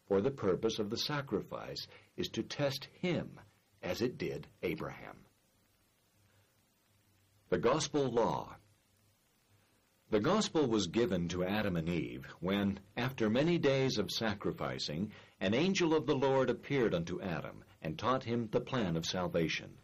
For 0.08 0.22
the 0.22 0.30
purpose 0.30 0.78
of 0.78 0.92
the 0.92 0.98
sacrifice 0.98 1.88
is 2.18 2.30
to 2.30 2.44
test 2.44 2.88
him 3.00 3.40
as 3.82 4.02
it 4.02 4.18
did 4.18 4.48
Abraham. 4.62 5.18
The 7.50 7.60
Gospel 7.60 8.10
Law 8.10 8.56
the 10.14 10.20
gospel 10.20 10.68
was 10.68 10.86
given 10.86 11.28
to 11.30 11.44
Adam 11.44 11.76
and 11.76 11.90
Eve 11.90 12.28
when, 12.40 12.80
after 12.96 13.32
many 13.32 13.58
days 13.58 13.98
of 13.98 14.12
sacrificing, 14.12 15.12
an 15.40 15.56
angel 15.56 15.96
of 15.96 16.06
the 16.06 16.14
Lord 16.14 16.52
appeared 16.52 16.94
unto 16.94 17.20
Adam 17.20 17.64
and 17.82 17.98
taught 17.98 18.24
him 18.24 18.48
the 18.52 18.62
plan 18.62 18.96
of 18.96 19.08
salvation. 19.08 19.76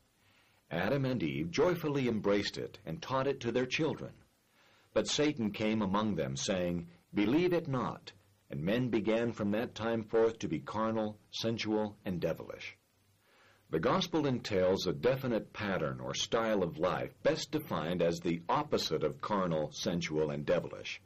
Adam 0.69 1.03
and 1.03 1.23
Eve 1.23 1.49
joyfully 1.49 2.07
embraced 2.07 2.59
it 2.59 2.77
and 2.85 3.01
taught 3.01 3.25
it 3.25 3.39
to 3.39 3.51
their 3.51 3.65
children. 3.65 4.13
But 4.93 5.07
Satan 5.07 5.49
came 5.49 5.81
among 5.81 6.13
them, 6.13 6.37
saying, 6.37 6.89
Believe 7.11 7.51
it 7.51 7.67
not. 7.67 8.11
And 8.49 8.63
men 8.63 8.89
began 8.89 9.31
from 9.31 9.51
that 9.51 9.75
time 9.75 10.03
forth 10.03 10.39
to 10.39 10.47
be 10.47 10.59
carnal, 10.59 11.19
sensual, 11.31 11.97
and 12.03 12.19
devilish. 12.19 12.77
The 13.71 13.79
gospel 13.79 14.25
entails 14.25 14.87
a 14.87 14.93
definite 14.93 15.53
pattern 15.53 15.99
or 15.99 16.15
style 16.15 16.63
of 16.63 16.79
life 16.79 17.13
best 17.21 17.51
defined 17.51 18.01
as 18.01 18.19
the 18.19 18.41
opposite 18.49 19.03
of 19.03 19.21
carnal, 19.21 19.71
sensual, 19.71 20.31
and 20.31 20.43
devilish. 20.43 20.99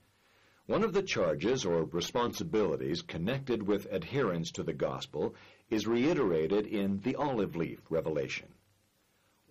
One 0.66 0.82
of 0.82 0.94
the 0.94 1.04
charges 1.04 1.66
or 1.66 1.84
responsibilities 1.84 3.02
connected 3.02 3.68
with 3.68 3.92
adherence 3.92 4.50
to 4.52 4.64
the 4.64 4.72
gospel 4.72 5.36
is 5.70 5.88
reiterated 5.88 6.66
in 6.66 7.02
the 7.02 7.18
olive 7.18 7.58
leaf 7.58 7.82
revelation. 7.90 8.48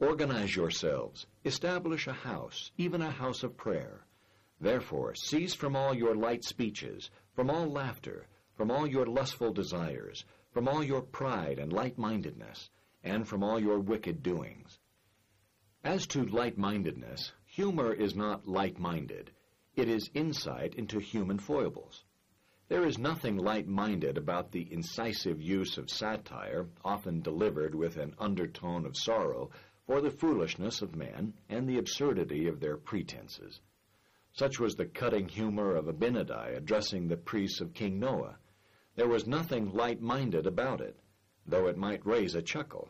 Organize 0.01 0.57
yourselves, 0.57 1.27
establish 1.45 2.07
a 2.07 2.15
house, 2.15 2.73
even 2.79 3.03
a 3.03 3.11
house 3.11 3.43
of 3.43 3.59
prayer. 3.59 4.07
Therefore, 4.59 5.15
cease 5.15 5.53
from 5.53 5.77
all 5.77 5.93
your 5.95 6.15
light 6.17 6.45
speeches, 6.45 7.11
from 7.35 7.51
all 7.51 7.67
laughter, 7.67 8.27
from 8.55 8.71
all 8.71 8.87
your 8.87 9.07
lustful 9.07 9.53
desires, 9.53 10.25
from 10.53 10.69
all 10.69 10.83
your 10.85 11.03
pride 11.03 11.59
and 11.59 11.73
light-mindedness 11.73 12.71
and 13.03 13.27
from 13.27 13.43
all 13.43 13.59
your 13.59 13.81
wicked 13.81 14.23
doings. 14.23 14.79
As 15.85 16.07
to 16.09 16.25
light-mindedness, 16.25 17.33
humor 17.45 17.93
is 17.93 18.15
not 18.15 18.47
light-minded. 18.47 19.31
It 19.75 19.89
is 19.89 20.11
insight 20.15 20.75
into 20.75 21.01
human 21.01 21.39
foibles. 21.39 22.05
There 22.69 22.87
is 22.87 22.99
nothing 22.99 23.37
light-minded 23.37 24.17
about 24.17 24.53
the 24.53 24.67
incisive 24.71 25.41
use 25.41 25.79
of 25.79 25.91
satire, 25.91 26.69
often 26.85 27.21
delivered 27.21 27.75
with 27.75 27.97
an 27.97 28.15
undertone 28.19 28.87
of 28.87 28.97
sorrow, 28.97 29.51
for 29.87 30.01
the 30.01 30.11
foolishness 30.11 30.81
of 30.83 30.95
men 30.95 31.35
and 31.49 31.69
the 31.69 31.79
absurdity 31.79 32.47
of 32.47 32.61
their 32.61 32.77
pretenses. 32.77 33.61
Such 34.33 34.59
was 34.59 34.77
the 34.77 34.87
cutting 34.87 35.29
humor 35.29 35.75
of 35.77 35.87
Abinadi 35.87 36.57
addressing 36.57 37.09
the 37.09 37.17
priests 37.17 37.61
of 37.61 37.75
King 37.75 37.99
Noah. 37.99 38.39
There 38.97 39.09
was 39.09 39.27
nothing 39.27 39.73
light-minded 39.73 40.47
about 40.47 40.81
it 40.81 40.99
though 41.47 41.67
it 41.67 41.77
might 41.77 42.07
raise 42.07 42.35
a 42.35 42.43
chuckle. 42.43 42.89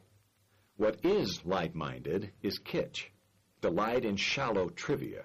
What 0.76 1.04
is 1.04 1.44
light-minded 1.44 2.32
is 2.42 2.58
kitsch, 2.58 3.06
delight 3.60 4.04
in 4.04 4.16
shallow 4.16 4.68
trivia, 4.68 5.24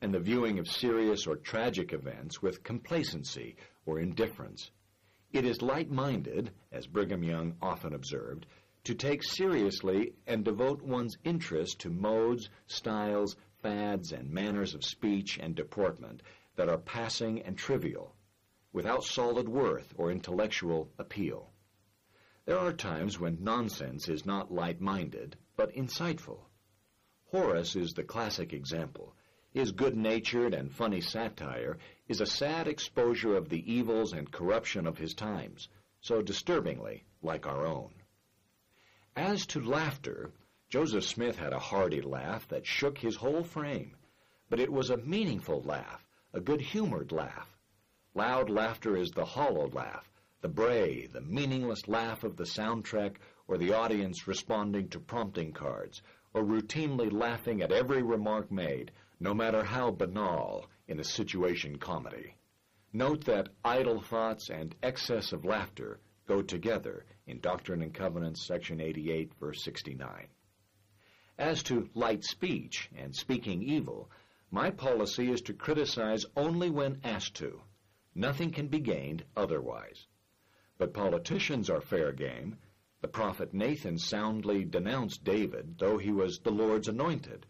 and 0.00 0.14
the 0.14 0.20
viewing 0.20 0.58
of 0.58 0.68
serious 0.68 1.26
or 1.26 1.36
tragic 1.36 1.92
events 1.92 2.40
with 2.40 2.62
complacency 2.62 3.56
or 3.86 3.98
indifference. 3.98 4.70
It 5.32 5.44
is 5.44 5.62
light-minded, 5.62 6.52
as 6.70 6.86
Brigham 6.86 7.24
Young 7.24 7.56
often 7.60 7.92
observed, 7.92 8.46
to 8.84 8.94
take 8.94 9.22
seriously 9.22 10.12
and 10.26 10.44
devote 10.44 10.82
one's 10.82 11.16
interest 11.24 11.80
to 11.80 11.90
modes, 11.90 12.50
styles, 12.66 13.36
fads, 13.64 14.12
and 14.12 14.30
manners 14.30 14.74
of 14.74 14.84
speech 14.84 15.38
and 15.38 15.54
deportment 15.54 16.22
that 16.54 16.68
are 16.68 16.76
passing 16.76 17.40
and 17.40 17.56
trivial, 17.56 18.14
without 18.74 19.02
solid 19.02 19.48
worth 19.48 19.94
or 19.96 20.10
intellectual 20.10 20.90
appeal. 20.98 21.50
There 22.44 22.58
are 22.58 22.74
times 22.74 23.18
when 23.18 23.42
nonsense 23.42 24.06
is 24.10 24.26
not 24.26 24.52
light-minded, 24.52 25.36
but 25.56 25.74
insightful. 25.74 26.40
Horace 27.30 27.74
is 27.74 27.94
the 27.94 28.02
classic 28.02 28.52
example. 28.52 29.14
His 29.50 29.72
good-natured 29.72 30.52
and 30.52 30.70
funny 30.70 31.00
satire 31.00 31.78
is 32.06 32.20
a 32.20 32.26
sad 32.26 32.68
exposure 32.68 33.34
of 33.34 33.48
the 33.48 33.72
evils 33.72 34.12
and 34.12 34.30
corruption 34.30 34.86
of 34.86 34.98
his 34.98 35.14
times, 35.14 35.70
so 36.02 36.20
disturbingly 36.20 37.04
like 37.22 37.46
our 37.46 37.64
own. 37.64 37.94
As 39.16 39.46
to 39.46 39.60
laughter, 39.62 40.32
Joseph 40.74 41.04
Smith 41.04 41.38
had 41.38 41.52
a 41.52 41.58
hearty 41.60 42.00
laugh 42.00 42.48
that 42.48 42.66
shook 42.66 42.98
his 42.98 43.14
whole 43.14 43.44
frame, 43.44 43.94
but 44.50 44.58
it 44.58 44.72
was 44.72 44.90
a 44.90 44.96
meaningful 44.96 45.62
laugh, 45.62 46.04
a 46.32 46.40
good-humored 46.40 47.12
laugh. 47.12 47.56
Loud 48.12 48.50
laughter 48.50 48.96
is 48.96 49.12
the 49.12 49.24
hollow 49.24 49.68
laugh, 49.68 50.10
the 50.40 50.48
bray, 50.48 51.06
the 51.06 51.20
meaningless 51.20 51.86
laugh 51.86 52.24
of 52.24 52.36
the 52.36 52.42
soundtrack 52.42 53.18
or 53.46 53.56
the 53.56 53.72
audience 53.72 54.26
responding 54.26 54.88
to 54.88 54.98
prompting 54.98 55.52
cards, 55.52 56.02
or 56.32 56.42
routinely 56.42 57.12
laughing 57.12 57.62
at 57.62 57.70
every 57.70 58.02
remark 58.02 58.50
made, 58.50 58.90
no 59.20 59.32
matter 59.32 59.62
how 59.62 59.92
banal, 59.92 60.66
in 60.88 60.98
a 60.98 61.04
situation 61.04 61.78
comedy. 61.78 62.34
Note 62.92 63.24
that 63.26 63.50
idle 63.64 64.00
thoughts 64.00 64.50
and 64.50 64.74
excess 64.82 65.32
of 65.32 65.44
laughter 65.44 66.00
go 66.26 66.42
together 66.42 67.04
in 67.28 67.38
Doctrine 67.38 67.80
and 67.80 67.94
Covenants, 67.94 68.44
section 68.44 68.80
88, 68.80 69.34
verse 69.38 69.62
69. 69.62 70.26
As 71.38 71.64
to 71.64 71.90
light 71.94 72.22
speech 72.22 72.88
and 72.96 73.14
speaking 73.14 73.60
evil, 73.60 74.08
my 74.52 74.70
policy 74.70 75.32
is 75.32 75.40
to 75.42 75.52
criticize 75.52 76.24
only 76.36 76.70
when 76.70 77.00
asked 77.02 77.34
to. 77.36 77.60
Nothing 78.14 78.52
can 78.52 78.68
be 78.68 78.78
gained 78.78 79.24
otherwise. 79.36 80.06
But 80.78 80.94
politicians 80.94 81.68
are 81.68 81.80
fair 81.80 82.12
game. 82.12 82.58
The 83.00 83.08
prophet 83.08 83.52
Nathan 83.52 83.98
soundly 83.98 84.64
denounced 84.64 85.24
David, 85.24 85.76
though 85.78 85.98
he 85.98 86.12
was 86.12 86.38
the 86.38 86.52
Lord's 86.52 86.86
anointed, 86.86 87.46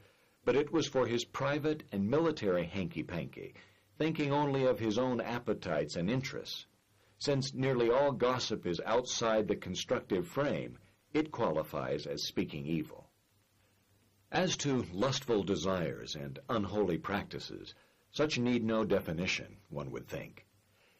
but 0.46 0.56
it 0.56 0.72
was 0.72 0.88
for 0.88 1.06
his 1.06 1.26
private 1.26 1.82
and 1.92 2.08
military 2.08 2.64
hanky-panky, 2.64 3.54
thinking 3.98 4.32
only 4.32 4.64
of 4.64 4.78
his 4.78 4.98
own 4.98 5.20
appetites 5.20 5.96
and 5.96 6.10
interests. 6.10 6.66
Since 7.18 7.52
nearly 7.52 7.90
all 7.90 8.12
gossip 8.12 8.66
is 8.66 8.80
outside 8.86 9.46
the 9.46 9.56
constructive 9.56 10.26
frame, 10.26 10.78
it 11.12 11.30
qualifies 11.30 12.06
as 12.06 12.26
speaking 12.26 12.66
evil. 12.66 13.03
As 14.34 14.56
to 14.58 14.84
lustful 14.92 15.44
desires 15.44 16.16
and 16.16 16.40
unholy 16.48 16.98
practices, 16.98 17.72
such 18.10 18.36
need 18.36 18.64
no 18.64 18.84
definition, 18.84 19.58
one 19.68 19.92
would 19.92 20.08
think. 20.08 20.44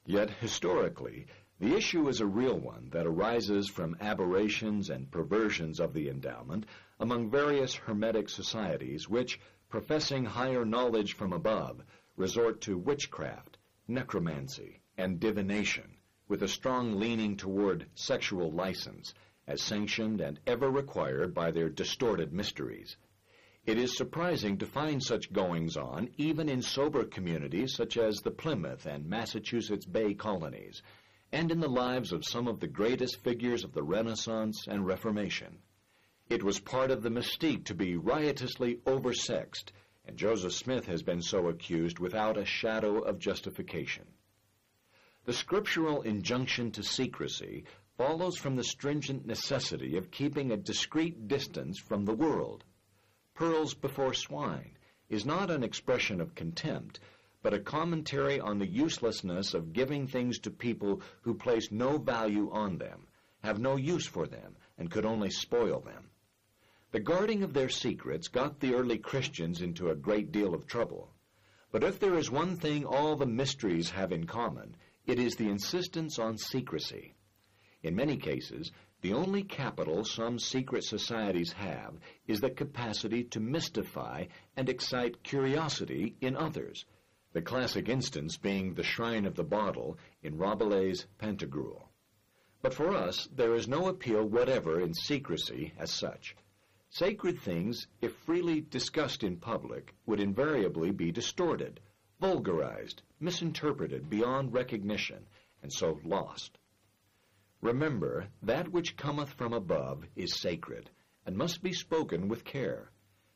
Yet, 0.07 0.30
historically, 0.30 1.26
the 1.59 1.74
issue 1.74 2.09
is 2.09 2.20
a 2.20 2.26
real 2.26 2.57
one 2.57 2.91
that 2.91 3.09
arises 3.09 3.68
from 3.68 3.97
aberrations 4.01 4.89
and 4.89 5.11
perversions 5.11 5.80
of 5.80 5.93
the 5.93 6.09
endowment 6.09 6.66
among 7.01 7.28
various 7.28 7.74
Hermetic 7.74 8.28
societies 8.28 9.09
which, 9.09 9.41
professing 9.68 10.24
higher 10.24 10.64
knowledge 10.64 11.14
from 11.14 11.32
above, 11.32 11.82
resort 12.16 12.61
to 12.62 12.78
witchcraft, 12.78 13.59
necromancy, 13.89 14.80
and 14.97 15.18
divination, 15.18 15.97
with 16.28 16.45
a 16.45 16.49
strong 16.49 17.01
leaning 17.01 17.37
toward 17.37 17.87
sexual 17.97 18.53
license, 18.53 19.12
as 19.49 19.61
sanctioned 19.61 20.20
and 20.20 20.39
ever 20.47 20.70
required 20.70 21.35
by 21.35 21.51
their 21.51 21.68
distorted 21.68 22.32
mysteries. 22.32 22.97
It 23.66 23.78
is 23.78 23.96
surprising 23.96 24.58
to 24.58 24.66
find 24.66 25.02
such 25.02 25.32
goings 25.32 25.78
on 25.78 26.10
even 26.18 26.50
in 26.50 26.60
sober 26.60 27.02
communities 27.04 27.74
such 27.74 27.96
as 27.96 28.16
the 28.16 28.30
Plymouth 28.30 28.84
and 28.84 29.06
Massachusetts 29.06 29.86
Bay 29.86 30.12
colonies, 30.12 30.82
and 31.32 31.50
in 31.50 31.60
the 31.60 31.68
lives 31.68 32.12
of 32.12 32.26
some 32.26 32.46
of 32.46 32.60
the 32.60 32.66
greatest 32.66 33.24
figures 33.24 33.64
of 33.64 33.72
the 33.72 33.82
Renaissance 33.82 34.66
and 34.68 34.84
Reformation. 34.86 35.60
It 36.28 36.42
was 36.42 36.60
part 36.60 36.90
of 36.90 37.02
the 37.02 37.08
mystique 37.08 37.64
to 37.64 37.74
be 37.74 37.96
riotously 37.96 38.82
oversexed, 38.84 39.72
and 40.04 40.18
Joseph 40.18 40.52
Smith 40.52 40.84
has 40.84 41.02
been 41.02 41.22
so 41.22 41.48
accused 41.48 41.98
without 41.98 42.36
a 42.36 42.44
shadow 42.44 42.98
of 42.98 43.18
justification. 43.18 44.04
The 45.24 45.32
scriptural 45.32 46.02
injunction 46.02 46.70
to 46.72 46.82
secrecy 46.82 47.64
follows 47.96 48.36
from 48.36 48.56
the 48.56 48.64
stringent 48.64 49.24
necessity 49.24 49.96
of 49.96 50.10
keeping 50.10 50.50
a 50.50 50.58
discreet 50.58 51.28
distance 51.28 51.78
from 51.78 52.04
the 52.04 52.14
world. 52.14 52.62
Pearls 53.35 53.74
before 53.74 54.14
swine 54.14 54.78
is 55.09 55.26
not 55.26 55.51
an 55.51 55.64
expression 55.64 56.20
of 56.20 56.35
contempt, 56.35 57.01
but 57.43 57.53
a 57.53 57.59
commentary 57.59 58.39
on 58.39 58.59
the 58.59 58.66
uselessness 58.66 59.55
of 59.55 59.72
giving 59.72 60.07
things 60.07 60.39
to 60.39 60.51
people 60.51 61.03
who 61.22 61.35
place 61.35 61.70
no 61.72 61.99
value 61.99 62.51
on 62.53 62.78
them, 62.78 63.07
have 63.43 63.59
no 63.59 63.76
use 63.76 64.07
for 64.07 64.26
them, 64.26 64.57
and 64.78 64.91
could 64.91 65.05
only 65.05 65.30
spoil 65.30 65.80
them. 65.80 66.11
The 66.93 67.01
guarding 67.01 67.43
of 67.43 67.53
their 67.53 67.68
secrets 67.68 68.28
got 68.28 68.61
the 68.61 68.74
early 68.74 68.99
Christians 68.99 69.61
into 69.61 69.91
a 69.91 69.97
great 69.97 70.30
deal 70.30 70.55
of 70.55 70.68
trouble. 70.68 71.11
But 71.72 71.82
if 71.82 71.99
there 71.99 72.14
is 72.14 72.30
one 72.30 72.57
thing 72.57 72.85
all 72.85 73.16
the 73.16 73.26
mysteries 73.26 73.91
have 73.91 74.12
in 74.12 74.28
common, 74.28 74.76
it 75.07 75.18
is 75.18 75.35
the 75.35 75.49
insistence 75.49 76.20
on 76.20 76.39
secrecy. 76.39 77.14
In 77.82 77.97
many 77.97 78.16
cases, 78.16 78.70
the 79.05 79.12
only 79.12 79.42
capital 79.42 80.02
some 80.02 80.38
secret 80.38 80.82
societies 80.82 81.52
have 81.52 81.92
is 82.26 82.40
the 82.40 82.48
capacity 82.48 83.22
to 83.22 83.38
mystify 83.38 84.24
and 84.57 84.70
excite 84.70 85.22
curiosity 85.22 86.16
in 86.22 86.34
others, 86.34 86.86
the 87.34 87.42
classic 87.42 87.90
instance 87.90 88.38
being 88.38 88.72
the 88.72 88.82
Shrine 88.82 89.26
of 89.26 89.34
the 89.34 89.44
Bottle 89.44 89.98
in 90.22 90.38
Rabelais' 90.38 91.05
Pantagruel. 91.18 91.90
But 92.62 92.72
for 92.72 92.96
us, 92.96 93.28
there 93.30 93.55
is 93.55 93.68
no 93.68 93.88
appeal 93.88 94.24
whatever 94.24 94.80
in 94.80 94.94
secrecy 94.94 95.74
as 95.76 95.90
such. 95.90 96.34
Sacred 96.88 97.38
things, 97.38 97.86
if 98.00 98.16
freely 98.24 98.62
discussed 98.62 99.22
in 99.22 99.36
public, 99.36 99.94
would 100.07 100.18
invariably 100.18 100.92
be 100.92 101.12
distorted, 101.12 101.78
vulgarized, 102.22 103.02
misinterpreted 103.20 104.09
beyond 104.09 104.55
recognition, 104.55 105.26
and 105.62 105.70
so 105.70 106.00
lost. 106.05 106.57
Remember, 107.64 108.26
that 108.42 108.68
which 108.72 108.94
cometh 108.94 109.32
from 109.32 109.54
above 109.54 110.04
is 110.14 110.38
sacred, 110.38 110.90
and 111.24 111.34
must 111.34 111.62
be 111.62 111.72
spoken 111.72 112.28
with 112.28 112.44
care, 112.44 112.90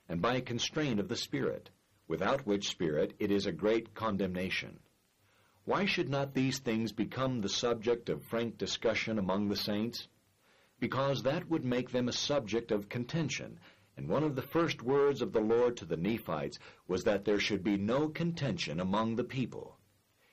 and 0.07 0.21
by 0.21 0.39
constraint 0.43 1.01
of 1.01 1.09
the 1.09 1.17
Spirit, 1.17 1.71
without 2.09 2.47
which 2.47 2.69
spirit 2.69 3.15
it 3.19 3.31
is 3.31 3.47
a 3.47 3.53
great 3.53 3.95
condemnation. 3.95 4.81
Why 5.65 5.87
should 5.87 6.11
not 6.11 6.35
these 6.35 6.59
things 6.59 6.93
become 6.93 7.41
the 7.41 7.49
subject 7.49 8.11
of 8.11 8.23
frank 8.23 8.59
discussion 8.59 9.19
among 9.19 9.49
the 9.49 9.57
saints? 9.57 10.09
Because 10.79 11.23
that 11.23 11.49
would 11.49 11.65
make 11.65 11.91
them 11.91 12.07
a 12.07 12.13
subject 12.13 12.71
of 12.71 12.91
contention, 12.91 13.59
and 13.97 14.11
one 14.11 14.25
of 14.25 14.37
the 14.37 14.43
first 14.43 14.83
words 14.83 15.23
of 15.23 15.33
the 15.33 15.41
Lord 15.41 15.79
to 15.79 15.87
the 15.87 15.97
Nephites 15.97 16.59
was 16.87 17.05
that 17.05 17.25
there 17.25 17.41
should 17.41 17.65
be 17.65 17.79
no 17.79 18.11
contention 18.11 18.79
among 18.79 19.17
the 19.17 19.25
people. 19.25 19.78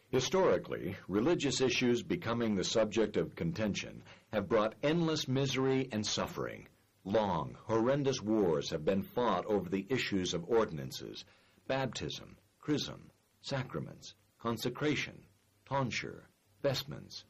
Historically, 0.09 0.95
religious 1.07 1.61
issues 1.61 2.03
becoming 2.03 2.55
the 2.55 2.63
subject 2.63 3.17
of 3.17 3.35
contention 3.35 4.03
have 4.31 4.47
brought 4.47 4.75
endless 4.83 5.27
misery 5.27 5.89
and 5.91 6.05
suffering. 6.05 6.67
Long, 7.03 7.57
horrendous 7.63 8.21
wars 8.21 8.69
have 8.69 8.85
been 8.85 9.03
fought 9.03 9.45
over 9.45 9.69
the 9.69 9.85
issues 9.89 10.33
of 10.33 10.49
ordinances, 10.49 11.25
baptism, 11.67 12.37
chrism, 12.59 13.11
sacraments, 13.41 14.15
consecration, 14.39 15.25
tonsure, 15.65 16.29
vestments, 16.61 17.25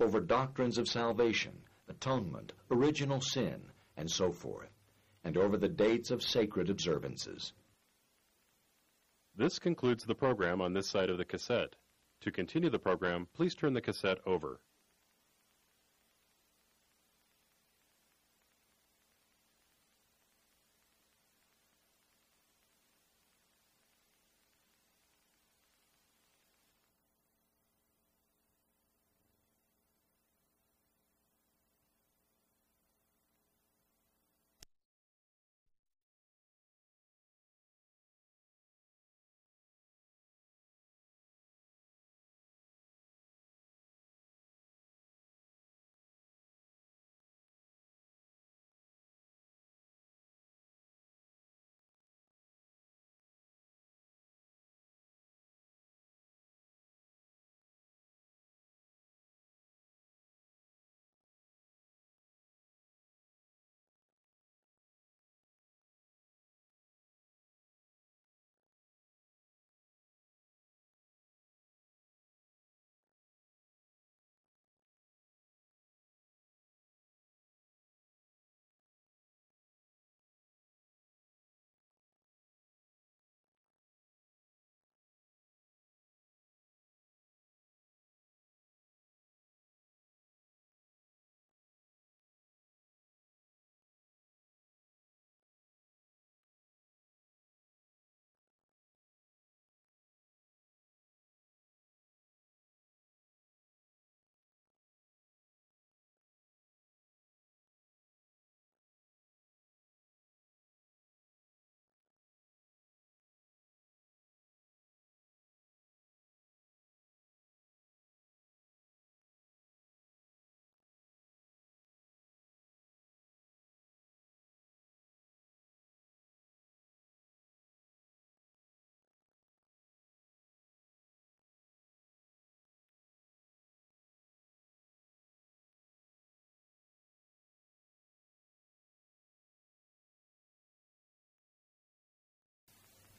over 0.00 0.20
doctrines 0.20 0.78
of 0.78 0.88
salvation, 0.88 1.62
atonement, 1.88 2.52
original 2.70 3.20
sin, 3.20 3.62
and 3.96 4.10
so 4.10 4.32
forth 4.32 4.70
and 5.24 5.36
over 5.36 5.56
the 5.56 5.68
dates 5.68 6.10
of 6.10 6.22
sacred 6.22 6.70
observances. 6.70 7.52
This 9.36 9.58
concludes 9.58 10.04
the 10.04 10.14
program 10.14 10.60
on 10.60 10.72
this 10.72 10.88
side 10.88 11.10
of 11.10 11.18
the 11.18 11.24
cassette. 11.24 11.74
To 12.22 12.32
continue 12.32 12.68
the 12.68 12.78
program, 12.78 13.28
please 13.32 13.54
turn 13.54 13.74
the 13.74 13.80
cassette 13.80 14.18
over. 14.26 14.60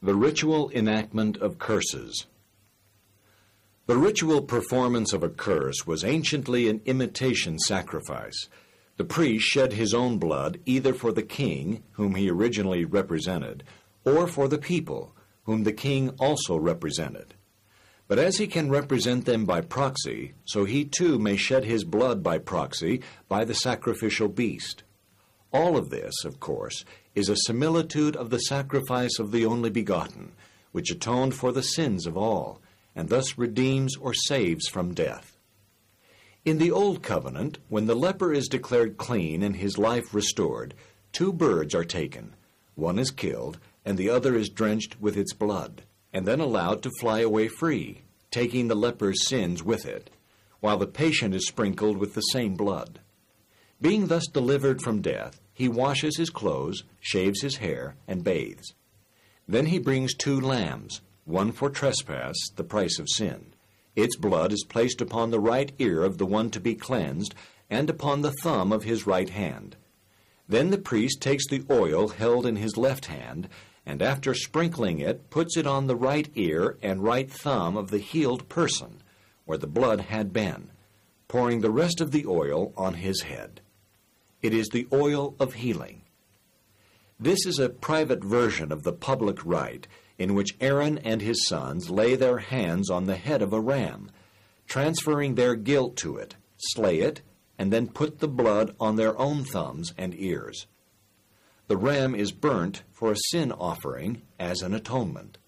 The 0.02 0.14
ritual 0.14 0.70
enactment 0.70 1.36
of 1.36 1.58
curses. 1.58 2.24
The 3.86 3.98
ritual 3.98 4.40
performance 4.40 5.12
of 5.12 5.22
a 5.22 5.28
curse 5.28 5.86
was 5.86 6.04
anciently 6.04 6.68
an 6.68 6.80
imitation 6.86 7.58
sacrifice. 7.58 8.48
The 8.96 9.04
priest 9.04 9.44
shed 9.44 9.74
his 9.74 9.92
own 9.92 10.16
blood 10.16 10.58
either 10.64 10.94
for 10.94 11.12
the 11.12 11.22
king, 11.22 11.82
whom 11.92 12.14
he 12.14 12.30
originally 12.30 12.86
represented, 12.86 13.62
or 14.02 14.26
for 14.26 14.48
the 14.48 14.56
people, 14.56 15.14
whom 15.42 15.64
the 15.64 15.72
king 15.72 16.14
also 16.18 16.56
represented. 16.56 17.34
But 18.08 18.18
as 18.18 18.38
he 18.38 18.46
can 18.46 18.70
represent 18.70 19.26
them 19.26 19.44
by 19.44 19.60
proxy, 19.60 20.32
so 20.46 20.64
he 20.64 20.86
too 20.86 21.18
may 21.18 21.36
shed 21.36 21.66
his 21.66 21.84
blood 21.84 22.22
by 22.22 22.38
proxy 22.38 23.02
by 23.28 23.44
the 23.44 23.54
sacrificial 23.54 24.28
beast. 24.28 24.82
All 25.52 25.76
of 25.76 25.90
this, 25.90 26.24
of 26.24 26.38
course, 26.38 26.84
is 27.14 27.28
a 27.28 27.36
similitude 27.36 28.14
of 28.14 28.30
the 28.30 28.38
sacrifice 28.38 29.18
of 29.18 29.32
the 29.32 29.44
only 29.44 29.70
begotten, 29.70 30.32
which 30.70 30.90
atoned 30.90 31.34
for 31.34 31.50
the 31.50 31.62
sins 31.62 32.06
of 32.06 32.16
all, 32.16 32.60
and 32.94 33.08
thus 33.08 33.36
redeems 33.36 33.96
or 33.96 34.14
saves 34.14 34.68
from 34.68 34.94
death. 34.94 35.36
In 36.44 36.58
the 36.58 36.70
Old 36.70 37.02
Covenant, 37.02 37.58
when 37.68 37.86
the 37.86 37.96
leper 37.96 38.32
is 38.32 38.48
declared 38.48 38.96
clean 38.96 39.42
and 39.42 39.56
his 39.56 39.76
life 39.76 40.14
restored, 40.14 40.74
two 41.12 41.32
birds 41.32 41.74
are 41.74 41.84
taken. 41.84 42.34
One 42.76 42.98
is 42.98 43.10
killed, 43.10 43.58
and 43.84 43.98
the 43.98 44.08
other 44.08 44.36
is 44.36 44.48
drenched 44.48 45.00
with 45.00 45.16
its 45.16 45.32
blood, 45.32 45.82
and 46.12 46.26
then 46.26 46.40
allowed 46.40 46.82
to 46.84 46.90
fly 47.00 47.20
away 47.20 47.48
free, 47.48 48.02
taking 48.30 48.68
the 48.68 48.76
leper's 48.76 49.26
sins 49.28 49.62
with 49.62 49.84
it, 49.84 50.10
while 50.60 50.78
the 50.78 50.86
patient 50.86 51.34
is 51.34 51.48
sprinkled 51.48 51.98
with 51.98 52.14
the 52.14 52.20
same 52.20 52.54
blood. 52.54 53.00
Being 53.80 54.08
thus 54.08 54.26
delivered 54.26 54.82
from 54.82 55.00
death, 55.00 55.40
he 55.54 55.68
washes 55.68 56.16
his 56.18 56.28
clothes, 56.28 56.84
shaves 57.00 57.40
his 57.40 57.56
hair, 57.56 57.96
and 58.06 58.22
bathes. 58.22 58.74
Then 59.48 59.66
he 59.66 59.78
brings 59.78 60.14
two 60.14 60.38
lambs, 60.38 61.00
one 61.24 61.50
for 61.50 61.70
trespass, 61.70 62.36
the 62.56 62.64
price 62.64 62.98
of 62.98 63.08
sin. 63.08 63.54
Its 63.96 64.16
blood 64.16 64.52
is 64.52 64.66
placed 64.68 65.00
upon 65.00 65.30
the 65.30 65.40
right 65.40 65.72
ear 65.78 66.02
of 66.02 66.18
the 66.18 66.26
one 66.26 66.50
to 66.50 66.60
be 66.60 66.74
cleansed, 66.74 67.34
and 67.70 67.88
upon 67.88 68.20
the 68.20 68.32
thumb 68.32 68.70
of 68.70 68.84
his 68.84 69.06
right 69.06 69.30
hand. 69.30 69.76
Then 70.48 70.70
the 70.70 70.78
priest 70.78 71.22
takes 71.22 71.46
the 71.46 71.64
oil 71.70 72.08
held 72.08 72.44
in 72.44 72.56
his 72.56 72.76
left 72.76 73.06
hand, 73.06 73.48
and 73.86 74.02
after 74.02 74.34
sprinkling 74.34 75.00
it, 75.00 75.30
puts 75.30 75.56
it 75.56 75.66
on 75.66 75.86
the 75.86 75.96
right 75.96 76.28
ear 76.34 76.76
and 76.82 77.02
right 77.02 77.30
thumb 77.30 77.76
of 77.76 77.90
the 77.90 77.98
healed 77.98 78.48
person, 78.48 79.02
where 79.46 79.58
the 79.58 79.66
blood 79.66 80.00
had 80.00 80.32
been, 80.32 80.70
pouring 81.28 81.60
the 81.60 81.70
rest 81.70 82.00
of 82.00 82.10
the 82.10 82.26
oil 82.26 82.72
on 82.76 82.94
his 82.94 83.22
head. 83.22 83.60
It 84.42 84.54
is 84.54 84.68
the 84.68 84.86
oil 84.92 85.34
of 85.38 85.54
healing. 85.54 86.02
This 87.18 87.44
is 87.44 87.58
a 87.58 87.68
private 87.68 88.24
version 88.24 88.72
of 88.72 88.82
the 88.82 88.92
public 88.92 89.44
rite 89.44 89.86
in 90.18 90.34
which 90.34 90.56
Aaron 90.60 90.98
and 90.98 91.20
his 91.20 91.46
sons 91.46 91.90
lay 91.90 92.14
their 92.14 92.38
hands 92.38 92.90
on 92.90 93.06
the 93.06 93.16
head 93.16 93.42
of 93.42 93.52
a 93.52 93.60
ram, 93.60 94.10
transferring 94.66 95.34
their 95.34 95.54
guilt 95.54 95.96
to 95.96 96.16
it, 96.16 96.36
slay 96.56 97.00
it, 97.00 97.22
and 97.58 97.72
then 97.72 97.88
put 97.88 98.18
the 98.18 98.28
blood 98.28 98.74
on 98.80 98.96
their 98.96 99.18
own 99.18 99.44
thumbs 99.44 99.92
and 99.98 100.14
ears. 100.18 100.66
The 101.68 101.76
ram 101.76 102.14
is 102.14 102.32
burnt 102.32 102.82
for 102.90 103.12
a 103.12 103.16
sin 103.30 103.52
offering 103.52 104.22
as 104.38 104.62
an 104.62 104.74
atonement. 104.74 105.38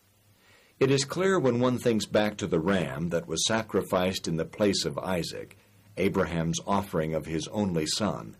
It 0.78 0.90
is 0.90 1.04
clear 1.04 1.38
when 1.38 1.60
one 1.60 1.78
thinks 1.78 2.06
back 2.06 2.36
to 2.38 2.46
the 2.46 2.60
ram 2.60 3.08
that 3.08 3.26
was 3.26 3.46
sacrificed 3.46 4.28
in 4.28 4.36
the 4.36 4.44
place 4.44 4.84
of 4.84 4.98
Isaac, 4.98 5.56
Abraham's 5.96 6.60
offering 6.66 7.14
of 7.14 7.26
his 7.26 7.48
only 7.48 7.86
son, 7.86 8.36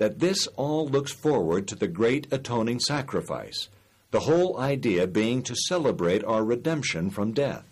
that 0.00 0.18
this 0.18 0.46
all 0.56 0.88
looks 0.88 1.12
forward 1.12 1.68
to 1.68 1.74
the 1.74 1.86
great 1.86 2.26
atoning 2.32 2.80
sacrifice, 2.80 3.68
the 4.12 4.20
whole 4.20 4.58
idea 4.58 5.06
being 5.06 5.42
to 5.42 5.54
celebrate 5.54 6.24
our 6.24 6.42
redemption 6.42 7.10
from 7.10 7.32
death. 7.32 7.66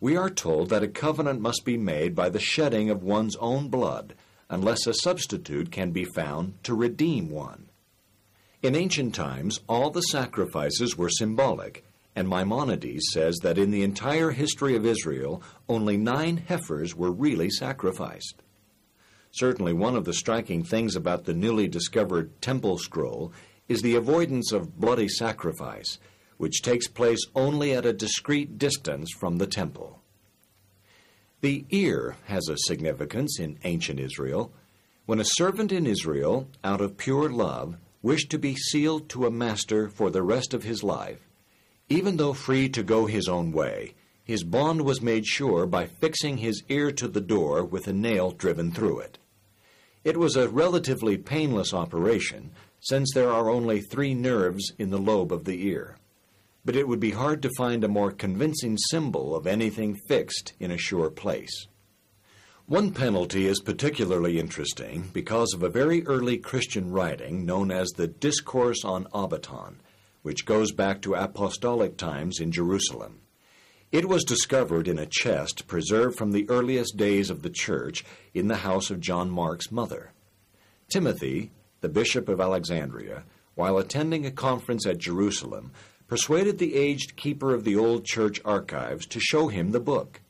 We 0.00 0.16
are 0.16 0.30
told 0.30 0.68
that 0.70 0.82
a 0.82 0.88
covenant 0.88 1.40
must 1.40 1.64
be 1.64 1.76
made 1.76 2.16
by 2.16 2.28
the 2.28 2.40
shedding 2.40 2.90
of 2.90 3.04
one's 3.04 3.36
own 3.36 3.68
blood, 3.68 4.14
unless 4.50 4.84
a 4.84 4.94
substitute 4.94 5.70
can 5.70 5.92
be 5.92 6.04
found 6.04 6.54
to 6.64 6.74
redeem 6.74 7.30
one. 7.30 7.68
In 8.60 8.74
ancient 8.74 9.14
times, 9.14 9.60
all 9.68 9.90
the 9.90 10.00
sacrifices 10.00 10.98
were 10.98 11.08
symbolic, 11.08 11.84
and 12.16 12.28
Maimonides 12.28 13.12
says 13.12 13.36
that 13.44 13.58
in 13.58 13.70
the 13.70 13.84
entire 13.84 14.32
history 14.32 14.74
of 14.74 14.84
Israel, 14.84 15.40
only 15.68 15.96
nine 15.96 16.38
heifers 16.48 16.96
were 16.96 17.12
really 17.12 17.48
sacrificed. 17.48 18.42
Certainly, 19.32 19.74
one 19.74 19.94
of 19.94 20.04
the 20.04 20.14
striking 20.14 20.64
things 20.64 20.96
about 20.96 21.24
the 21.24 21.34
newly 21.34 21.68
discovered 21.68 22.40
Temple 22.40 22.78
Scroll 22.78 23.32
is 23.68 23.82
the 23.82 23.94
avoidance 23.94 24.52
of 24.52 24.80
bloody 24.80 25.08
sacrifice, 25.08 25.98
which 26.38 26.62
takes 26.62 26.88
place 26.88 27.24
only 27.34 27.72
at 27.72 27.84
a 27.84 27.92
discreet 27.92 28.58
distance 28.58 29.10
from 29.12 29.36
the 29.36 29.46
temple. 29.46 30.00
The 31.40 31.66
ear 31.70 32.16
has 32.24 32.48
a 32.48 32.56
significance 32.56 33.38
in 33.38 33.58
ancient 33.64 34.00
Israel. 34.00 34.52
When 35.06 35.20
a 35.20 35.24
servant 35.24 35.70
in 35.70 35.86
Israel, 35.86 36.48
out 36.64 36.80
of 36.80 36.96
pure 36.96 37.30
love, 37.30 37.76
wished 38.02 38.30
to 38.30 38.38
be 38.38 38.54
sealed 38.56 39.08
to 39.10 39.26
a 39.26 39.30
master 39.30 39.88
for 39.88 40.10
the 40.10 40.22
rest 40.22 40.54
of 40.54 40.64
his 40.64 40.82
life, 40.82 41.28
even 41.88 42.16
though 42.16 42.32
free 42.32 42.68
to 42.70 42.82
go 42.82 43.06
his 43.06 43.28
own 43.28 43.52
way, 43.52 43.94
his 44.28 44.44
bond 44.44 44.82
was 44.82 45.00
made 45.00 45.26
sure 45.26 45.64
by 45.64 45.86
fixing 45.86 46.36
his 46.36 46.62
ear 46.68 46.92
to 46.92 47.08
the 47.08 47.20
door 47.20 47.64
with 47.64 47.88
a 47.88 47.92
nail 47.94 48.30
driven 48.30 48.70
through 48.70 48.98
it. 48.98 49.16
It 50.04 50.18
was 50.18 50.36
a 50.36 50.50
relatively 50.50 51.16
painless 51.16 51.72
operation, 51.72 52.50
since 52.78 53.10
there 53.14 53.32
are 53.32 53.48
only 53.48 53.80
three 53.80 54.12
nerves 54.12 54.70
in 54.78 54.90
the 54.90 54.98
lobe 54.98 55.32
of 55.32 55.46
the 55.46 55.66
ear. 55.66 55.96
But 56.62 56.76
it 56.76 56.86
would 56.86 57.00
be 57.00 57.12
hard 57.12 57.40
to 57.40 57.50
find 57.56 57.82
a 57.82 57.88
more 57.88 58.12
convincing 58.12 58.76
symbol 58.90 59.34
of 59.34 59.46
anything 59.46 59.96
fixed 60.08 60.52
in 60.60 60.70
a 60.70 60.76
sure 60.76 61.08
place. 61.08 61.66
One 62.66 62.92
penalty 62.92 63.46
is 63.46 63.62
particularly 63.62 64.38
interesting 64.38 65.08
because 65.14 65.54
of 65.54 65.62
a 65.62 65.70
very 65.70 66.06
early 66.06 66.36
Christian 66.36 66.90
writing 66.90 67.46
known 67.46 67.70
as 67.70 67.88
the 67.92 68.08
Discourse 68.08 68.84
on 68.84 69.06
Abbaton, 69.14 69.76
which 70.20 70.44
goes 70.44 70.70
back 70.72 71.00
to 71.00 71.14
apostolic 71.14 71.96
times 71.96 72.40
in 72.40 72.52
Jerusalem. 72.52 73.22
It 73.90 74.06
was 74.06 74.24
discovered 74.24 74.86
in 74.86 74.98
a 74.98 75.06
chest 75.06 75.66
preserved 75.66 76.18
from 76.18 76.32
the 76.32 76.48
earliest 76.50 76.98
days 76.98 77.30
of 77.30 77.40
the 77.40 77.48
church 77.48 78.04
in 78.34 78.48
the 78.48 78.56
house 78.56 78.90
of 78.90 79.00
John 79.00 79.30
Mark's 79.30 79.72
mother. 79.72 80.12
Timothy, 80.90 81.52
the 81.80 81.88
bishop 81.88 82.28
of 82.28 82.38
Alexandria, 82.38 83.24
while 83.54 83.78
attending 83.78 84.26
a 84.26 84.30
conference 84.30 84.86
at 84.86 84.98
Jerusalem, 84.98 85.72
persuaded 86.06 86.58
the 86.58 86.74
aged 86.74 87.16
keeper 87.16 87.54
of 87.54 87.64
the 87.64 87.76
old 87.76 88.04
church 88.04 88.42
archives 88.44 89.06
to 89.06 89.20
show 89.20 89.48
him 89.48 89.70
the 89.70 89.80
book. 89.80 90.20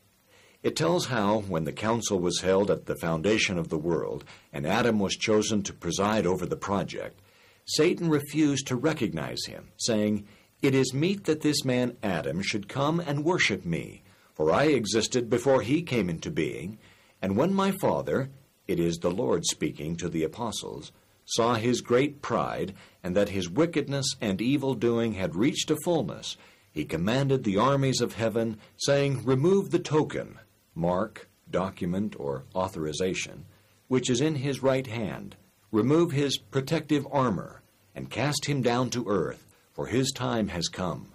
It 0.63 0.77
tells 0.77 1.07
how, 1.07 1.41
when 1.41 1.65
the 1.65 1.73
council 1.73 2.21
was 2.21 2.43
held 2.43 2.71
at 2.71 2.87
the 2.87 2.97
foundation 2.97 3.59
of 3.59 3.71
the 3.71 3.79
world, 3.79 4.25
and 4.53 4.69
Adam 4.69 5.01
was 5.01 5.17
chosen 5.17 5.65
to 5.65 5.73
preside 5.73 6.27
over 6.27 6.47
the 6.47 6.57
project, 6.57 7.21
Satan 7.65 8.09
refused 8.09 8.69
to 8.69 8.77
recognize 8.77 9.45
him, 9.47 9.69
saying, 9.79 10.29
it 10.61 10.75
is 10.75 10.93
meet 10.93 11.25
that 11.25 11.41
this 11.41 11.65
man 11.65 11.97
Adam 12.03 12.43
should 12.43 12.69
come 12.69 12.99
and 12.99 13.25
worship 13.25 13.65
me, 13.65 14.03
for 14.35 14.53
I 14.53 14.65
existed 14.65 15.31
before 15.31 15.63
he 15.63 15.83
came 15.83 16.11
into 16.11 16.31
being, 16.31 16.79
and 17.23 17.37
when 17.37 17.55
my 17.55 17.71
Father, 17.71 18.31
it 18.67 18.81
is 18.81 18.97
the 18.99 19.11
Lord 19.11 19.45
speaking 19.45 19.97
to 19.97 20.09
the 20.09 20.25
apostles, 20.25 20.91
saw 21.25 21.55
his 21.55 21.81
great 21.81 22.23
pride, 22.23 22.75
and 23.05 23.15
that 23.15 23.29
his 23.29 23.49
wickedness 23.49 24.07
and 24.21 24.41
evil 24.41 24.75
doing 24.75 25.13
had 25.13 25.37
reached 25.37 25.71
a 25.71 25.77
fullness, 25.85 26.37
he 26.73 26.85
commanded 26.85 27.45
the 27.45 27.57
armies 27.57 28.01
of 28.01 28.15
heaven, 28.15 28.59
saying, 28.79 29.25
Remove 29.25 29.71
the 29.71 29.79
token, 29.79 30.39
mark, 30.75 31.29
document, 31.51 32.17
or 32.19 32.45
authorization, 32.55 33.45
which 33.87 34.11
is 34.11 34.21
in 34.21 34.37
his 34.37 34.63
right 34.63 34.87
hand, 34.87 35.37
remove 35.71 36.13
his 36.13 36.39
protective 36.39 37.07
armor, 37.13 37.63
and 37.95 38.11
cast 38.11 38.47
him 38.47 38.61
down 38.63 38.91
to 38.91 39.09
earth 39.09 39.48
for 39.79 39.87
his 39.87 40.11
time 40.11 40.49
has 40.49 40.67
come. 40.67 41.13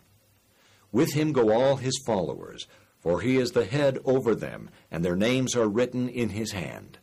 With 0.89 1.11
him 1.11 1.34
go 1.34 1.51
all 1.51 1.76
his 1.76 2.01
followers, 2.05 2.66
for 2.97 3.20
he 3.20 3.36
is 3.36 3.51
the 3.51 3.66
head 3.66 3.99
over 4.05 4.34
them, 4.34 4.70
and 4.89 5.03
their 5.03 5.18
names 5.18 5.53
are 5.53 5.68
written 5.68 6.07
in 6.07 6.30
his 6.30 6.53
hand. 6.53 6.97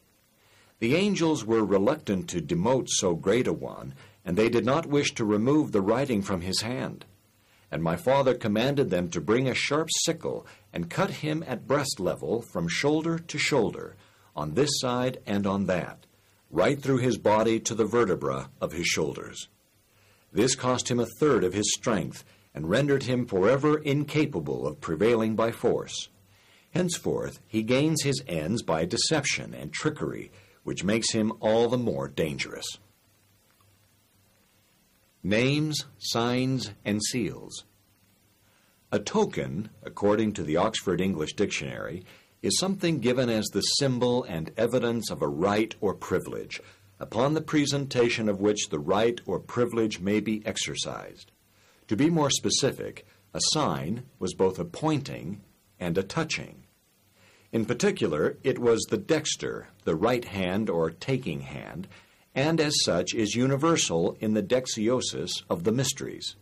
The 0.79 0.97
angels 0.97 1.45
were 1.45 1.63
reluctant 1.63 2.31
to 2.31 2.41
demote 2.41 2.87
so 2.89 3.15
great 3.15 3.47
a 3.47 3.53
one, 3.53 3.93
and 4.25 4.39
they 4.39 4.49
did 4.49 4.65
not 4.65 4.87
wish 4.87 5.13
to 5.17 5.25
remove 5.27 5.73
the 5.73 5.83
writing 5.83 6.23
from 6.23 6.41
his 6.41 6.63
hand. 6.63 7.05
And 7.71 7.83
my 7.83 7.97
father 7.97 8.33
commanded 8.33 8.89
them 8.89 9.11
to 9.11 9.21
bring 9.21 9.47
a 9.47 9.53
sharp 9.53 9.91
sickle 10.05 10.47
and 10.73 10.89
cut 10.89 11.11
him 11.11 11.45
at 11.47 11.69
breast 11.69 12.01
level 12.01 12.41
from 12.41 12.69
shoulder 12.69 13.19
to 13.19 13.37
shoulder, 13.37 13.97
on 14.35 14.55
this 14.55 14.81
side 14.81 15.19
and 15.27 15.47
on 15.47 15.67
that, 15.67 16.07
right 16.51 16.81
through 16.81 17.01
his 17.01 17.19
body 17.19 17.61
to 17.61 17.75
the 17.75 17.85
vertebra 17.85 18.49
of 18.63 18.73
his 18.73 18.87
shoulders. 18.87 19.49
This 20.33 20.55
cost 20.55 20.91
him 20.91 21.01
a 21.01 21.07
third 21.19 21.45
of 21.45 21.55
his 21.55 21.73
strength, 21.75 22.25
and 22.55 22.69
rendered 22.69 23.05
him 23.05 23.27
forever 23.27 23.79
incapable 23.79 24.67
of 24.67 24.81
prevailing 24.81 25.37
by 25.37 25.53
force. 25.53 26.09
Henceforth 26.73 27.41
he 27.47 27.63
gains 27.63 28.03
his 28.03 28.23
ends 28.27 28.63
by 28.63 28.85
deception 28.85 29.55
and 29.55 29.73
trickery, 29.73 30.31
which 30.63 30.85
makes 30.85 31.13
him 31.13 31.33
all 31.41 31.69
the 31.69 31.79
more 31.79 32.09
dangerous. 32.09 32.67
Names, 35.23 35.85
signs, 35.99 36.73
and 36.85 37.01
seals. 37.03 37.65
A 38.93 38.99
token, 38.99 39.71
according 39.83 40.33
to 40.33 40.43
the 40.43 40.57
Oxford 40.57 41.01
English 41.01 41.35
Dictionary, 41.35 42.05
is 42.43 42.59
something 42.59 42.99
given 42.99 43.29
as 43.29 43.47
the 43.47 43.61
symbol 43.61 44.25
and 44.25 44.51
evidence 44.57 45.11
of 45.11 45.23
a 45.23 45.29
right 45.29 45.75
or 45.81 45.95
privilege, 45.95 46.61
upon 47.01 47.35
the 47.35 47.41
presentation 47.41 48.29
of 48.29 48.41
which 48.41 48.69
the 48.69 48.79
right 48.79 49.21
or 49.27 49.41
privilege 49.41 49.99
may 49.99 50.21
be 50.21 50.47
exercised. 50.47 51.33
To 51.89 51.97
be 51.97 52.11
more 52.11 52.31
specific, 52.31 53.07
a 53.35 53.41
sign 53.53 54.05
was 54.19 54.35
both 54.35 54.59
a 54.59 54.65
pointing 54.65 55.41
and 55.81 55.97
a 55.97 56.03
touching. 56.03 56.65
In 57.51 57.65
particular, 57.65 58.37
it 58.45 58.59
was 58.59 58.81
the 58.91 58.99
dexter, 58.99 59.69
the 59.85 59.97
right 59.97 60.25
hand 60.25 60.71
or 60.71 60.91
taking 60.91 61.41
hand, 61.41 61.89
and 62.35 62.61
as 62.61 62.75
such 62.85 63.15
is 63.15 63.35
universal 63.35 64.17
in 64.21 64.35
the 64.35 64.43
dexiosis 64.43 65.33
of 65.49 65.65
the 65.65 65.73
mysteries. 65.73 66.37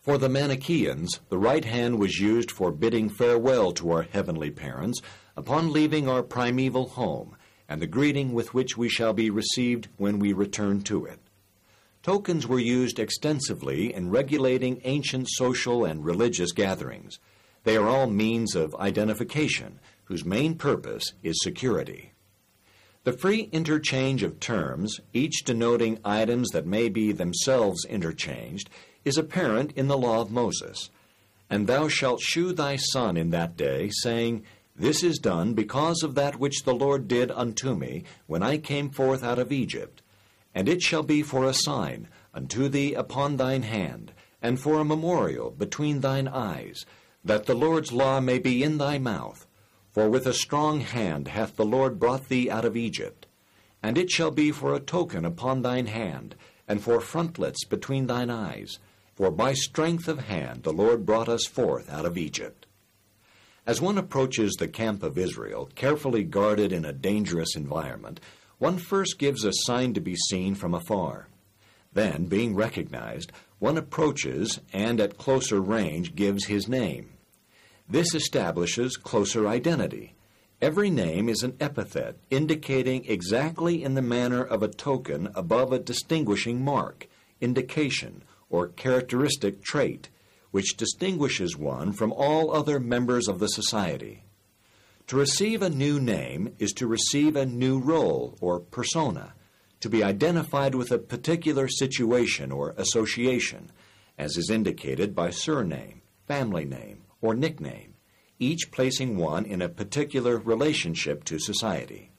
For 0.00 0.18
the 0.18 0.28
Manichaeans, 0.28 1.20
the 1.28 1.38
right 1.38 1.64
hand 1.64 1.98
was 1.98 2.18
used 2.18 2.50
for 2.50 2.72
bidding 2.72 3.08
farewell 3.08 3.72
to 3.72 3.92
our 3.92 4.02
heavenly 4.02 4.50
parents 4.50 5.00
upon 5.36 5.72
leaving 5.72 6.08
our 6.08 6.22
primeval 6.22 6.88
home, 6.88 7.36
and 7.68 7.80
the 7.80 7.86
greeting 7.86 8.32
with 8.32 8.54
which 8.54 8.76
we 8.76 8.88
shall 8.88 9.12
be 9.12 9.30
received 9.30 9.88
when 9.96 10.18
we 10.18 10.32
return 10.32 10.82
to 10.82 11.04
it. 11.06 11.18
Tokens 12.02 12.46
were 12.46 12.58
used 12.58 12.98
extensively 12.98 13.94
in 13.94 14.10
regulating 14.10 14.80
ancient 14.84 15.26
social 15.30 15.84
and 15.84 16.04
religious 16.04 16.52
gatherings. 16.52 17.18
They 17.62 17.76
are 17.78 17.88
all 17.88 18.06
means 18.06 18.54
of 18.54 18.74
identification, 18.74 19.80
whose 20.04 20.24
main 20.24 20.56
purpose 20.56 21.14
is 21.22 21.40
security. 21.42 22.12
The 23.04 23.12
free 23.12 23.48
interchange 23.52 24.22
of 24.22 24.40
terms, 24.40 25.00
each 25.12 25.44
denoting 25.44 25.98
items 26.04 26.50
that 26.50 26.66
may 26.66 26.88
be 26.88 27.12
themselves 27.12 27.84
interchanged, 27.84 28.70
is 29.04 29.18
apparent 29.18 29.72
in 29.72 29.88
the 29.88 29.98
law 29.98 30.20
of 30.20 30.30
Moses. 30.30 30.90
And 31.50 31.66
thou 31.66 31.88
shalt 31.88 32.20
shew 32.20 32.52
thy 32.52 32.76
son 32.76 33.16
in 33.16 33.30
that 33.30 33.56
day, 33.56 33.90
saying, 33.92 34.44
This 34.76 35.04
is 35.04 35.18
done 35.18 35.54
because 35.54 36.02
of 36.02 36.16
that 36.16 36.40
which 36.40 36.64
the 36.64 36.74
Lord 36.74 37.06
did 37.06 37.30
unto 37.30 37.76
me 37.76 38.02
when 38.26 38.42
I 38.42 38.58
came 38.58 38.90
forth 38.90 39.22
out 39.22 39.38
of 39.38 39.52
Egypt. 39.52 40.02
And 40.52 40.68
it 40.68 40.82
shall 40.82 41.04
be 41.04 41.22
for 41.22 41.44
a 41.44 41.54
sign 41.54 42.08
unto 42.32 42.68
thee 42.68 42.92
upon 42.94 43.36
thine 43.36 43.62
hand, 43.62 44.12
and 44.42 44.58
for 44.60 44.80
a 44.80 44.84
memorial 44.84 45.50
between 45.50 46.00
thine 46.00 46.26
eyes, 46.26 46.84
that 47.24 47.46
the 47.46 47.54
Lord's 47.54 47.92
law 47.92 48.20
may 48.20 48.38
be 48.40 48.64
in 48.64 48.78
thy 48.78 48.98
mouth. 48.98 49.46
For 49.90 50.10
with 50.10 50.26
a 50.26 50.34
strong 50.34 50.80
hand 50.80 51.28
hath 51.28 51.54
the 51.54 51.64
Lord 51.64 52.00
brought 52.00 52.28
thee 52.28 52.50
out 52.50 52.64
of 52.64 52.76
Egypt. 52.76 53.26
And 53.80 53.96
it 53.96 54.10
shall 54.10 54.32
be 54.32 54.50
for 54.50 54.74
a 54.74 54.80
token 54.80 55.24
upon 55.24 55.62
thine 55.62 55.86
hand, 55.86 56.34
and 56.66 56.82
for 56.82 57.00
frontlets 57.00 57.64
between 57.64 58.08
thine 58.08 58.30
eyes. 58.30 58.80
For 59.14 59.30
by 59.30 59.52
strength 59.52 60.08
of 60.08 60.24
hand 60.26 60.64
the 60.64 60.72
Lord 60.72 61.06
brought 61.06 61.28
us 61.28 61.46
forth 61.46 61.88
out 61.88 62.04
of 62.04 62.18
Egypt. 62.18 62.66
As 63.66 63.80
one 63.80 63.96
approaches 63.96 64.52
the 64.52 64.68
camp 64.68 65.02
of 65.02 65.16
Israel, 65.16 65.70
carefully 65.74 66.22
guarded 66.22 66.70
in 66.70 66.84
a 66.84 66.92
dangerous 66.92 67.56
environment, 67.56 68.20
one 68.58 68.76
first 68.76 69.18
gives 69.18 69.42
a 69.44 69.52
sign 69.52 69.94
to 69.94 70.00
be 70.00 70.16
seen 70.28 70.54
from 70.54 70.74
afar. 70.74 71.28
Then, 71.94 72.26
being 72.26 72.54
recognized, 72.54 73.32
one 73.60 73.78
approaches 73.78 74.60
and 74.72 75.00
at 75.00 75.16
closer 75.16 75.60
range 75.62 76.14
gives 76.14 76.44
his 76.44 76.68
name. 76.68 77.14
This 77.88 78.14
establishes 78.14 78.96
closer 78.96 79.48
identity. 79.48 80.14
Every 80.60 80.90
name 80.90 81.30
is 81.30 81.42
an 81.42 81.56
epithet 81.58 82.18
indicating 82.30 83.06
exactly 83.06 83.82
in 83.82 83.94
the 83.94 84.02
manner 84.02 84.42
of 84.42 84.62
a 84.62 84.68
token 84.68 85.30
above 85.34 85.72
a 85.72 85.78
distinguishing 85.78 86.62
mark, 86.62 87.08
indication, 87.40 88.24
or 88.50 88.68
characteristic 88.68 89.62
trait, 89.62 90.10
which 90.54 90.76
distinguishes 90.76 91.56
one 91.56 91.90
from 91.90 92.12
all 92.12 92.54
other 92.54 92.78
members 92.78 93.26
of 93.26 93.40
the 93.40 93.48
society. 93.48 94.22
To 95.08 95.16
receive 95.16 95.62
a 95.62 95.68
new 95.68 95.98
name 95.98 96.54
is 96.60 96.70
to 96.74 96.86
receive 96.86 97.34
a 97.34 97.44
new 97.44 97.80
role 97.80 98.38
or 98.40 98.60
persona, 98.60 99.34
to 99.80 99.88
be 99.88 100.04
identified 100.04 100.76
with 100.76 100.92
a 100.92 100.98
particular 100.98 101.66
situation 101.66 102.52
or 102.52 102.72
association, 102.76 103.72
as 104.16 104.36
is 104.36 104.48
indicated 104.48 105.12
by 105.12 105.30
surname, 105.30 106.02
family 106.28 106.64
name, 106.64 107.02
or 107.20 107.34
nickname, 107.34 107.94
each 108.38 108.70
placing 108.70 109.16
one 109.16 109.44
in 109.44 109.60
a 109.60 109.68
particular 109.68 110.36
relationship 110.36 111.24
to 111.24 111.40
society. 111.40 112.12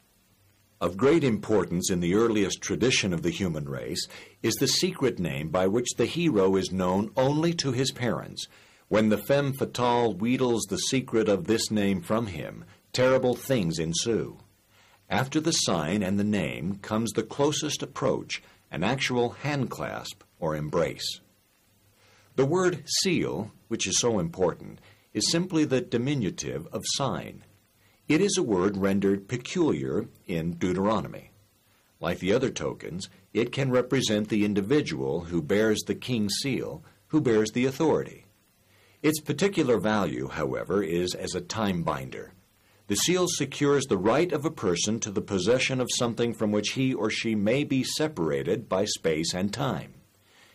Of 0.81 0.97
great 0.97 1.23
importance 1.23 1.89
in 1.89 2.01
the 2.01 2.15
earliest 2.15 2.61
tradition 2.61 3.13
of 3.13 3.21
the 3.21 3.29
human 3.29 3.69
race 3.69 4.07
is 4.43 4.55
the 4.55 4.67
secret 4.67 5.19
name 5.19 5.47
by 5.47 5.67
which 5.67 5.95
the 5.95 6.05
hero 6.05 6.57
is 6.57 6.73
known 6.73 7.11
only 7.15 7.53
to 7.53 7.71
his 7.71 7.93
parents. 7.93 8.45
When 8.89 9.07
the 9.07 9.17
femme 9.17 9.53
fatale 9.53 10.13
wheedles 10.13 10.63
the 10.63 10.77
secret 10.77 11.29
of 11.29 11.47
this 11.47 11.71
name 11.71 12.01
from 12.01 12.27
him, 12.27 12.65
terrible 12.91 13.35
things 13.35 13.79
ensue. 13.79 14.37
After 15.09 15.39
the 15.39 15.53
sign 15.53 16.03
and 16.03 16.19
the 16.19 16.25
name 16.25 16.79
comes 16.81 17.13
the 17.13 17.23
closest 17.23 17.81
approach, 17.81 18.43
an 18.69 18.83
actual 18.83 19.37
handclasp 19.43 20.23
or 20.41 20.57
embrace. 20.57 21.21
The 22.35 22.45
word 22.45 22.83
seal, 23.01 23.53
which 23.69 23.87
is 23.87 23.97
so 23.99 24.19
important, 24.19 24.81
is 25.13 25.31
simply 25.31 25.63
the 25.63 25.79
diminutive 25.79 26.67
of 26.73 26.83
sign. 26.85 27.45
It 28.07 28.21
is 28.21 28.37
a 28.37 28.43
word 28.43 28.77
rendered 28.77 29.27
peculiar 29.27 30.05
in 30.27 30.53
Deuteronomy. 30.53 31.31
Like 31.99 32.19
the 32.19 32.33
other 32.33 32.51
tokens, 32.51 33.09
it 33.33 33.51
can 33.51 33.71
represent 33.71 34.29
the 34.29 34.45
individual 34.45 35.21
who 35.21 35.41
bears 35.41 35.81
the 35.81 35.95
king's 35.95 36.35
seal, 36.43 36.83
who 37.07 37.19
bears 37.19 37.51
the 37.51 37.65
authority. 37.65 38.25
Its 39.01 39.19
particular 39.19 39.79
value, 39.79 40.27
however, 40.27 40.83
is 40.83 41.15
as 41.15 41.33
a 41.33 41.41
time 41.41 41.81
binder. 41.81 42.33
The 42.87 42.95
seal 42.95 43.25
secures 43.27 43.85
the 43.85 43.97
right 43.97 44.31
of 44.31 44.45
a 44.45 44.51
person 44.51 44.99
to 44.99 45.09
the 45.09 45.21
possession 45.21 45.81
of 45.81 45.89
something 45.97 46.35
from 46.35 46.51
which 46.51 46.73
he 46.73 46.93
or 46.93 47.09
she 47.09 47.33
may 47.33 47.63
be 47.63 47.83
separated 47.83 48.69
by 48.69 48.85
space 48.85 49.33
and 49.33 49.51
time. 49.51 49.95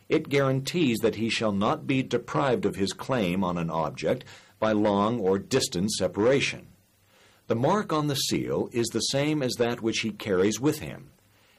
It 0.09 0.29
guarantees 0.29 0.99
that 0.99 1.17
he 1.17 1.29
shall 1.29 1.53
not 1.53 1.89
be 1.89 2.05
deprived 2.05 2.65
of 2.65 2.77
his 2.77 2.93
claim 2.93 3.43
on 3.43 3.59
an 3.59 3.71
object 3.71 4.25
by 4.61 4.71
long 4.71 5.19
or 5.19 5.41
distant 5.41 5.91
separation. 5.91 6.69
The 7.51 7.57
mark 7.57 7.93
on 7.93 8.07
the 8.07 8.15
seal 8.15 8.69
is 8.71 8.87
the 8.91 9.01
same 9.01 9.43
as 9.43 9.55
that 9.55 9.83
which 9.83 10.03
he 10.03 10.13
carries 10.13 10.61
with 10.61 10.79
him, 10.79 11.11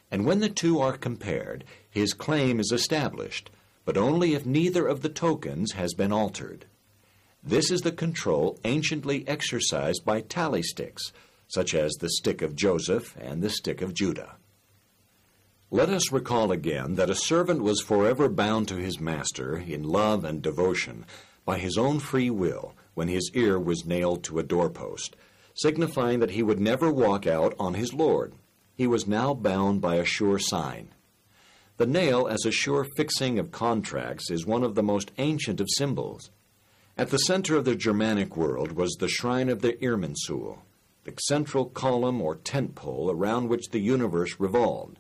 and 0.10 0.26
when 0.26 0.39
the 0.39 0.48
two 0.48 0.80
are 0.80 0.98
compared, 0.98 1.66
his 1.89 2.14
claim 2.14 2.62
is 2.62 2.72
established, 2.72 3.52
but 3.84 3.98
only 3.98 4.34
if 4.34 4.46
neither 4.46 4.88
of 4.88 5.02
the 5.02 5.10
tokens 5.10 5.74
has 5.74 5.94
been 5.94 6.14
altered. 6.14 6.66
This 7.44 7.70
is 7.70 7.82
the 7.82 7.92
control 7.92 8.58
anciently 8.64 9.28
exercised 9.28 10.06
by 10.06 10.22
tally 10.22 10.64
sticks, 10.64 11.12
such 11.50 11.74
as 11.74 11.92
the 11.96 12.12
stick 12.12 12.42
of 12.42 12.56
Joseph 12.56 13.18
and 13.20 13.42
the 13.42 13.50
stick 13.50 13.82
of 13.82 13.94
Judah. 13.94 14.38
Let 15.72 15.89
us 15.89 16.10
recall 16.10 16.54
again 16.54 16.96
that 16.96 17.10
a 17.10 17.16
servant 17.16 17.64
was 17.64 17.82
forever 17.82 18.30
bound 18.30 18.70
to 18.70 18.76
his 18.76 19.02
master 19.02 19.58
in 19.58 19.84
love 19.84 20.24
and 20.24 20.42
devotion 20.42 21.06
by 21.44 21.58
his 21.58 21.78
own 21.78 22.00
free 22.00 22.30
will 22.30 22.76
when 22.94 23.10
his 23.10 23.30
ear 23.34 23.60
was 23.60 23.86
nailed 23.86 24.24
to 24.24 24.39
a 24.39 24.44
doorpost, 24.44 25.18
signifying 25.62 26.20
that 26.20 26.32
he 26.32 26.43
would 26.43 26.59
never 26.59 26.91
walk 26.91 27.28
out 27.28 27.53
on 27.59 27.74
his 27.76 27.93
Lord. 27.93 28.34
He 28.76 28.88
was 28.88 29.07
now 29.07 29.34
bound 29.34 29.82
by 29.82 29.95
a 29.95 30.05
sure 30.05 30.39
sign. 30.39 30.89
The 31.78 31.86
nail 31.86 32.28
as 32.28 32.45
a 32.45 32.51
sure 32.51 32.86
fixing 32.95 33.39
of 33.39 33.51
contracts 33.51 34.30
is 34.30 34.45
one 34.45 34.64
of 34.64 34.76
the 34.76 34.84
most 34.84 35.12
ancient 35.18 35.59
of 35.59 35.68
symbols. 35.70 36.30
At 36.97 37.09
the 37.09 37.18
center 37.18 37.55
of 37.55 37.66
the 37.66 37.76
Germanic 37.76 38.36
world 38.38 38.74
was 38.74 38.91
the 38.99 39.07
shrine 39.07 39.49
of 39.49 39.62
the 39.62 39.74
Irminsul, 39.82 40.59
the 41.03 41.14
central 41.28 41.66
column 41.66 42.22
or 42.22 42.36
tent 42.36 42.76
pole 42.76 43.09
around 43.09 43.49
which 43.49 43.70
the 43.70 43.80
universe 43.80 44.39
revolved. 44.39 44.99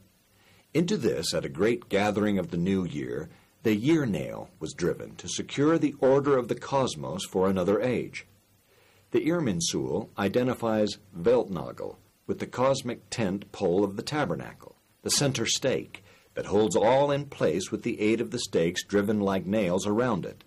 Into 0.73 0.97
this, 0.97 1.33
at 1.33 1.45
a 1.45 1.49
great 1.49 1.89
gathering 1.89 2.39
of 2.39 2.49
the 2.49 2.57
new 2.57 2.85
year, 2.85 3.29
the 3.63 3.75
year 3.75 4.05
nail 4.05 4.49
was 4.59 4.73
driven 4.73 5.15
to 5.17 5.27
secure 5.27 5.77
the 5.77 5.93
order 5.99 6.37
of 6.37 6.47
the 6.47 6.55
cosmos 6.55 7.25
for 7.25 7.47
another 7.47 7.81
age. 7.81 8.25
The 9.11 9.27
Irminsul 9.27 10.07
identifies 10.17 10.97
Weltnagel 11.13 11.97
with 12.27 12.39
the 12.39 12.47
cosmic 12.47 13.09
tent 13.09 13.51
pole 13.51 13.83
of 13.83 13.97
the 13.97 14.03
tabernacle, 14.03 14.77
the 15.01 15.11
center 15.11 15.45
stake 15.45 16.01
that 16.33 16.45
holds 16.45 16.77
all 16.77 17.11
in 17.11 17.25
place 17.25 17.71
with 17.71 17.83
the 17.83 17.99
aid 17.99 18.21
of 18.21 18.31
the 18.31 18.39
stakes 18.39 18.85
driven 18.85 19.19
like 19.19 19.45
nails 19.45 19.85
around 19.85 20.25
it. 20.25 20.45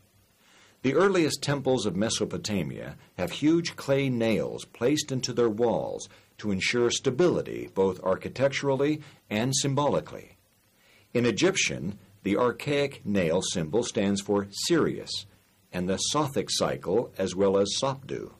The 0.80 0.94
earliest 0.94 1.42
temples 1.42 1.84
of 1.84 1.94
Mesopotamia 1.94 2.96
have 3.18 3.32
huge 3.32 3.76
clay 3.76 4.08
nails 4.08 4.64
placed 4.64 5.12
into 5.12 5.34
their 5.34 5.50
walls 5.50 6.08
to 6.38 6.50
ensure 6.50 6.90
stability 6.90 7.68
both 7.74 8.02
architecturally 8.02 9.02
and 9.28 9.54
symbolically. 9.54 10.36
In 11.12 11.26
Egyptian, 11.26 11.98
the 12.22 12.38
archaic 12.38 13.04
nail 13.04 13.42
symbol 13.42 13.82
stands 13.82 14.22
for 14.22 14.48
Sirius, 14.66 15.26
and 15.70 15.86
the 15.86 15.98
Sothic 15.98 16.48
cycle 16.50 17.12
as 17.18 17.34
well 17.36 17.58
as 17.58 17.76
Sopdu, 17.78 18.32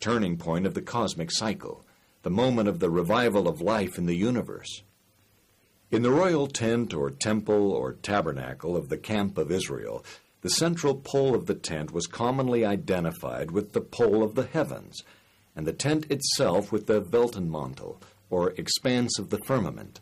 turning 0.00 0.36
point 0.36 0.66
of 0.66 0.74
the 0.74 0.82
cosmic 0.82 1.30
cycle, 1.30 1.84
the 2.22 2.30
moment 2.30 2.68
of 2.68 2.80
the 2.80 2.90
revival 2.90 3.48
of 3.48 3.60
life 3.60 3.98
in 3.98 4.06
the 4.06 4.16
universe. 4.16 4.82
In 5.90 6.02
the 6.02 6.10
royal 6.10 6.48
tent 6.48 6.92
or 6.92 7.10
temple 7.10 7.70
or 7.72 7.92
tabernacle 7.92 8.76
of 8.76 8.88
the 8.88 8.98
camp 8.98 9.38
of 9.38 9.52
Israel, 9.52 10.04
the 10.42 10.50
central 10.50 10.94
pole 10.94 11.34
of 11.34 11.46
the 11.46 11.54
tent 11.54 11.92
was 11.92 12.06
commonly 12.06 12.64
identified 12.64 13.50
with 13.50 13.72
the 13.72 13.80
pole 13.80 14.22
of 14.22 14.34
the 14.34 14.46
heavens, 14.46 15.02
and 15.54 15.66
the 15.66 15.72
tent 15.72 16.10
itself 16.10 16.72
with 16.72 16.86
the 16.86 17.00
Weltenmantel, 17.00 18.00
or 18.30 18.50
expanse 18.50 19.18
of 19.18 19.30
the 19.30 19.38
firmament. 19.38 20.00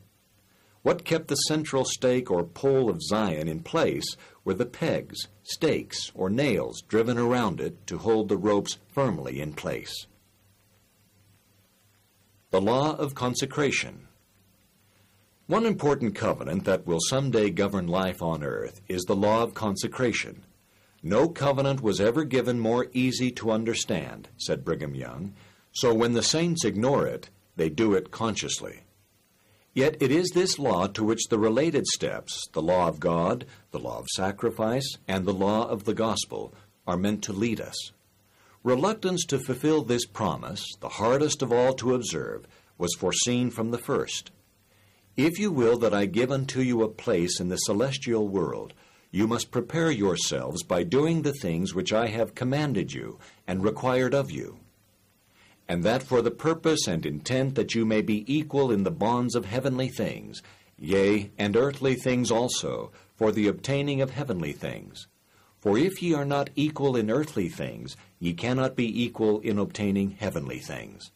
What 0.85 1.07
kept 1.07 1.29
the 1.29 1.37
central 1.37 1.87
stake 1.87 2.31
or 2.31 2.45
pole 2.45 2.91
of 2.91 3.03
Zion 3.03 3.49
in 3.49 3.61
place 3.61 4.05
were 4.45 4.53
the 4.53 4.67
pegs, 4.67 5.29
stakes, 5.43 6.13
or 6.15 6.29
nails 6.29 6.83
driven 6.83 7.17
around 7.17 7.59
it 7.59 7.87
to 7.87 7.97
hold 7.97 8.29
the 8.29 8.37
ropes 8.37 8.77
firmly 8.93 9.41
in 9.41 9.55
place. 9.55 10.07
The 12.51 12.61
Law 12.61 12.97
of 12.97 13.15
Consecration 13.15 14.09
One 15.47 15.65
important 15.65 16.15
covenant 16.15 16.67
that 16.67 16.87
will 16.87 17.01
someday 17.09 17.49
govern 17.49 17.87
life 17.87 18.21
on 18.21 18.45
earth 18.45 18.83
is 18.87 19.05
the 19.05 19.17
law 19.17 19.43
of 19.43 19.55
consecration. 19.55 20.45
No 21.03 21.31
covenant 21.31 21.81
was 21.81 21.99
ever 21.99 22.25
given 22.25 22.61
more 22.61 22.89
easy 22.93 23.31
to 23.31 23.53
understand, 23.53 24.29
said 24.37 24.67
Brigham 24.67 24.95
Young, 24.95 25.33
so 25.73 25.95
when 25.95 26.13
the 26.13 26.23
saints 26.23 26.63
ignore 26.63 27.07
it, 27.07 27.31
they 27.57 27.71
do 27.71 27.95
it 27.95 28.11
consciously. 28.11 28.84
Yet 29.75 29.97
it 30.01 30.13
is 30.13 30.31
this 30.31 30.57
law 30.57 30.87
to 30.87 31.03
which 31.03 31.27
the 31.29 31.39
related 31.39 31.85
steps, 31.89 32.47
the 32.53 32.63
law 32.63 32.87
of 32.87 33.01
God, 33.01 33.45
the 33.73 33.81
law 33.81 33.99
of 33.99 34.07
sacrifice, 34.15 34.89
and 35.09 35.25
the 35.25 35.35
law 35.35 35.69
of 35.69 35.83
the 35.83 35.95
gospel, 35.95 36.55
are 36.87 36.97
meant 36.97 37.25
to 37.25 37.33
lead 37.33 37.61
us. 37.61 37.91
Reluctance 38.63 39.25
to 39.27 39.41
fulfill 39.41 39.83
this 39.83 40.07
promise, 40.07 40.65
the 40.79 40.89
hardest 40.89 41.43
of 41.43 41.53
all 41.53 41.75
to 41.75 41.95
observe, 41.95 42.47
was 42.79 42.95
foreseen 42.95 43.51
from 43.51 43.73
the 43.73 43.79
first. 43.79 44.31
If 45.17 45.41
you 45.41 45.51
will 45.51 45.77
that 45.79 45.93
I 45.93 46.07
give 46.07 46.31
unto 46.31 46.61
you 46.61 46.83
a 46.83 46.89
place 46.89 47.41
in 47.41 47.49
the 47.49 47.57
celestial 47.57 48.29
world, 48.29 48.75
you 49.11 49.27
must 49.27 49.51
prepare 49.51 49.91
yourselves 49.91 50.63
by 50.63 50.85
doing 50.85 51.23
the 51.23 51.35
things 51.35 51.75
which 51.75 51.93
I 51.93 52.07
have 52.09 52.37
commanded 52.37 52.93
you 52.93 53.19
and 53.47 53.65
required 53.65 54.15
of 54.15 54.31
you 54.31 54.61
and 55.69 55.83
that 55.83 56.03
for 56.03 56.21
the 56.21 56.31
purpose 56.31 56.87
and 56.87 57.07
intent 57.07 57.55
that 57.55 57.75
you 57.75 57.85
may 57.85 58.03
be 58.03 58.25
equal 58.33 58.71
in 58.71 58.83
the 58.83 58.91
bonds 58.91 59.35
of 59.35 59.47
heavenly 59.47 59.89
things, 59.89 60.43
yea, 60.79 61.31
and 61.39 61.57
earthly 61.57 61.95
things 61.95 62.31
also, 62.31 62.93
for 63.17 63.33
the 63.33 63.49
obtaining 63.49 64.03
of 64.03 64.11
heavenly 64.11 64.53
things. 64.53 65.07
For 65.61 65.79
if 65.79 66.03
ye 66.03 66.13
are 66.13 66.27
not 66.27 66.51
equal 66.55 66.97
in 66.97 67.11
earthly 67.11 67.49
things, 67.49 67.97
ye 68.19 68.35
cannot 68.35 68.77
be 68.77 69.03
equal 69.03 69.41
in 69.41 69.59
obtaining 69.59 70.11
heavenly 70.11 70.59
things. 70.59 71.11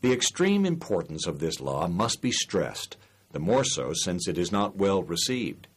The 0.00 0.12
extreme 0.12 0.66
importance 0.66 1.26
of 1.26 1.38
this 1.38 1.60
law 1.60 1.86
must 1.86 2.20
be 2.20 2.32
stressed, 2.32 2.96
the 3.32 3.38
more 3.38 3.64
so 3.64 3.92
since 3.94 4.26
it 4.26 4.36
is 4.36 4.50
not 4.50 4.76
well 4.76 5.02
received. 5.02 5.68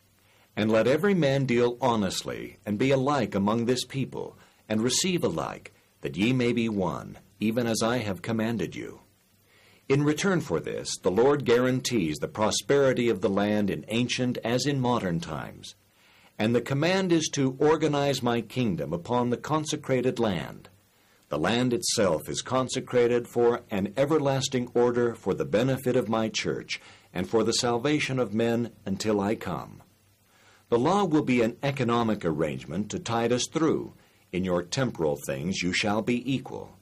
And 0.55 0.72
let 0.72 0.88
every 0.88 1.13
man 1.13 1.45
deal 1.45 1.78
honestly, 1.80 2.57
and 2.65 2.80
be 2.80 2.91
alike 2.91 3.36
among 3.36 3.65
this 3.65 3.86
people, 3.86 4.38
and 4.67 4.82
receive 4.82 5.24
alike, 5.24 5.74
that 6.01 6.17
ye 6.17 6.34
may 6.34 6.51
be 6.51 6.70
one, 6.70 7.17
even 7.40 7.68
as 7.68 7.82
I 7.82 8.00
have 8.00 8.22
commanded 8.22 8.76
you. 8.76 9.02
In 9.88 10.04
return 10.04 10.42
for 10.42 10.60
this, 10.60 10.98
the 10.98 11.10
Lord 11.10 11.46
guarantees 11.46 12.18
the 12.18 12.28
prosperity 12.28 13.10
of 13.10 13.22
the 13.22 13.30
land 13.30 13.70
in 13.70 13.86
ancient 13.88 14.38
as 14.44 14.66
in 14.66 14.80
modern 14.80 15.20
times. 15.20 15.76
And 16.38 16.56
the 16.56 16.62
command 16.62 17.12
is 17.12 17.28
to 17.34 17.58
organize 17.60 18.22
my 18.22 18.42
kingdom 18.42 18.94
upon 18.94 19.30
the 19.30 19.38
consecrated 19.38 20.20
land. 20.20 20.70
The 21.30 21.40
land 21.40 21.74
itself 21.74 22.30
is 22.30 22.42
consecrated 22.42 23.28
for 23.28 23.62
an 23.70 23.94
everlasting 23.98 24.70
order 24.74 25.16
for 25.16 25.34
the 25.34 25.46
benefit 25.46 25.96
of 25.96 26.08
my 26.08 26.30
church 26.30 26.80
and 27.14 27.30
for 27.30 27.44
the 27.44 27.54
salvation 27.54 28.20
of 28.20 28.34
men 28.34 28.72
until 28.86 29.20
I 29.20 29.36
come. 29.36 29.82
The 30.70 30.80
law 30.80 31.04
will 31.04 31.24
be 31.24 31.42
an 31.42 31.58
economic 31.64 32.24
arrangement 32.24 32.92
to 32.92 33.00
tide 33.00 33.32
us 33.32 33.48
through. 33.52 33.94
In 34.32 34.46
your 34.46 34.62
temporal 34.62 35.18
things 35.26 35.64
you 35.64 35.74
shall 35.74 36.04
be 36.04 36.32
equal. 36.32 36.79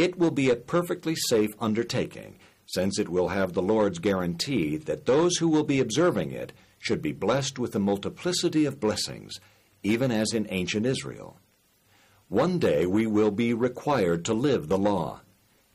It 0.00 0.16
will 0.16 0.30
be 0.30 0.48
a 0.48 0.56
perfectly 0.56 1.14
safe 1.14 1.50
undertaking, 1.60 2.38
since 2.64 2.98
it 2.98 3.10
will 3.10 3.28
have 3.28 3.52
the 3.52 3.60
Lord's 3.60 3.98
guarantee 3.98 4.78
that 4.78 5.04
those 5.04 5.36
who 5.36 5.48
will 5.48 5.62
be 5.62 5.78
observing 5.78 6.30
it 6.30 6.54
should 6.78 7.02
be 7.02 7.12
blessed 7.12 7.58
with 7.58 7.74
a 7.74 7.78
multiplicity 7.78 8.64
of 8.64 8.80
blessings, 8.80 9.38
even 9.82 10.10
as 10.10 10.32
in 10.32 10.46
ancient 10.48 10.86
Israel. 10.86 11.36
One 12.30 12.58
day 12.58 12.86
we 12.86 13.06
will 13.06 13.30
be 13.30 13.52
required 13.52 14.24
to 14.24 14.32
live 14.32 14.68
the 14.68 14.78
law. 14.78 15.20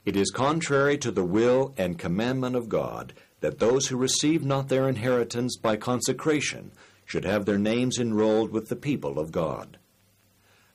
It 0.05 0.15
is 0.15 0.32
contrary 0.32 0.97
to 0.97 1.11
the 1.11 1.23
will 1.23 1.76
and 1.78 1.99
commandment 1.99 2.55
of 2.55 2.67
God 2.67 3.13
that 3.41 3.59
those 3.59 3.86
who 3.86 3.95
receive 3.95 4.43
not 4.43 4.69
their 4.69 4.89
inheritance 4.89 5.55
by 5.55 5.76
consecration 5.76 6.71
should 7.05 7.26
have 7.26 7.45
their 7.45 7.59
names 7.59 7.99
enrolled 7.99 8.49
with 8.49 8.69
the 8.69 8.76
people 8.76 9.19
of 9.19 9.32
God. 9.32 9.78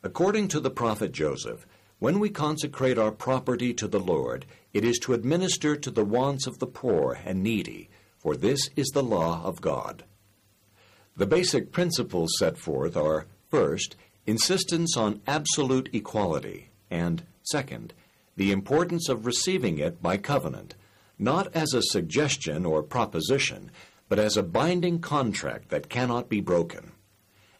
According 0.04 0.46
to 0.48 0.60
the 0.60 0.70
prophet 0.70 1.10
Joseph, 1.10 1.66
when 2.00 2.18
we 2.18 2.30
consecrate 2.30 2.98
our 2.98 3.12
property 3.12 3.72
to 3.74 3.86
the 3.86 4.00
Lord, 4.00 4.46
it 4.72 4.84
is 4.84 4.98
to 5.00 5.12
administer 5.12 5.76
to 5.76 5.90
the 5.90 6.04
wants 6.04 6.46
of 6.46 6.58
the 6.58 6.66
poor 6.66 7.20
and 7.24 7.42
needy, 7.42 7.90
for 8.18 8.34
this 8.34 8.68
is 8.74 8.88
the 8.88 9.02
law 9.02 9.44
of 9.44 9.60
God. 9.60 10.04
The 11.16 11.26
basic 11.26 11.70
principles 11.72 12.30
set 12.38 12.56
forth 12.56 12.96
are 12.96 13.26
first, 13.50 13.96
insistence 14.26 14.96
on 14.96 15.20
absolute 15.26 15.90
equality, 15.92 16.70
and 16.90 17.22
second, 17.42 17.92
the 18.34 18.50
importance 18.50 19.10
of 19.10 19.26
receiving 19.26 19.76
it 19.78 20.00
by 20.00 20.16
covenant, 20.16 20.76
not 21.18 21.54
as 21.54 21.74
a 21.74 21.82
suggestion 21.82 22.64
or 22.64 22.82
proposition, 22.82 23.70
but 24.08 24.18
as 24.18 24.38
a 24.38 24.42
binding 24.42 25.00
contract 25.00 25.68
that 25.68 25.90
cannot 25.90 26.30
be 26.30 26.40
broken. 26.40 26.92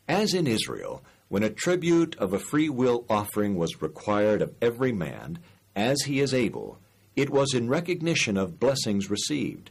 As 0.09 0.33
in 0.33 0.47
Israel, 0.47 1.05
when 1.31 1.45
a 1.45 1.49
tribute 1.49 2.17
of 2.17 2.33
a 2.33 2.41
free 2.41 2.69
will 2.69 3.07
offering 3.09 3.55
was 3.55 3.81
required 3.81 4.43
of 4.43 4.53
every 4.61 4.91
man, 4.91 5.39
as 5.77 6.03
he 6.03 6.19
is 6.19 6.35
able, 6.35 6.77
it 7.15 7.31
was 7.31 7.55
in 7.55 7.69
recognition 7.69 8.37
of 8.37 8.59
blessings 8.59 9.09
received. 9.09 9.71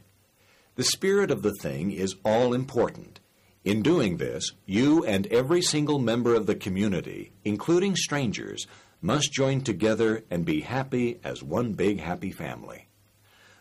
The 0.76 0.84
spirit 0.84 1.30
of 1.30 1.42
the 1.42 1.52
thing 1.60 1.92
is 1.92 2.16
all 2.24 2.54
important. 2.54 3.20
In 3.62 3.82
doing 3.82 4.16
this, 4.16 4.52
you 4.64 5.04
and 5.04 5.26
every 5.26 5.60
single 5.60 5.98
member 5.98 6.34
of 6.34 6.46
the 6.46 6.54
community, 6.54 7.32
including 7.44 7.94
strangers, 7.94 8.66
must 9.02 9.30
join 9.30 9.60
together 9.60 10.24
and 10.30 10.46
be 10.46 10.62
happy 10.62 11.20
as 11.22 11.42
one 11.42 11.74
big 11.74 12.00
happy 12.00 12.30
family. 12.30 12.88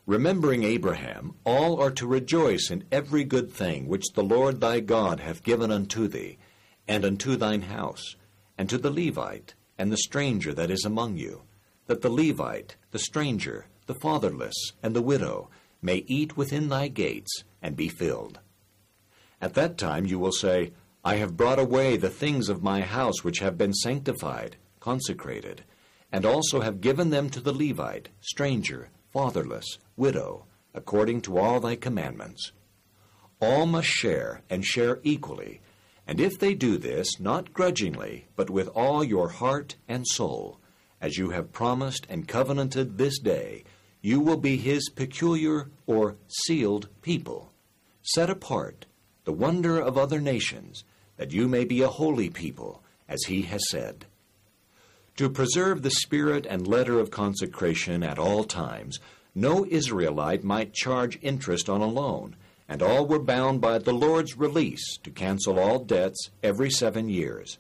Remembering 0.06 0.64
Abraham, 0.64 1.36
all 1.44 1.82
are 1.82 1.92
to 1.92 2.08
rejoice 2.08 2.70
in 2.72 2.86
every 2.94 3.26
good 3.26 3.52
thing 3.52 3.90
which 3.90 4.14
the 4.14 4.24
Lord 4.24 4.62
thy 4.62 4.80
God 4.80 5.20
hath 5.20 5.44
given 5.44 5.70
unto 5.70 6.08
thee, 6.08 6.38
and 6.90 7.06
unto 7.06 7.36
thine 7.36 7.62
house, 7.62 8.16
and 8.58 8.68
to 8.68 8.78
the 8.80 8.90
Levite, 8.90 9.54
and 9.78 9.92
the 9.92 9.98
stranger 9.98 10.54
that 10.56 10.72
is 10.72 10.84
among 10.84 11.16
you, 11.16 11.44
that 11.86 12.02
the 12.02 12.10
Levite, 12.10 12.76
the 12.90 12.98
stranger, 12.98 13.68
the 13.86 13.94
fatherless, 13.94 14.74
and 14.82 14.96
the 14.96 15.02
widow 15.02 15.52
may 15.84 16.04
eat 16.08 16.36
within 16.36 16.68
thy 16.68 16.88
gates, 16.88 17.44
and 17.62 17.76
be 17.76 17.88
filled. 17.88 18.40
At 19.40 19.54
that 19.54 19.78
time 19.78 20.08
you 20.08 20.18
will 20.18 20.32
say, 20.32 20.74
I 21.06 21.16
have 21.18 21.38
brought 21.38 21.60
away 21.60 21.96
the 21.96 22.10
things 22.10 22.50
of 22.50 22.64
my 22.64 22.82
house 22.82 23.24
which 23.24 23.40
have 23.40 23.58
been 23.58 23.74
sanctified, 23.74 24.58
consecrated, 24.80 25.64
and 26.12 26.26
also 26.26 26.62
have 26.62 26.82
given 26.82 27.12
them 27.12 27.30
to 27.30 27.40
the 27.40 27.54
Levite, 27.54 28.10
stranger, 28.20 28.90
fatherless, 29.14 29.78
widow, 29.96 30.46
according 30.74 31.22
to 31.22 31.38
all 31.38 31.60
thy 31.60 31.76
commandments. 31.76 32.52
All 33.40 33.68
must 33.68 33.88
share, 33.88 34.42
and 34.50 34.66
share 34.66 35.00
equally, 35.04 35.62
and 36.10 36.20
if 36.20 36.40
they 36.40 36.56
do 36.56 36.80
this, 36.80 37.20
not 37.20 37.54
grudgingly, 37.54 38.26
but 38.36 38.50
with 38.50 38.68
all 38.70 39.04
your 39.04 39.30
heart 39.30 39.76
and 39.88 40.08
soul, 40.08 40.60
as 41.00 41.20
you 41.20 41.30
have 41.30 41.54
promised 41.54 42.08
and 42.10 42.28
covenanted 42.28 42.98
this 42.98 43.20
day, 43.20 43.64
you 44.02 44.20
will 44.20 44.38
be 44.38 44.58
his 44.58 44.90
peculiar 44.90 45.70
or 45.86 46.16
sealed 46.28 46.90
people, 47.04 47.52
set 48.02 48.28
apart, 48.28 48.88
the 49.26 49.32
wonder 49.32 49.80
of 49.80 50.00
other 50.00 50.20
nations, 50.20 50.84
that 51.18 51.32
you 51.32 51.48
may 51.48 51.64
be 51.64 51.84
a 51.84 51.88
holy 51.88 52.32
people, 52.32 52.82
as 53.08 53.26
he 53.28 53.44
has 53.44 53.62
said. 53.70 54.08
To 55.18 55.30
preserve 55.30 55.84
the 55.84 55.92
spirit 55.92 56.48
and 56.48 56.68
letter 56.68 57.00
of 57.00 57.12
consecration 57.12 58.02
at 58.02 58.18
all 58.18 58.46
times, 58.46 59.00
no 59.36 59.64
Israelite 59.64 60.44
might 60.44 60.74
charge 60.74 61.20
interest 61.22 61.70
on 61.70 61.82
a 61.82 61.86
loan, 61.86 62.36
and 62.70 62.84
all 62.84 63.08
were 63.08 63.20
bound 63.20 63.60
by 63.60 63.80
the 63.80 63.92
Lord's 63.92 64.38
release 64.38 64.98
to 65.04 65.10
cancel 65.10 65.60
all 65.60 65.80
debts 65.80 66.30
every 66.44 66.70
seven 66.70 67.10
years. 67.10 67.58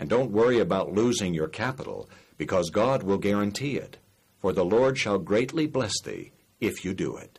And 0.00 0.10
don't 0.10 0.32
worry 0.32 0.58
about 0.58 0.92
losing 0.92 1.32
your 1.32 1.46
capital, 1.46 2.10
because 2.36 2.70
God 2.70 3.04
will 3.04 3.18
guarantee 3.18 3.76
it, 3.76 3.98
for 4.40 4.52
the 4.52 4.64
Lord 4.64 4.98
shall 4.98 5.18
greatly 5.18 5.68
bless 5.68 5.94
thee 6.02 6.32
if 6.60 6.84
you 6.84 6.92
do 6.92 7.16
it. 7.16 7.38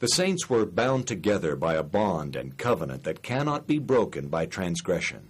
The 0.00 0.08
saints 0.08 0.50
were 0.50 0.66
bound 0.66 1.06
together 1.06 1.54
by 1.54 1.74
a 1.74 1.84
bond 1.84 2.34
and 2.34 2.58
covenant 2.58 3.04
that 3.04 3.22
cannot 3.22 3.68
be 3.68 3.78
broken 3.78 4.26
by 4.26 4.46
transgression. 4.46 5.28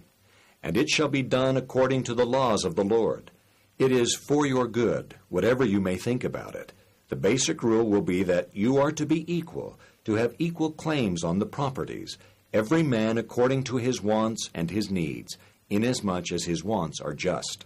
And 0.63 0.75
it 0.75 0.89
shall 0.89 1.09
be 1.09 1.21
done 1.21 1.57
according 1.57 2.05
to 2.05 2.15
the 2.15 2.25
laws 2.25 2.65
of 2.65 2.75
the 2.75 2.83
Lord. 2.83 3.29
It 3.77 3.91
is 3.91 4.15
for 4.15 4.47
your 4.47 4.67
good, 4.67 5.13
whatever 5.29 5.63
you 5.63 5.79
may 5.79 5.97
think 5.97 6.23
about 6.23 6.55
it. 6.55 6.73
The 7.09 7.15
basic 7.15 7.61
rule 7.61 7.87
will 7.87 8.01
be 8.01 8.23
that 8.23 8.49
you 8.55 8.77
are 8.77 8.91
to 8.93 9.05
be 9.05 9.31
equal, 9.31 9.77
to 10.05 10.13
have 10.15 10.35
equal 10.39 10.71
claims 10.71 11.23
on 11.23 11.39
the 11.39 11.45
properties, 11.45 12.17
every 12.53 12.83
man 12.83 13.17
according 13.17 13.63
to 13.63 13.77
his 13.77 14.01
wants 14.01 14.49
and 14.53 14.69
his 14.71 14.91
needs, 14.91 15.37
inasmuch 15.69 16.31
as 16.31 16.45
his 16.45 16.63
wants 16.63 16.99
are 16.99 17.13
just. 17.13 17.65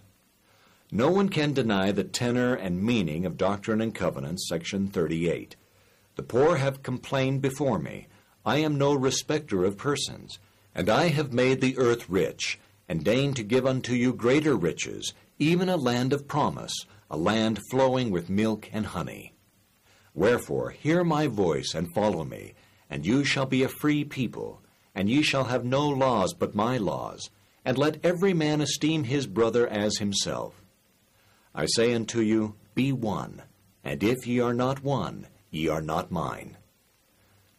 No 0.90 1.10
one 1.10 1.28
can 1.28 1.52
deny 1.52 1.92
the 1.92 2.04
tenor 2.04 2.54
and 2.54 2.82
meaning 2.82 3.26
of 3.26 3.36
Doctrine 3.36 3.80
and 3.80 3.94
Covenants, 3.94 4.48
section 4.48 4.88
38. 4.88 5.56
The 6.14 6.22
poor 6.22 6.56
have 6.56 6.82
complained 6.82 7.42
before 7.42 7.78
me. 7.78 8.06
I 8.46 8.58
am 8.58 8.78
no 8.78 8.94
respecter 8.94 9.64
of 9.64 9.76
persons, 9.76 10.38
and 10.74 10.88
I 10.88 11.08
have 11.08 11.32
made 11.32 11.60
the 11.60 11.76
earth 11.76 12.08
rich, 12.08 12.58
and 12.88 13.04
deigned 13.04 13.36
to 13.36 13.42
give 13.42 13.66
unto 13.66 13.92
you 13.92 14.14
greater 14.14 14.56
riches, 14.56 15.12
even 15.38 15.68
a 15.68 15.76
land 15.76 16.14
of 16.14 16.26
promise, 16.26 16.74
a 17.10 17.16
land 17.16 17.60
flowing 17.70 18.10
with 18.10 18.30
milk 18.30 18.70
and 18.72 18.86
honey. 18.86 19.34
Wherefore, 20.18 20.70
hear 20.70 21.04
my 21.04 21.28
voice 21.28 21.74
and 21.76 21.94
follow 21.94 22.24
me, 22.24 22.54
and 22.90 23.06
you 23.06 23.22
shall 23.22 23.46
be 23.46 23.62
a 23.62 23.68
free 23.68 24.02
people, 24.02 24.60
and 24.92 25.08
ye 25.08 25.22
shall 25.22 25.44
have 25.44 25.64
no 25.64 25.88
laws 25.88 26.34
but 26.36 26.56
my 26.56 26.76
laws, 26.76 27.30
and 27.64 27.78
let 27.78 28.04
every 28.04 28.34
man 28.34 28.60
esteem 28.60 29.04
his 29.04 29.28
brother 29.28 29.68
as 29.68 29.98
himself. 29.98 30.60
I 31.54 31.66
say 31.66 31.94
unto 31.94 32.18
you, 32.18 32.56
Be 32.74 32.90
one, 32.90 33.44
and 33.84 34.02
if 34.02 34.26
ye 34.26 34.40
are 34.40 34.52
not 34.52 34.82
one, 34.82 35.28
ye 35.52 35.68
are 35.68 35.80
not 35.80 36.10
mine. 36.10 36.56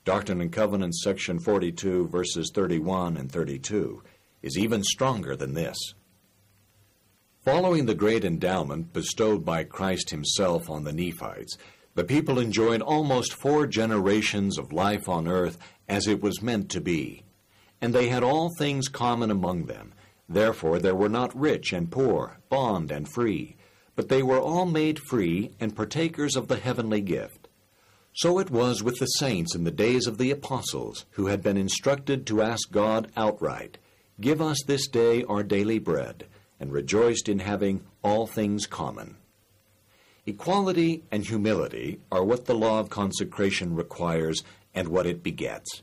Doctrine 0.03 0.41
and 0.41 0.51
Covenants, 0.51 1.01
section 1.01 1.39
42, 1.39 2.09
verses 2.09 2.51
31 2.53 3.15
and 3.15 3.31
32, 3.31 4.03
is 4.41 4.57
even 4.57 4.83
stronger 4.83 5.37
than 5.37 5.53
this. 5.53 5.77
Following 7.45 7.85
the 7.85 7.95
great 7.95 8.25
endowment 8.25 8.91
bestowed 8.91 9.45
by 9.45 9.63
Christ 9.63 10.09
himself 10.09 10.69
on 10.69 10.83
the 10.83 10.91
Nephites, 10.91 11.57
the 11.99 12.05
people 12.05 12.39
enjoyed 12.39 12.81
almost 12.81 13.33
four 13.33 13.67
generations 13.67 14.57
of 14.57 14.71
life 14.71 15.09
on 15.09 15.27
earth 15.27 15.57
as 15.89 16.07
it 16.07 16.21
was 16.21 16.41
meant 16.41 16.69
to 16.69 16.79
be. 16.79 17.25
And 17.81 17.93
they 17.93 18.07
had 18.07 18.23
all 18.23 18.51
things 18.57 18.87
common 18.87 19.29
among 19.29 19.65
them. 19.65 19.91
Therefore 20.29 20.79
there 20.79 20.95
were 20.95 21.09
not 21.09 21.37
rich 21.37 21.73
and 21.73 21.91
poor, 21.91 22.39
bond 22.47 22.89
and 22.89 23.05
free, 23.05 23.57
but 23.97 24.07
they 24.07 24.23
were 24.23 24.39
all 24.39 24.65
made 24.65 24.97
free 24.97 25.51
and 25.59 25.75
partakers 25.75 26.37
of 26.37 26.47
the 26.47 26.55
heavenly 26.55 27.01
gift. 27.01 27.49
So 28.13 28.39
it 28.39 28.49
was 28.49 28.81
with 28.81 28.97
the 28.99 29.05
saints 29.05 29.53
in 29.53 29.65
the 29.65 29.69
days 29.69 30.07
of 30.07 30.17
the 30.17 30.31
apostles, 30.31 31.05
who 31.11 31.25
had 31.25 31.43
been 31.43 31.57
instructed 31.57 32.25
to 32.27 32.41
ask 32.41 32.71
God 32.71 33.11
outright, 33.17 33.77
Give 34.21 34.41
us 34.41 34.63
this 34.65 34.87
day 34.87 35.25
our 35.25 35.43
daily 35.43 35.79
bread, 35.79 36.27
and 36.61 36.71
rejoiced 36.71 37.27
in 37.27 37.39
having 37.39 37.81
all 38.01 38.25
things 38.25 38.67
common. 38.67 39.17
Equality 40.29 41.01
and 41.09 41.25
humility 41.25 42.01
are 42.11 42.23
what 42.23 42.45
the 42.45 42.53
law 42.53 42.79
of 42.79 42.87
consecration 42.87 43.73
requires 43.73 44.43
and 44.75 44.87
what 44.87 45.07
it 45.07 45.23
begets. 45.23 45.81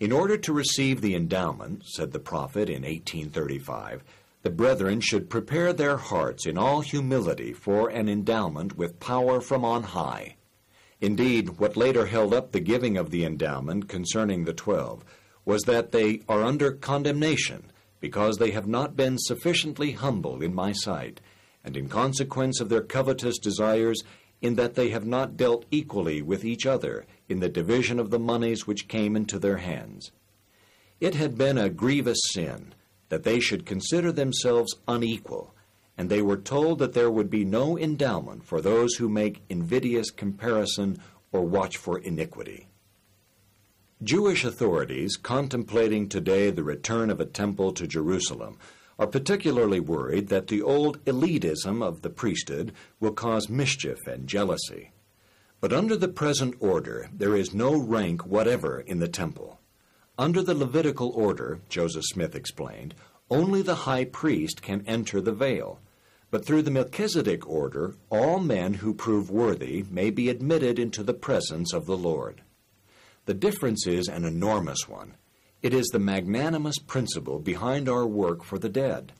In 0.00 0.10
order 0.10 0.36
to 0.38 0.52
receive 0.52 1.00
the 1.00 1.14
endowment, 1.14 1.84
said 1.86 2.10
the 2.10 2.18
prophet 2.18 2.68
in 2.68 2.82
1835, 2.82 4.02
the 4.42 4.50
brethren 4.50 5.00
should 5.00 5.30
prepare 5.30 5.72
their 5.72 5.98
hearts 5.98 6.46
in 6.46 6.58
all 6.58 6.80
humility 6.80 7.52
for 7.52 7.88
an 7.90 8.08
endowment 8.08 8.76
with 8.76 8.98
power 8.98 9.40
from 9.40 9.64
on 9.64 9.84
high. 9.84 10.34
Indeed, 11.00 11.60
what 11.60 11.76
later 11.76 12.06
held 12.06 12.34
up 12.34 12.50
the 12.50 12.58
giving 12.58 12.96
of 12.96 13.10
the 13.10 13.24
endowment 13.24 13.88
concerning 13.88 14.46
the 14.46 14.52
twelve 14.52 15.04
was 15.44 15.62
that 15.62 15.92
they 15.92 16.22
are 16.28 16.42
under 16.42 16.72
condemnation 16.72 17.70
because 18.00 18.38
they 18.38 18.50
have 18.50 18.66
not 18.66 18.96
been 18.96 19.16
sufficiently 19.16 19.92
humble 19.92 20.42
in 20.42 20.52
my 20.52 20.72
sight, 20.72 21.20
and 21.64 21.76
in 21.76 21.88
consequence 21.88 22.60
of 22.60 22.68
their 22.68 22.82
covetous 22.82 23.38
desires, 23.38 24.02
in 24.40 24.54
that 24.54 24.74
they 24.74 24.88
have 24.88 25.06
not 25.06 25.36
dealt 25.36 25.66
equally 25.70 26.22
with 26.22 26.44
each 26.44 26.66
other 26.66 27.04
in 27.28 27.40
the 27.40 27.48
division 27.48 27.98
of 27.98 28.10
the 28.10 28.18
moneys 28.18 28.66
which 28.66 28.88
came 28.88 29.14
into 29.14 29.38
their 29.38 29.58
hands. 29.58 30.12
It 31.00 31.14
had 31.14 31.36
been 31.36 31.58
a 31.58 31.70
grievous 31.70 32.20
sin 32.32 32.74
that 33.08 33.24
they 33.24 33.40
should 33.40 33.66
consider 33.66 34.12
themselves 34.12 34.76
unequal, 34.88 35.54
and 35.98 36.08
they 36.08 36.22
were 36.22 36.36
told 36.36 36.78
that 36.78 36.94
there 36.94 37.10
would 37.10 37.28
be 37.28 37.44
no 37.44 37.78
endowment 37.78 38.44
for 38.44 38.60
those 38.60 38.94
who 38.94 39.08
make 39.08 39.42
invidious 39.48 40.10
comparison 40.10 40.98
or 41.32 41.42
watch 41.42 41.76
for 41.76 41.98
iniquity. 41.98 42.68
Jewish 44.02 44.44
authorities 44.44 45.16
contemplating 45.16 46.08
today 46.08 46.50
the 46.50 46.64
return 46.64 47.10
of 47.10 47.20
a 47.20 47.26
temple 47.26 47.72
to 47.72 47.86
Jerusalem 47.86 48.58
are 49.00 49.06
particularly 49.06 49.80
worried 49.80 50.28
that 50.28 50.48
the 50.48 50.60
old 50.60 51.02
elitism 51.06 51.82
of 51.82 52.02
the 52.02 52.10
priesthood 52.10 52.70
will 53.00 53.12
cause 53.12 53.48
mischief 53.48 54.06
and 54.06 54.28
jealousy. 54.28 54.92
But 55.58 55.72
under 55.72 55.96
the 55.96 56.06
present 56.06 56.54
order, 56.60 57.08
there 57.10 57.34
is 57.34 57.54
no 57.54 57.74
rank 57.74 58.26
whatever 58.26 58.80
in 58.80 58.98
the 58.98 59.08
temple. 59.08 59.58
Under 60.18 60.42
the 60.42 60.54
Levitical 60.54 61.08
order, 61.14 61.60
Joseph 61.70 62.04
Smith 62.04 62.36
explained, 62.36 62.94
only 63.30 63.62
the 63.62 63.86
high 63.86 64.04
priest 64.04 64.60
can 64.60 64.84
enter 64.86 65.22
the 65.22 65.32
veil. 65.32 65.80
But 66.30 66.44
through 66.44 66.62
the 66.62 66.70
Melchizedek 66.70 67.48
order, 67.48 67.94
all 68.10 68.38
men 68.38 68.74
who 68.74 68.92
prove 68.92 69.30
worthy 69.30 69.82
may 69.90 70.10
be 70.10 70.28
admitted 70.28 70.78
into 70.78 71.02
the 71.02 71.14
presence 71.14 71.72
of 71.72 71.86
the 71.86 71.96
Lord. 71.96 72.42
The 73.24 73.34
difference 73.34 73.86
is 73.86 74.08
an 74.08 74.26
enormous 74.26 74.86
one. 74.86 75.14
It 75.62 75.74
is 75.74 75.88
the 75.88 75.98
magnanimous 75.98 76.78
principle 76.78 77.38
behind 77.38 77.88
our 77.88 78.06
work 78.06 78.42
for 78.42 78.58
the 78.58 78.70
dead. 78.70 79.12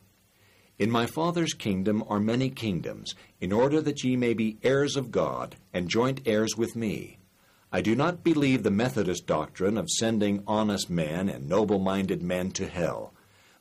In 0.79 0.91
my 0.91 1.05
Father's 1.05 1.53
kingdom 1.53 2.03
are 2.09 2.19
many 2.19 2.49
kingdoms, 2.49 3.15
in 3.41 3.53
order 3.53 3.83
that 3.83 4.03
ye 4.03 4.17
may 4.17 4.33
be 4.33 4.57
heirs 4.63 4.97
of 4.97 5.11
God, 5.11 5.57
and 5.75 5.91
joint 5.91 6.23
heirs 6.25 6.57
with 6.57 6.75
me. 6.75 7.19
I 7.71 7.83
do 7.83 7.95
not 7.95 8.25
believe 8.25 8.63
the 8.63 8.71
Methodist 8.71 9.27
doctrine 9.27 9.77
of 9.77 9.91
sending 9.91 10.43
honest 10.47 10.89
men 10.89 11.29
and 11.29 11.47
noble 11.47 11.79
minded 11.79 12.23
men 12.23 12.53
to 12.53 12.67
hell, 12.67 13.13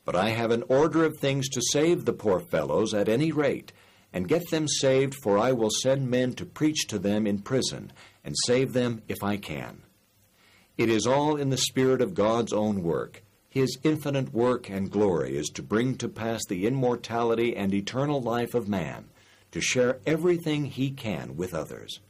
but 0.06 0.16
I 0.16 0.30
have 0.30 0.50
an 0.50 0.64
order 0.68 1.04
of 1.04 1.18
things 1.18 1.50
to 1.50 1.60
save 1.72 2.06
the 2.06 2.14
poor 2.14 2.40
fellows 2.40 2.94
at 2.94 3.10
any 3.10 3.30
rate, 3.30 3.72
and 4.10 4.26
get 4.26 4.48
them 4.50 4.66
saved, 4.66 5.14
for 5.22 5.36
I 5.36 5.52
will 5.52 5.70
send 5.70 6.10
men 6.10 6.32
to 6.32 6.46
preach 6.46 6.86
to 6.88 6.98
them 6.98 7.26
in 7.26 7.40
prison, 7.40 7.92
and 8.24 8.34
save 8.46 8.72
them 8.72 9.02
if 9.06 9.22
I 9.22 9.36
can. 9.36 9.82
It 10.78 10.88
is 10.88 11.06
all 11.06 11.36
in 11.36 11.50
the 11.50 11.56
spirit 11.56 12.00
of 12.00 12.14
God's 12.14 12.52
own 12.52 12.82
work. 12.82 13.22
His 13.48 13.78
infinite 13.82 14.32
work 14.32 14.70
and 14.70 14.90
glory 14.90 15.36
is 15.36 15.48
to 15.50 15.62
bring 15.62 15.96
to 15.96 16.08
pass 16.08 16.40
the 16.48 16.66
immortality 16.66 17.56
and 17.56 17.74
eternal 17.74 18.20
life 18.20 18.54
of 18.54 18.68
man, 18.68 19.06
to 19.50 19.60
share 19.60 19.98
everything 20.06 20.66
he 20.66 20.90
can 20.90 21.36
with 21.36 21.52
others. 21.52 22.00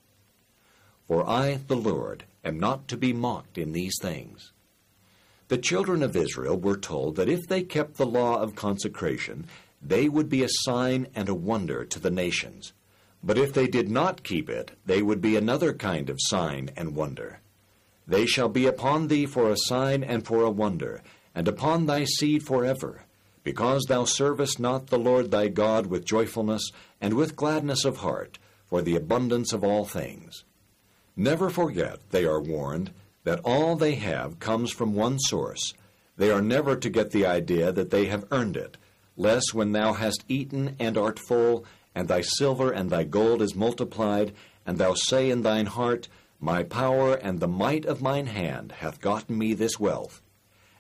For 1.09 1.29
I, 1.29 1.61
the 1.67 1.77
Lord, 1.77 2.25
am 2.45 2.61
not 2.61 2.87
to 2.89 2.97
be 2.97 3.13
mocked 3.13 3.59
in 3.59 3.73
these 3.73 3.97
things. 4.01 4.53
The 5.49 5.59
children 5.59 6.03
of 6.03 6.15
Israel 6.15 6.57
were 6.57 6.77
told 6.77 7.17
that 7.17 7.29
if 7.29 7.41
they 7.49 7.63
kept 7.63 7.97
the 7.97 8.07
law 8.07 8.41
of 8.41 8.55
consecration, 8.55 9.47
they 9.83 10.09
would 10.09 10.29
be 10.29 10.45
a 10.45 10.49
sign 10.49 11.09
and 11.15 11.29
a 11.29 11.35
wonder 11.35 11.85
to 11.85 11.99
the 11.99 12.11
nations. 12.11 12.73
But 13.23 13.39
if 13.39 13.53
they 13.53 13.67
did 13.67 13.91
not 13.91 14.23
keep 14.23 14.49
it, 14.49 14.73
they 14.87 15.03
would 15.03 15.21
be 15.21 15.37
another 15.37 15.73
kind 15.73 16.09
of 16.09 16.19
sign 16.21 16.71
and 16.77 16.95
wonder. 16.95 17.41
They 18.11 18.27
shall 18.27 18.49
be 18.49 18.67
upon 18.67 19.07
thee 19.07 19.25
for 19.25 19.49
a 19.49 19.57
sign 19.57 20.03
and 20.03 20.27
for 20.27 20.43
a 20.43 20.51
wonder, 20.51 21.01
and 21.33 21.47
upon 21.47 21.87
thy 21.87 22.07
seed 22.07 22.43
forever, 22.43 23.05
because 23.45 23.85
thou 23.85 24.05
servest 24.05 24.59
not 24.59 24.89
the 24.89 24.99
Lord 24.99 25.31
thy 25.31 25.47
God 25.47 25.87
with 25.87 26.05
joyfulness 26.05 26.73
and 27.01 27.15
with 27.15 27.37
gladness 27.37 27.85
of 27.85 27.99
heart, 27.99 28.41
for 28.67 28.83
the 28.83 28.97
abundance 28.97 29.53
of 29.53 29.63
all 29.63 29.85
things. 29.85 30.43
Never 31.15 31.51
forget, 31.51 32.01
they 32.11 32.25
are 32.25 32.41
warned, 32.41 32.91
that 33.23 33.43
all 33.45 33.77
they 33.77 33.95
have 33.95 34.41
comes 34.41 34.73
from 34.73 34.93
one 34.93 35.21
source. 35.21 35.73
They 36.17 36.33
are 36.33 36.43
never 36.43 36.75
to 36.75 36.91
get 36.91 37.13
the 37.13 37.27
idea 37.27 37.71
that 37.71 37.91
they 37.91 38.07
have 38.07 38.27
earned 38.33 38.57
it, 38.57 38.77
lest 39.17 39.55
when 39.55 39.71
thou 39.71 39.93
hast 39.93 40.25
eaten 40.27 40.75
and 40.81 40.99
art 40.99 41.21
full, 41.21 41.65
and 41.95 42.09
thy 42.09 42.23
silver 42.23 42.73
and 42.73 42.91
thy 42.91 43.05
gold 43.05 43.41
is 43.41 43.55
multiplied, 43.55 44.33
and 44.67 44.79
thou 44.79 44.95
say 44.95 45.31
in 45.31 45.43
thine 45.43 45.67
heart, 45.67 46.09
My 46.43 46.63
power 46.63 47.15
and 47.15 47.39
the 47.39 47.47
might 47.47 47.85
of 47.85 48.01
mine 48.01 48.27
hand 48.27 48.73
hath 48.79 49.03
gotten 49.03 49.37
me 49.37 49.53
this 49.53 49.79
wealth. 49.79 50.23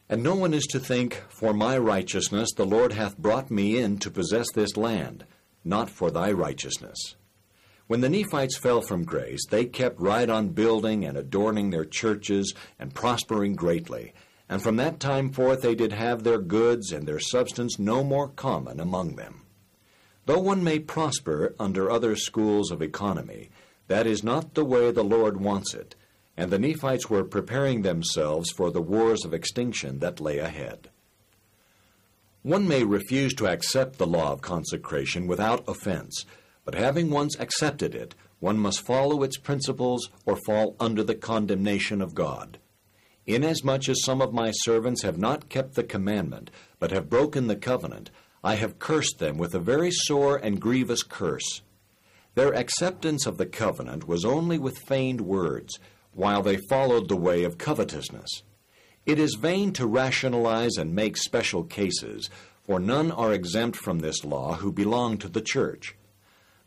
And 0.08 0.22
no 0.22 0.34
one 0.34 0.54
is 0.54 0.66
to 0.68 0.80
think, 0.80 1.22
For 1.28 1.52
my 1.52 1.76
righteousness 1.76 2.48
the 2.56 2.64
Lord 2.64 2.94
hath 2.94 3.18
brought 3.18 3.50
me 3.50 3.76
in 3.76 3.98
to 3.98 4.10
possess 4.10 4.46
this 4.54 4.78
land, 4.78 5.26
not 5.62 5.90
for 5.90 6.10
thy 6.10 6.32
righteousness. 6.32 7.14
When 7.88 8.00
the 8.00 8.08
Nephites 8.08 8.56
fell 8.56 8.80
from 8.80 9.04
grace, 9.04 9.44
they 9.50 9.66
kept 9.66 10.00
right 10.00 10.30
on 10.30 10.48
building 10.48 11.04
and 11.04 11.18
adorning 11.18 11.68
their 11.68 11.84
churches 11.84 12.54
and 12.78 12.94
prospering 12.94 13.54
greatly. 13.54 14.14
And 14.48 14.62
from 14.62 14.76
that 14.76 14.98
time 14.98 15.30
forth 15.30 15.60
they 15.60 15.74
did 15.74 15.92
have 15.92 16.22
their 16.22 16.38
goods 16.38 16.90
and 16.90 17.06
their 17.06 17.20
substance 17.20 17.78
no 17.78 18.02
more 18.02 18.28
common 18.28 18.80
among 18.80 19.16
them. 19.16 19.42
Though 20.24 20.40
one 20.40 20.64
may 20.64 20.78
prosper 20.78 21.54
under 21.58 21.90
other 21.90 22.16
schools 22.16 22.70
of 22.70 22.80
economy, 22.80 23.50
that 23.90 24.06
is 24.06 24.22
not 24.22 24.54
the 24.54 24.64
way 24.64 24.92
the 24.92 25.02
Lord 25.02 25.40
wants 25.40 25.74
it, 25.74 25.96
and 26.36 26.48
the 26.48 26.60
Nephites 26.60 27.10
were 27.10 27.24
preparing 27.24 27.82
themselves 27.82 28.48
for 28.52 28.70
the 28.70 28.80
wars 28.80 29.24
of 29.24 29.34
extinction 29.34 29.98
that 29.98 30.20
lay 30.20 30.38
ahead. 30.38 30.90
One 32.42 32.68
may 32.68 32.84
refuse 32.84 33.34
to 33.34 33.48
accept 33.48 33.98
the 33.98 34.06
law 34.06 34.30
of 34.30 34.42
consecration 34.42 35.26
without 35.26 35.68
offense, 35.68 36.24
but 36.64 36.76
having 36.76 37.10
once 37.10 37.36
accepted 37.40 37.96
it, 37.96 38.14
one 38.38 38.58
must 38.58 38.86
follow 38.86 39.24
its 39.24 39.38
principles 39.38 40.08
or 40.24 40.38
fall 40.46 40.76
under 40.78 41.02
the 41.02 41.16
condemnation 41.16 42.00
of 42.00 42.14
God. 42.14 42.58
Inasmuch 43.26 43.88
as 43.88 44.04
some 44.04 44.22
of 44.22 44.32
my 44.32 44.52
servants 44.52 45.02
have 45.02 45.18
not 45.18 45.48
kept 45.48 45.74
the 45.74 45.82
commandment, 45.82 46.52
but 46.78 46.92
have 46.92 47.10
broken 47.10 47.48
the 47.48 47.56
covenant, 47.56 48.12
I 48.44 48.54
have 48.54 48.78
cursed 48.78 49.18
them 49.18 49.36
with 49.36 49.52
a 49.52 49.58
very 49.58 49.90
sore 49.90 50.36
and 50.36 50.60
grievous 50.60 51.02
curse. 51.02 51.62
Their 52.34 52.54
acceptance 52.54 53.26
of 53.26 53.38
the 53.38 53.46
covenant 53.46 54.06
was 54.06 54.24
only 54.24 54.58
with 54.58 54.78
feigned 54.78 55.20
words, 55.20 55.78
while 56.12 56.42
they 56.42 56.58
followed 56.68 57.08
the 57.08 57.16
way 57.16 57.44
of 57.44 57.58
covetousness. 57.58 58.42
It 59.06 59.18
is 59.18 59.34
vain 59.34 59.72
to 59.72 59.86
rationalize 59.86 60.76
and 60.76 60.94
make 60.94 61.16
special 61.16 61.64
cases, 61.64 62.30
for 62.64 62.78
none 62.78 63.10
are 63.10 63.32
exempt 63.32 63.76
from 63.76 63.98
this 63.98 64.24
law 64.24 64.54
who 64.54 64.70
belong 64.70 65.18
to 65.18 65.28
the 65.28 65.40
church. 65.40 65.96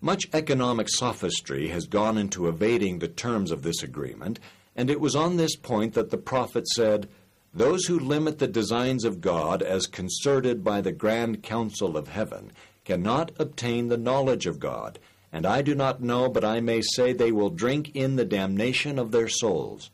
Much 0.02 0.26
economic 0.34 0.88
sophistry 0.90 1.70
has 1.70 1.86
gone 1.86 2.18
into 2.18 2.50
evading 2.50 3.00
the 3.00 3.08
terms 3.08 3.52
of 3.52 3.62
this 3.62 3.82
agreement, 3.82 4.40
and 4.76 4.90
it 4.90 5.00
was 5.00 5.16
on 5.16 5.38
this 5.38 5.56
point 5.56 5.94
that 5.94 6.10
the 6.10 6.18
prophet 6.18 6.68
said, 6.68 7.08
Those 7.54 7.86
who 7.86 7.98
limit 7.98 8.40
the 8.40 8.48
designs 8.48 9.06
of 9.06 9.22
God 9.22 9.62
as 9.62 9.88
concerted 9.88 10.62
by 10.62 10.82
the 10.82 10.92
grand 10.92 11.42
council 11.42 11.96
of 11.96 12.10
heaven 12.10 12.52
cannot 12.84 13.32
obtain 13.40 13.88
the 13.88 13.98
knowledge 13.98 14.46
of 14.46 14.60
God, 14.60 15.00
and 15.34 15.48
I 15.48 15.64
do 15.64 15.74
not 15.74 16.00
know, 16.00 16.30
but 16.30 16.46
I 16.46 16.62
may 16.62 16.82
say 16.82 17.12
they 17.12 17.32
will 17.32 17.50
drink 17.50 17.96
in 17.96 18.16
the 18.16 18.24
damnation 18.24 19.00
of 19.00 19.12
their 19.12 19.28
souls. 19.28 19.90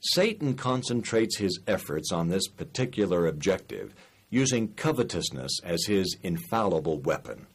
Satan 0.00 0.54
concentrates 0.54 1.38
his 1.38 1.60
efforts 1.66 2.12
on 2.12 2.28
this 2.28 2.46
particular 2.46 3.26
objective, 3.26 3.94
using 4.28 4.74
covetousness 4.74 5.60
as 5.64 5.86
his 5.86 6.16
infallible 6.22 6.98
weapon. 6.98 7.46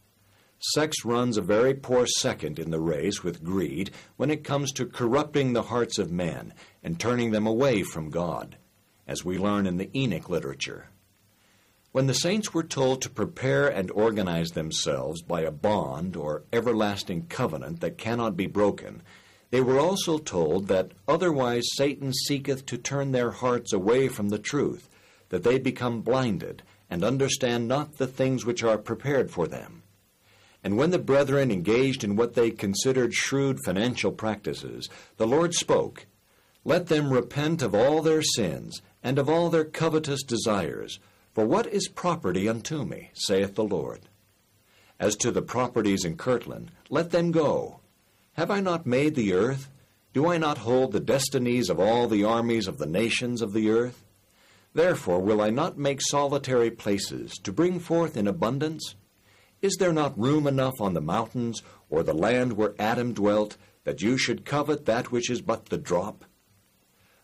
Sex 0.74 1.06
runs 1.06 1.38
a 1.38 1.44
very 1.44 1.76
poor 1.76 2.08
second 2.08 2.58
in 2.58 2.72
the 2.72 2.80
race 2.80 3.24
with 3.24 3.44
greed 3.44 3.92
when 4.18 4.32
it 4.32 4.44
comes 4.44 4.72
to 4.72 4.86
corrupting 4.88 5.54
the 5.54 5.64
hearts 5.64 6.00
of 6.00 6.12
men 6.12 6.54
and 6.84 7.00
turning 7.00 7.30
them 7.32 7.46
away 7.46 7.84
from 7.84 8.10
God, 8.10 8.58
as 9.08 9.24
we 9.24 9.38
learn 9.38 9.68
in 9.68 9.78
the 9.78 9.92
Enoch 9.96 10.28
literature. 10.28 10.90
When 11.96 12.08
the 12.08 12.14
saints 12.14 12.54
were 12.54 12.62
told 12.62 13.02
to 13.04 13.10
prepare 13.10 13.70
and 13.70 13.90
organize 13.90 14.50
themselves 14.50 15.22
by 15.22 15.44
a 15.44 15.50
bond 15.50 16.18
or 16.18 16.44
everlasting 16.52 17.28
covenant 17.28 17.80
that 17.80 17.98
cannot 17.98 18.36
be 18.36 18.48
broken, 18.48 19.02
they 19.50 19.62
were 19.62 19.80
also 19.80 20.18
told 20.18 20.68
that 20.68 20.92
otherwise 21.08 21.64
Satan 21.78 22.12
seeketh 22.12 22.66
to 22.66 22.78
turn 22.78 23.14
their 23.14 23.32
hearts 23.32 23.72
away 23.72 24.10
from 24.10 24.28
the 24.28 24.38
truth, 24.38 24.90
that 25.30 25.44
they 25.44 25.58
become 25.58 26.02
blinded, 26.02 26.64
and 26.90 27.02
understand 27.02 27.70
not 27.70 27.96
the 27.96 28.08
things 28.08 28.46
which 28.46 28.62
are 28.62 28.78
prepared 28.78 29.32
for 29.32 29.48
them. 29.48 29.82
And 30.66 30.76
when 30.76 30.92
the 30.92 31.00
brethren 31.00 31.50
engaged 31.50 32.04
in 32.04 32.18
what 32.18 32.34
they 32.34 32.52
considered 32.52 33.14
shrewd 33.14 33.60
financial 33.64 34.12
practices, 34.12 34.90
the 35.16 35.28
Lord 35.28 35.54
spoke, 35.54 36.08
Let 36.66 36.88
them 36.88 37.14
repent 37.14 37.62
of 37.62 37.74
all 37.74 38.02
their 38.02 38.22
sins, 38.22 38.82
and 39.02 39.18
of 39.18 39.30
all 39.30 39.50
their 39.50 39.64
covetous 39.64 40.24
desires, 40.24 41.00
for 41.36 41.46
what 41.46 41.68
is 41.68 41.90
property 41.90 42.48
unto 42.48 42.86
me, 42.86 43.12
saith 43.14 43.56
the 43.56 43.64
Lord? 43.64 44.08
As 44.98 45.18
to 45.18 45.32
the 45.32 45.42
properties 45.42 46.06
in 46.06 46.16
Kirtland, 46.16 46.72
let 46.90 47.12
them 47.12 47.32
go. 47.32 47.82
Have 48.34 48.50
I 48.50 48.62
not 48.62 48.86
made 48.86 49.16
the 49.16 49.34
earth? 49.34 49.70
Do 50.14 50.28
I 50.28 50.38
not 50.38 50.60
hold 50.60 50.94
the 50.94 51.02
destinies 51.02 51.70
of 51.70 51.78
all 51.78 52.08
the 52.08 52.24
armies 52.24 52.70
of 52.70 52.78
the 52.78 52.86
nations 52.86 53.42
of 53.42 53.52
the 53.52 53.70
earth? 53.70 54.06
Therefore 54.74 55.20
will 55.20 55.42
I 55.42 55.50
not 55.50 55.78
make 55.78 56.00
solitary 56.02 56.72
places 56.72 57.34
to 57.44 57.52
bring 57.52 57.82
forth 57.82 58.16
in 58.16 58.28
abundance? 58.28 58.96
Is 59.62 59.76
there 59.76 59.92
not 59.92 60.18
room 60.18 60.48
enough 60.48 60.80
on 60.80 60.94
the 60.94 61.02
mountains, 61.02 61.62
or 61.90 62.02
the 62.02 62.14
land 62.14 62.54
where 62.54 62.76
Adam 62.80 63.14
dwelt, 63.14 63.58
that 63.84 64.02
you 64.02 64.18
should 64.18 64.46
covet 64.46 64.86
that 64.86 65.12
which 65.12 65.30
is 65.30 65.42
but 65.42 65.66
the 65.66 65.78
drop? 65.78 66.24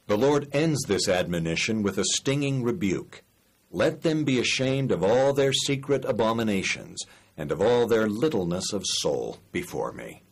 The 0.07 0.17
Lord 0.17 0.49
ends 0.51 0.83
this 0.85 1.07
admonition 1.07 1.81
with 1.81 1.97
a 1.97 2.03
stinging 2.03 2.61
rebuke. 2.61 3.23
Let 3.71 4.01
them 4.01 4.25
be 4.25 4.39
ashamed 4.39 4.91
of 4.91 5.03
all 5.03 5.33
their 5.33 5.53
secret 5.53 6.03
abominations, 6.05 7.01
and 7.37 7.51
of 7.51 7.61
all 7.61 7.87
their 7.87 8.07
littleness 8.07 8.73
of 8.73 8.85
soul 8.85 9.37
before 9.51 9.93
me. 9.93 10.23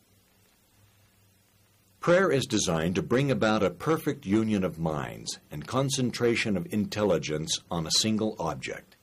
Prayer 2.02 2.32
is 2.32 2.46
designed 2.46 2.96
to 2.96 3.02
bring 3.02 3.32
about 3.32 3.64
a 3.64 3.70
perfect 3.70 4.26
union 4.26 4.64
of 4.64 4.80
minds 4.80 5.40
and 5.52 5.68
concentration 5.68 6.56
of 6.56 6.72
intelligence 6.72 7.60
on 7.72 7.86
a 7.86 7.92
single 8.00 8.36
object. 8.40 8.96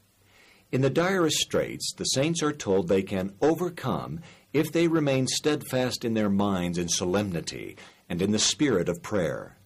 In 0.72 0.80
the 0.80 0.90
direst 0.90 1.36
straits, 1.38 1.92
the 1.96 2.04
saints 2.04 2.42
are 2.42 2.52
told 2.52 2.88
they 2.88 3.02
can 3.02 3.34
overcome 3.40 4.20
if 4.52 4.72
they 4.72 4.88
remain 4.88 5.26
steadfast 5.26 6.04
in 6.04 6.14
their 6.14 6.30
minds 6.30 6.78
in 6.78 6.88
solemnity 6.88 7.76
and 8.08 8.20
in 8.20 8.32
the 8.32 8.38
spirit 8.38 8.88
of 8.88 9.02
prayer. 9.02 9.56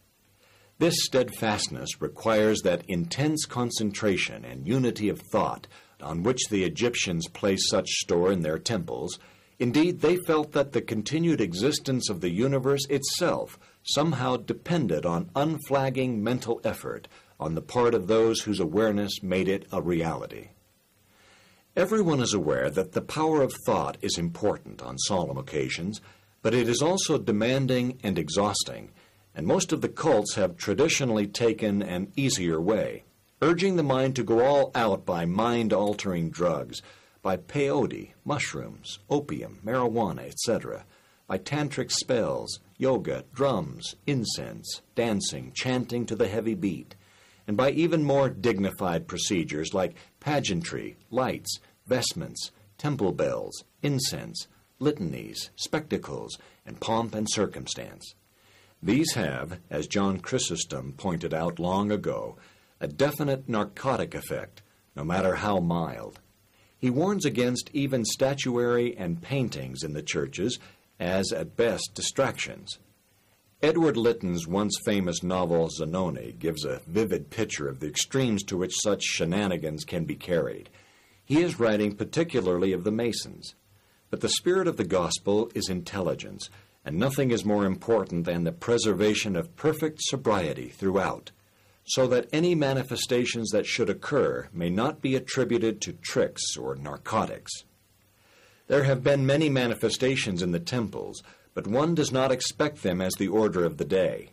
This 0.80 0.96
steadfastness 1.02 2.00
requires 2.00 2.62
that 2.62 2.84
intense 2.88 3.44
concentration 3.44 4.46
and 4.46 4.66
unity 4.66 5.10
of 5.10 5.20
thought 5.30 5.66
on 6.00 6.22
which 6.22 6.48
the 6.48 6.64
Egyptians 6.64 7.28
placed 7.28 7.68
such 7.68 7.86
store 7.86 8.32
in 8.32 8.40
their 8.40 8.58
temples. 8.58 9.18
Indeed, 9.58 10.00
they 10.00 10.16
felt 10.16 10.52
that 10.52 10.72
the 10.72 10.80
continued 10.80 11.38
existence 11.38 12.08
of 12.08 12.22
the 12.22 12.30
universe 12.30 12.86
itself 12.88 13.58
somehow 13.82 14.38
depended 14.38 15.04
on 15.04 15.28
unflagging 15.36 16.24
mental 16.24 16.62
effort 16.64 17.08
on 17.38 17.54
the 17.54 17.60
part 17.60 17.94
of 17.94 18.06
those 18.06 18.40
whose 18.40 18.58
awareness 18.58 19.22
made 19.22 19.48
it 19.48 19.66
a 19.70 19.82
reality. 19.82 20.48
Everyone 21.76 22.20
is 22.20 22.32
aware 22.32 22.70
that 22.70 22.92
the 22.92 23.02
power 23.02 23.42
of 23.42 23.52
thought 23.66 23.98
is 24.00 24.16
important 24.16 24.80
on 24.80 24.96
solemn 24.96 25.36
occasions, 25.36 26.00
but 26.40 26.54
it 26.54 26.70
is 26.70 26.80
also 26.80 27.18
demanding 27.18 27.98
and 28.02 28.18
exhausting, 28.18 28.92
and 29.34 29.46
most 29.46 29.72
of 29.72 29.80
the 29.80 29.88
cults 29.88 30.34
have 30.34 30.56
traditionally 30.56 31.26
taken 31.26 31.82
an 31.82 32.12
easier 32.16 32.60
way, 32.60 33.04
urging 33.42 33.76
the 33.76 33.82
mind 33.82 34.16
to 34.16 34.24
go 34.24 34.44
all 34.44 34.70
out 34.74 35.06
by 35.06 35.24
mind 35.24 35.72
altering 35.72 36.30
drugs, 36.30 36.82
by 37.22 37.36
peyote, 37.36 38.12
mushrooms, 38.24 38.98
opium, 39.08 39.60
marijuana, 39.64 40.26
etc., 40.26 40.84
by 41.26 41.38
tantric 41.38 41.92
spells, 41.92 42.58
yoga, 42.76 43.24
drums, 43.32 43.94
incense, 44.06 44.80
dancing, 44.94 45.52
chanting 45.54 46.04
to 46.06 46.16
the 46.16 46.28
heavy 46.28 46.54
beat, 46.54 46.96
and 47.46 47.56
by 47.56 47.70
even 47.70 48.02
more 48.02 48.28
dignified 48.28 49.06
procedures 49.06 49.72
like 49.72 49.94
pageantry, 50.18 50.96
lights, 51.10 51.60
vestments, 51.86 52.50
temple 52.78 53.12
bells, 53.12 53.64
incense, 53.82 54.48
litanies, 54.78 55.50
spectacles, 55.56 56.38
and 56.64 56.80
pomp 56.80 57.14
and 57.14 57.28
circumstance. 57.30 58.14
These 58.82 59.12
have, 59.14 59.58
as 59.68 59.86
John 59.86 60.20
Chrysostom 60.20 60.94
pointed 60.96 61.34
out 61.34 61.58
long 61.58 61.92
ago, 61.92 62.36
a 62.80 62.88
definite 62.88 63.48
narcotic 63.48 64.14
effect, 64.14 64.62
no 64.96 65.04
matter 65.04 65.34
how 65.34 65.60
mild. 65.60 66.18
He 66.78 66.88
warns 66.88 67.26
against 67.26 67.70
even 67.74 68.06
statuary 68.06 68.96
and 68.96 69.20
paintings 69.20 69.82
in 69.82 69.92
the 69.92 70.02
churches 70.02 70.58
as 70.98 71.30
at 71.30 71.56
best 71.56 71.90
distractions. 71.94 72.78
Edward 73.62 73.98
Lytton's 73.98 74.46
once 74.46 74.78
famous 74.86 75.22
novel 75.22 75.68
Zanoni 75.68 76.32
gives 76.38 76.64
a 76.64 76.80
vivid 76.86 77.28
picture 77.28 77.68
of 77.68 77.80
the 77.80 77.88
extremes 77.88 78.42
to 78.44 78.56
which 78.56 78.80
such 78.82 79.02
shenanigans 79.02 79.84
can 79.84 80.06
be 80.06 80.16
carried. 80.16 80.70
He 81.22 81.42
is 81.42 81.60
writing 81.60 81.94
particularly 81.94 82.72
of 82.72 82.84
the 82.84 82.90
Masons. 82.90 83.54
But 84.08 84.22
the 84.22 84.30
spirit 84.30 84.66
of 84.66 84.78
the 84.78 84.84
gospel 84.84 85.50
is 85.54 85.68
intelligence, 85.68 86.48
and 86.84 86.98
nothing 86.98 87.30
is 87.30 87.44
more 87.44 87.64
important 87.64 88.24
than 88.24 88.44
the 88.44 88.52
preservation 88.52 89.36
of 89.36 89.56
perfect 89.56 89.98
sobriety 90.02 90.68
throughout, 90.68 91.30
so 91.84 92.06
that 92.06 92.28
any 92.32 92.54
manifestations 92.54 93.50
that 93.50 93.66
should 93.66 93.90
occur 93.90 94.48
may 94.52 94.70
not 94.70 95.00
be 95.00 95.14
attributed 95.14 95.80
to 95.80 95.92
tricks 95.92 96.56
or 96.56 96.76
narcotics. 96.76 97.64
There 98.68 98.84
have 98.84 99.02
been 99.02 99.26
many 99.26 99.48
manifestations 99.48 100.42
in 100.42 100.52
the 100.52 100.60
temples, 100.60 101.22
but 101.54 101.66
one 101.66 101.94
does 101.94 102.12
not 102.12 102.30
expect 102.30 102.82
them 102.82 103.00
as 103.00 103.14
the 103.14 103.28
order 103.28 103.64
of 103.64 103.76
the 103.76 103.84
day. 103.84 104.30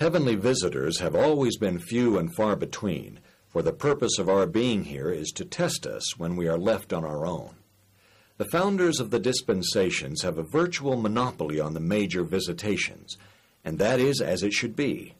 Heavenly 0.00 0.34
visitors 0.34 0.98
have 0.98 1.14
always 1.14 1.56
been 1.56 1.78
few 1.78 2.18
and 2.18 2.34
far 2.34 2.56
between, 2.56 3.20
for 3.48 3.62
the 3.62 3.72
purpose 3.72 4.18
of 4.18 4.28
our 4.28 4.46
being 4.46 4.84
here 4.84 5.10
is 5.10 5.30
to 5.32 5.44
test 5.44 5.86
us 5.86 6.18
when 6.18 6.36
we 6.36 6.48
are 6.48 6.58
left 6.58 6.92
on 6.92 7.04
our 7.04 7.24
own. 7.26 7.54
The 8.40 8.48
founders 8.48 9.00
of 9.00 9.10
the 9.10 9.18
dispensations 9.18 10.22
have 10.22 10.38
a 10.38 10.42
virtual 10.42 10.96
monopoly 10.96 11.60
on 11.60 11.74
the 11.74 11.78
major 11.78 12.24
visitations, 12.24 13.18
and 13.66 13.78
that 13.78 14.00
is 14.00 14.22
as 14.22 14.42
it 14.42 14.54
should 14.54 14.74
be. 14.74 15.14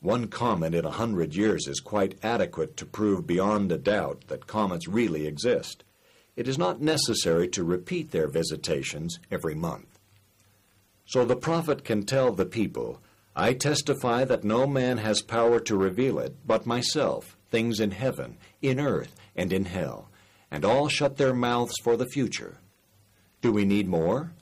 One 0.00 0.28
comet 0.28 0.74
in 0.74 0.84
a 0.84 0.90
hundred 0.90 1.34
years 1.34 1.66
is 1.66 1.80
quite 1.80 2.18
adequate 2.22 2.76
to 2.76 2.84
prove 2.84 3.26
beyond 3.26 3.72
a 3.72 3.78
doubt 3.78 4.24
that 4.26 4.46
comets 4.46 4.86
really 4.86 5.26
exist. 5.26 5.82
It 6.36 6.46
is 6.46 6.58
not 6.58 6.82
necessary 6.82 7.48
to 7.48 7.64
repeat 7.64 8.10
their 8.10 8.28
visitations 8.28 9.18
every 9.30 9.54
month. 9.54 9.98
So 11.06 11.24
the 11.24 11.36
prophet 11.36 11.84
can 11.84 12.02
tell 12.02 12.32
the 12.32 12.44
people, 12.44 13.00
I 13.34 13.54
testify 13.54 14.26
that 14.26 14.44
no 14.44 14.66
man 14.66 14.98
has 14.98 15.22
power 15.22 15.58
to 15.60 15.74
reveal 15.74 16.18
it 16.18 16.36
but 16.46 16.66
myself, 16.66 17.38
things 17.50 17.80
in 17.80 17.92
heaven, 17.92 18.36
in 18.60 18.78
earth, 18.78 19.16
and 19.34 19.54
in 19.54 19.64
hell, 19.64 20.10
and 20.50 20.64
all 20.64 20.88
shut 20.88 21.16
their 21.16 21.34
mouths 21.34 21.74
for 21.82 21.96
the 21.96 22.06
future. 22.06 22.58
Do 23.42 23.52
we 23.52 23.64
need 23.64 23.88
more? 23.88 24.32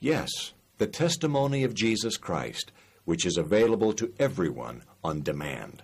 Yes, 0.00 0.52
the 0.78 0.86
testimony 0.86 1.64
of 1.64 1.74
Jesus 1.74 2.16
Christ, 2.16 2.72
which 3.04 3.24
is 3.26 3.36
available 3.36 3.92
to 3.94 4.12
everyone 4.18 4.82
on 5.04 5.22
demand. 5.22 5.82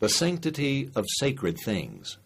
The 0.00 0.08
sanctity 0.08 0.90
of 0.94 1.06
sacred 1.18 1.58
things. 1.64 2.18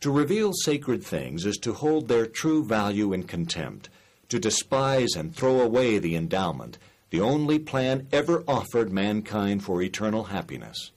To 0.00 0.10
reveal 0.10 0.52
sacred 0.52 1.02
things 1.02 1.46
is 1.46 1.56
to 1.58 1.72
hold 1.72 2.08
their 2.08 2.26
true 2.26 2.64
value 2.64 3.12
in 3.12 3.24
contempt, 3.24 3.88
to 4.28 4.38
despise 4.38 5.14
and 5.16 5.34
throw 5.34 5.60
away 5.60 5.98
the 5.98 6.16
endowment, 6.16 6.78
the 7.10 7.20
only 7.20 7.58
plan 7.58 8.06
ever 8.12 8.44
offered 8.46 8.92
mankind 8.92 9.64
for 9.64 9.80
eternal 9.80 10.24
happiness. 10.24 10.90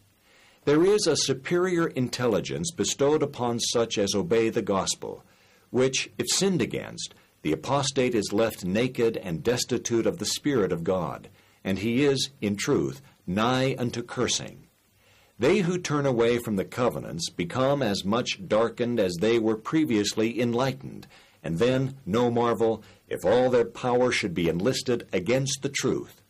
There 0.69 0.85
is 0.85 1.07
a 1.07 1.17
superior 1.17 1.87
intelligence 1.87 2.69
bestowed 2.69 3.23
upon 3.23 3.59
such 3.59 3.97
as 3.97 4.13
obey 4.13 4.49
the 4.49 4.61
gospel, 4.61 5.23
which, 5.71 6.11
if 6.19 6.27
sinned 6.29 6.61
against, 6.61 7.15
the 7.41 7.53
apostate 7.53 8.13
is 8.13 8.31
left 8.31 8.63
naked 8.63 9.17
and 9.17 9.41
destitute 9.41 10.05
of 10.05 10.19
the 10.19 10.27
Spirit 10.27 10.71
of 10.71 10.83
God, 10.83 11.27
and 11.63 11.79
he 11.79 12.03
is, 12.05 12.29
in 12.39 12.55
truth, 12.55 13.01
nigh 13.25 13.75
unto 13.79 14.03
cursing. 14.03 14.67
They 15.39 15.61
who 15.61 15.79
turn 15.79 16.05
away 16.05 16.37
from 16.37 16.55
the 16.55 16.65
covenants 16.65 17.31
become 17.31 17.81
as 17.81 18.05
much 18.05 18.47
darkened 18.47 18.99
as 18.99 19.15
they 19.15 19.39
were 19.39 19.57
previously 19.57 20.39
enlightened, 20.39 21.07
and 21.41 21.57
then, 21.57 21.97
no 22.05 22.29
marvel, 22.29 22.83
if 23.07 23.25
all 23.25 23.49
their 23.49 23.65
power 23.65 24.11
should 24.11 24.35
be 24.35 24.47
enlisted 24.47 25.07
against 25.11 25.63
the 25.63 25.69
truth. 25.69 26.21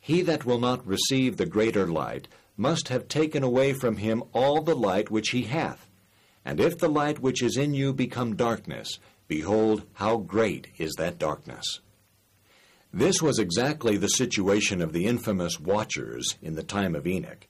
He 0.00 0.22
that 0.22 0.44
will 0.44 0.58
not 0.58 0.84
receive 0.84 1.36
the 1.36 1.46
greater 1.46 1.86
light 1.86 2.26
must 2.56 2.88
have 2.88 3.08
taken 3.08 3.42
away 3.42 3.72
from 3.72 3.96
him 3.96 4.22
all 4.32 4.62
the 4.62 4.74
light 4.74 5.10
which 5.10 5.30
he 5.30 5.42
hath. 5.42 5.88
And 6.44 6.60
if 6.60 6.78
the 6.78 6.88
light 6.88 7.20
which 7.20 7.42
is 7.42 7.56
in 7.56 7.74
you 7.74 7.92
become 7.92 8.36
darkness, 8.36 8.98
behold, 9.28 9.82
how 9.94 10.18
great 10.18 10.68
is 10.78 10.92
that 10.98 11.18
darkness. 11.18 11.80
This 12.92 13.22
was 13.22 13.38
exactly 13.38 13.96
the 13.96 14.08
situation 14.08 14.82
of 14.82 14.92
the 14.92 15.06
infamous 15.06 15.58
Watchers 15.58 16.36
in 16.42 16.54
the 16.54 16.62
time 16.62 16.94
of 16.94 17.06
Enoch. 17.06 17.46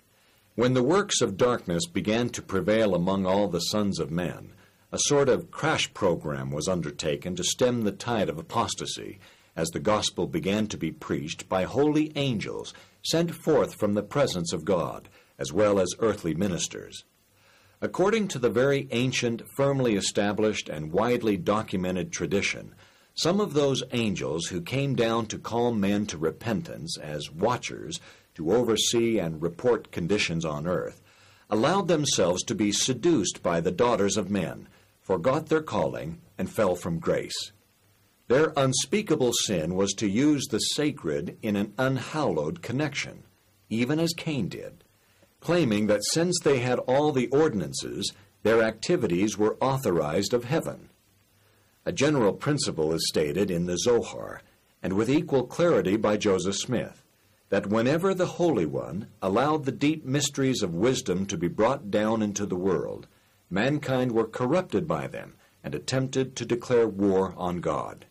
When 0.55 0.74
the 0.74 0.82
works 0.82 1.20
of 1.20 1.36
darkness 1.36 1.86
began 1.86 2.28
to 2.30 2.42
prevail 2.42 2.94
among 2.94 3.26
all 3.26 3.48
the 3.48 3.59
sons 3.59 3.98
of 3.98 4.11
men, 4.11 4.53
a 4.92 4.98
sort 5.00 5.28
of 5.28 5.50
crash 5.50 5.92
program 5.94 6.50
was 6.50 6.68
undertaken 6.68 7.34
to 7.36 7.42
stem 7.42 7.82
the 7.82 7.92
tide 7.92 8.28
of 8.28 8.38
apostasy, 8.38 9.18
as 9.57 9.68
the 9.70 9.80
gospel 9.80 10.26
began 10.26 10.66
to 10.66 10.76
be 10.76 10.92
preached 10.92 11.48
by 11.48 11.64
holy 11.64 12.12
angels 12.14 12.72
sent 13.03 13.34
forth 13.34 13.74
from 13.74 13.94
the 13.94 14.03
presence 14.03 14.53
of 14.53 14.64
God, 14.64 15.09
as 15.38 15.53
well 15.53 15.78
as 15.80 15.94
earthly 15.98 16.34
ministers. 16.34 17.05
According 17.80 18.28
to 18.28 18.38
the 18.38 18.50
very 18.50 18.86
ancient, 18.92 19.42
firmly 19.57 19.96
established, 19.96 20.68
and 20.68 20.92
widely 20.92 21.36
documented 21.36 22.12
tradition, 22.12 22.74
some 23.14 23.40
of 23.40 23.55
those 23.55 23.82
angels 23.92 24.46
who 24.46 24.62
came 24.62 24.94
down 24.94 25.26
to 25.26 25.38
call 25.38 25.72
men 25.72 26.07
to 26.07 26.16
repentance 26.16 26.96
as 26.96 27.30
watchers 27.30 28.00
to 28.34 28.53
oversee 28.53 29.18
and 29.18 29.42
report 29.42 29.90
conditions 29.90 30.44
on 30.44 30.66
earth 30.66 31.03
allowed 31.50 31.88
themselves 31.88 32.42
to 32.44 32.55
be 32.55 32.72
seduced 32.72 33.42
by 33.42 33.61
the 33.61 33.70
daughters 33.70 34.16
of 34.16 34.30
men, 34.30 34.66
forgot 35.03 35.46
their 35.48 35.61
calling, 35.61 36.18
and 36.38 36.48
fell 36.48 36.74
from 36.74 36.98
grace. 36.98 37.53
Their 38.33 38.55
unspeakable 38.57 39.35
sin 39.45 39.74
was 39.74 39.93
to 39.99 40.09
use 40.09 40.47
the 40.47 40.59
sacred 40.59 41.37
in 41.43 41.55
an 41.55 41.74
unhallowed 41.76 42.62
connection, 42.62 43.24
even 43.68 44.01
as 44.01 44.14
Cain 44.14 44.49
did, 44.49 44.85
claiming 45.41 45.87
that 45.89 46.03
since 46.03 46.41
they 46.41 46.61
had 46.61 46.78
all 46.78 47.12
the 47.12 47.26
ordinances, 47.26 48.11
their 48.43 48.62
activities 48.62 49.37
were 49.37 49.59
authorized 49.61 50.33
of 50.33 50.45
heaven. 50.45 50.89
A 51.85 51.93
general 51.93 52.33
principle 52.33 52.95
is 52.95 53.07
stated 53.07 53.51
in 53.51 53.66
the 53.66 53.76
Zohar, 53.76 54.41
and 54.83 54.95
with 54.95 55.11
equal 55.11 55.45
clarity 55.45 55.99
by 55.99 56.16
Joseph 56.16 56.57
Smith, 56.57 57.05
that 57.51 57.66
whenever 57.66 58.14
the 58.14 58.41
Holy 58.41 58.64
One 58.64 59.09
allowed 59.20 59.66
the 59.66 59.72
deep 59.72 60.07
mysteries 60.07 60.62
of 60.62 60.74
wisdom 60.74 61.26
to 61.26 61.37
be 61.37 61.49
brought 61.49 61.91
down 61.91 62.22
into 62.22 62.47
the 62.47 62.57
world, 62.57 63.09
mankind 63.51 64.12
were 64.12 64.26
corrupted 64.26 64.89
by 64.89 65.07
them 65.07 65.35
and 65.62 65.74
attempted 65.74 66.35
to 66.37 66.47
declare 66.47 66.89
war 66.89 67.35
on 67.37 67.61
God. 67.61 68.07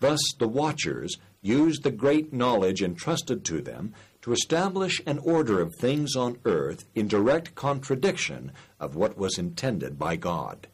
Thus 0.00 0.20
the 0.38 0.48
watchers 0.48 1.16
used 1.42 1.82
the 1.82 1.90
great 1.90 2.32
knowledge 2.32 2.82
entrusted 2.82 3.44
to 3.46 3.60
them 3.60 3.94
to 4.22 4.32
establish 4.32 5.00
an 5.06 5.18
order 5.18 5.60
of 5.60 5.74
things 5.74 6.14
on 6.16 6.38
earth 6.44 6.84
in 6.94 7.08
direct 7.08 7.54
contradiction 7.54 8.52
of 8.78 8.96
what 8.96 9.16
was 9.16 9.38
intended 9.38 9.98
by 9.98 10.16
God. 10.16 10.68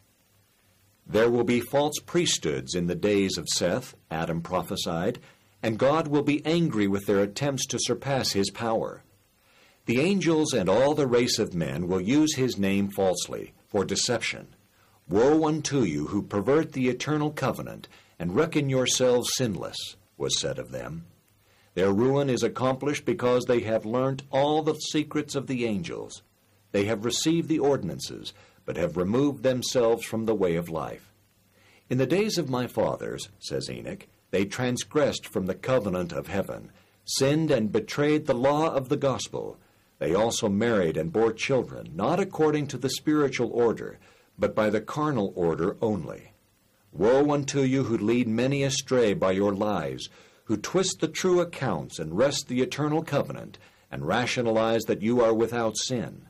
There 1.07 1.31
will 1.31 1.45
be 1.45 1.61
false 1.61 1.99
priesthoods 2.07 2.75
in 2.75 2.87
the 2.87 2.95
days 2.95 3.37
of 3.37 3.49
Seth, 3.49 3.95
Adam 4.11 4.41
prophesied, 4.41 5.21
and 5.63 5.79
God 5.79 6.09
will 6.09 6.23
be 6.23 6.45
angry 6.47 6.87
with 6.87 7.07
their 7.07 7.21
attempts 7.21 7.67
to 7.67 7.79
surpass 7.81 8.33
his 8.33 8.51
power. 8.51 9.03
The 9.87 10.01
angels 10.01 10.55
and 10.55 10.69
all 10.69 10.95
the 10.95 11.07
race 11.07 11.39
of 11.39 11.55
men 11.55 11.89
will 11.89 12.01
use 12.01 12.37
his 12.37 12.57
name 12.57 12.89
falsely, 12.89 13.53
for 13.69 13.85
deception. 13.85 14.49
Woe 15.09 15.47
unto 15.47 15.83
you 15.83 16.07
who 16.07 16.23
pervert 16.23 16.73
the 16.73 16.89
eternal 16.89 17.31
covenant, 17.31 17.89
and 18.19 18.35
reckon 18.35 18.69
yourselves 18.69 19.31
sinless, 19.35 19.97
was 20.17 20.39
said 20.41 20.59
of 20.59 20.71
them. 20.71 21.05
Their 21.75 21.93
ruin 21.93 22.31
is 22.31 22.43
accomplished 22.43 23.05
because 23.05 23.45
they 23.45 23.61
have 23.61 23.85
learnt 23.85 24.23
all 24.31 24.63
the 24.63 24.75
secrets 24.75 25.35
of 25.35 25.49
the 25.49 25.65
angels. 25.65 26.23
They 26.73 26.85
have 26.85 27.05
received 27.05 27.49
the 27.49 27.59
ordinances, 27.59 28.33
but 28.65 28.77
have 28.77 28.97
removed 28.97 29.43
themselves 29.43 30.05
from 30.05 30.27
the 30.27 30.35
way 30.35 30.57
of 30.57 30.69
life. 30.69 31.13
In 31.91 31.99
the 31.99 32.07
days 32.07 32.39
of 32.39 32.49
my 32.49 32.67
fathers, 32.67 33.29
says 33.41 33.69
Enoch, 33.69 34.07
they 34.31 34.45
transgressed 34.45 35.27
from 35.27 35.47
the 35.47 35.55
covenant 35.55 36.13
of 36.13 36.29
heaven, 36.29 36.71
sinned 37.05 37.51
and 37.51 37.71
betrayed 37.71 38.27
the 38.27 38.35
law 38.35 38.73
of 38.73 38.89
the 38.89 38.97
gospel. 38.97 39.59
They 39.99 40.15
also 40.15 40.49
married 40.49 40.97
and 40.97 41.13
bore 41.13 41.33
children, 41.33 41.91
not 41.95 42.21
according 42.21 42.69
to 42.69 42.79
the 42.79 42.91
spiritual 42.91 43.51
order, 43.53 43.99
but 44.39 44.55
by 44.55 44.71
the 44.71 44.81
carnal 44.81 45.33
order 45.37 45.77
only. 45.81 46.33
Woe 46.97 47.33
unto 47.33 47.63
you 47.63 47.83
who 47.83 47.99
lead 47.99 48.29
many 48.29 48.63
astray 48.63 49.15
by 49.15 49.33
your 49.33 49.53
lies, 49.53 50.09
who 50.45 50.57
twist 50.57 51.01
the 51.01 51.09
true 51.09 51.41
accounts 51.41 51.99
and 51.99 52.17
wrest 52.17 52.47
the 52.47 52.63
eternal 52.63 53.03
covenant, 53.03 53.59
and 53.91 54.07
rationalize 54.07 54.85
that 54.85 55.03
you 55.03 55.21
are 55.21 55.35
without 55.35 55.77
sin. 55.77 56.29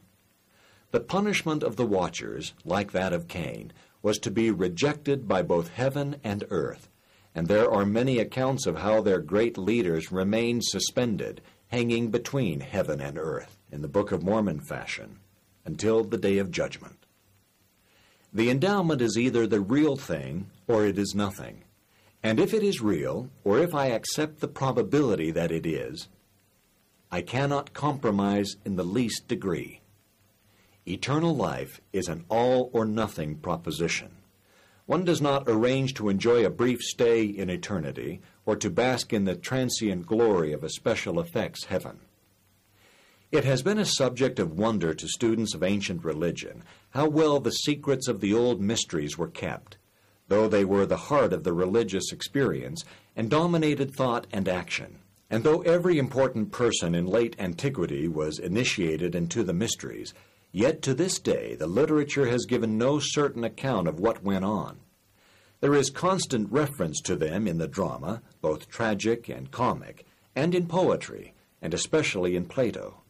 The 0.90 1.00
punishment 1.00 1.62
of 1.62 1.76
the 1.76 1.84
watchers, 1.84 2.54
like 2.64 2.92
that 2.92 3.12
of 3.12 3.28
Cain, 3.28 3.74
was 4.00 4.18
to 4.20 4.30
be 4.30 4.50
rejected 4.50 5.28
by 5.28 5.42
both 5.42 5.68
heaven 5.68 6.16
and 6.24 6.44
earth, 6.48 6.88
and 7.34 7.46
there 7.46 7.70
are 7.70 7.84
many 7.84 8.18
accounts 8.18 8.66
of 8.66 8.78
how 8.78 9.02
their 9.02 9.18
great 9.18 9.58
leaders 9.58 10.10
remained 10.10 10.64
suspended, 10.64 11.42
hanging 11.68 12.10
between 12.10 12.60
heaven 12.60 13.02
and 13.02 13.18
earth, 13.18 13.58
in 13.70 13.82
the 13.82 13.88
Book 13.88 14.12
of 14.12 14.22
Mormon 14.22 14.60
fashion, 14.60 15.18
until 15.66 16.04
the 16.04 16.16
day 16.16 16.38
of 16.38 16.50
judgment. 16.50 17.03
The 18.34 18.50
endowment 18.50 19.00
is 19.00 19.16
either 19.16 19.46
the 19.46 19.60
real 19.60 19.96
thing 19.96 20.50
or 20.66 20.84
it 20.84 20.98
is 20.98 21.14
nothing. 21.14 21.62
And 22.20 22.40
if 22.40 22.52
it 22.52 22.64
is 22.64 22.80
real, 22.80 23.30
or 23.44 23.60
if 23.60 23.74
I 23.74 23.86
accept 23.86 24.40
the 24.40 24.48
probability 24.48 25.30
that 25.30 25.52
it 25.52 25.64
is, 25.64 26.08
I 27.12 27.22
cannot 27.22 27.74
compromise 27.74 28.56
in 28.64 28.74
the 28.74 28.82
least 28.82 29.28
degree. 29.28 29.82
Eternal 30.84 31.36
life 31.36 31.80
is 31.92 32.08
an 32.08 32.24
all 32.28 32.70
or 32.72 32.84
nothing 32.84 33.36
proposition. 33.36 34.10
One 34.86 35.04
does 35.04 35.22
not 35.22 35.44
arrange 35.46 35.94
to 35.94 36.08
enjoy 36.08 36.44
a 36.44 36.50
brief 36.50 36.80
stay 36.80 37.24
in 37.24 37.48
eternity 37.48 38.20
or 38.44 38.56
to 38.56 38.68
bask 38.68 39.12
in 39.12 39.26
the 39.26 39.36
transient 39.36 40.06
glory 40.06 40.52
of 40.52 40.64
a 40.64 40.70
special 40.70 41.20
effects 41.20 41.66
heaven. 41.66 42.00
It 43.34 43.42
has 43.42 43.64
been 43.64 43.80
a 43.80 43.84
subject 43.84 44.38
of 44.38 44.56
wonder 44.56 44.94
to 44.94 45.08
students 45.08 45.56
of 45.56 45.64
ancient 45.64 46.04
religion 46.04 46.62
how 46.90 47.08
well 47.08 47.40
the 47.40 47.50
secrets 47.50 48.06
of 48.06 48.20
the 48.20 48.32
old 48.32 48.60
mysteries 48.60 49.18
were 49.18 49.26
kept, 49.26 49.76
though 50.28 50.46
they 50.46 50.64
were 50.64 50.86
the 50.86 51.08
heart 51.10 51.32
of 51.32 51.42
the 51.42 51.52
religious 51.52 52.12
experience 52.12 52.84
and 53.16 53.28
dominated 53.28 53.92
thought 53.92 54.28
and 54.32 54.48
action. 54.48 55.00
And 55.28 55.42
though 55.42 55.62
every 55.62 55.98
important 55.98 56.52
person 56.52 56.94
in 56.94 57.08
late 57.08 57.34
antiquity 57.40 58.06
was 58.06 58.38
initiated 58.38 59.16
into 59.16 59.42
the 59.42 59.52
mysteries, 59.52 60.14
Yet 60.52 60.80
to 60.82 60.94
this 60.94 61.18
day, 61.18 61.56
the 61.56 61.66
literature 61.66 62.26
has 62.26 62.46
given 62.46 62.78
no 62.78 63.00
certain 63.00 63.42
account 63.42 63.88
of 63.88 63.98
what 63.98 64.22
went 64.22 64.44
on. 64.44 64.78
There 65.58 65.74
is 65.74 65.90
constant 65.90 66.52
reference 66.52 67.00
to 67.00 67.16
them 67.16 67.48
in 67.48 67.58
the 67.58 67.66
drama, 67.66 68.22
both 68.40 68.68
tragic 68.68 69.28
and 69.28 69.50
comic, 69.50 70.06
and 70.36 70.54
in 70.54 70.68
poetry, 70.68 71.34
and 71.60 71.74
especially 71.74 72.36
in 72.36 72.44
Plato. 72.44 73.00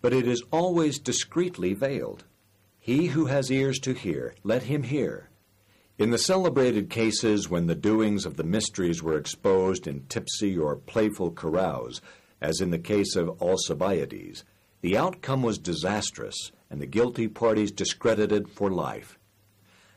But 0.00 0.12
it 0.12 0.26
is 0.26 0.42
always 0.50 0.98
discreetly 0.98 1.74
veiled. 1.74 2.24
He 2.78 3.06
who 3.06 3.26
has 3.26 3.50
ears 3.50 3.78
to 3.80 3.94
hear, 3.94 4.34
let 4.44 4.64
him 4.64 4.84
hear. 4.84 5.30
In 5.98 6.10
the 6.10 6.18
celebrated 6.18 6.90
cases 6.90 7.48
when 7.48 7.66
the 7.66 7.74
doings 7.74 8.26
of 8.26 8.36
the 8.36 8.44
mysteries 8.44 9.02
were 9.02 9.16
exposed 9.16 9.86
in 9.86 10.04
tipsy 10.08 10.56
or 10.56 10.76
playful 10.76 11.30
carouse, 11.30 12.00
as 12.40 12.60
in 12.60 12.70
the 12.70 12.78
case 12.78 13.16
of 13.16 13.40
Alcibiades, 13.40 14.44
the 14.82 14.96
outcome 14.96 15.42
was 15.42 15.58
disastrous 15.58 16.52
and 16.70 16.80
the 16.80 16.86
guilty 16.86 17.28
parties 17.28 17.72
discredited 17.72 18.48
for 18.48 18.70
life. 18.70 19.18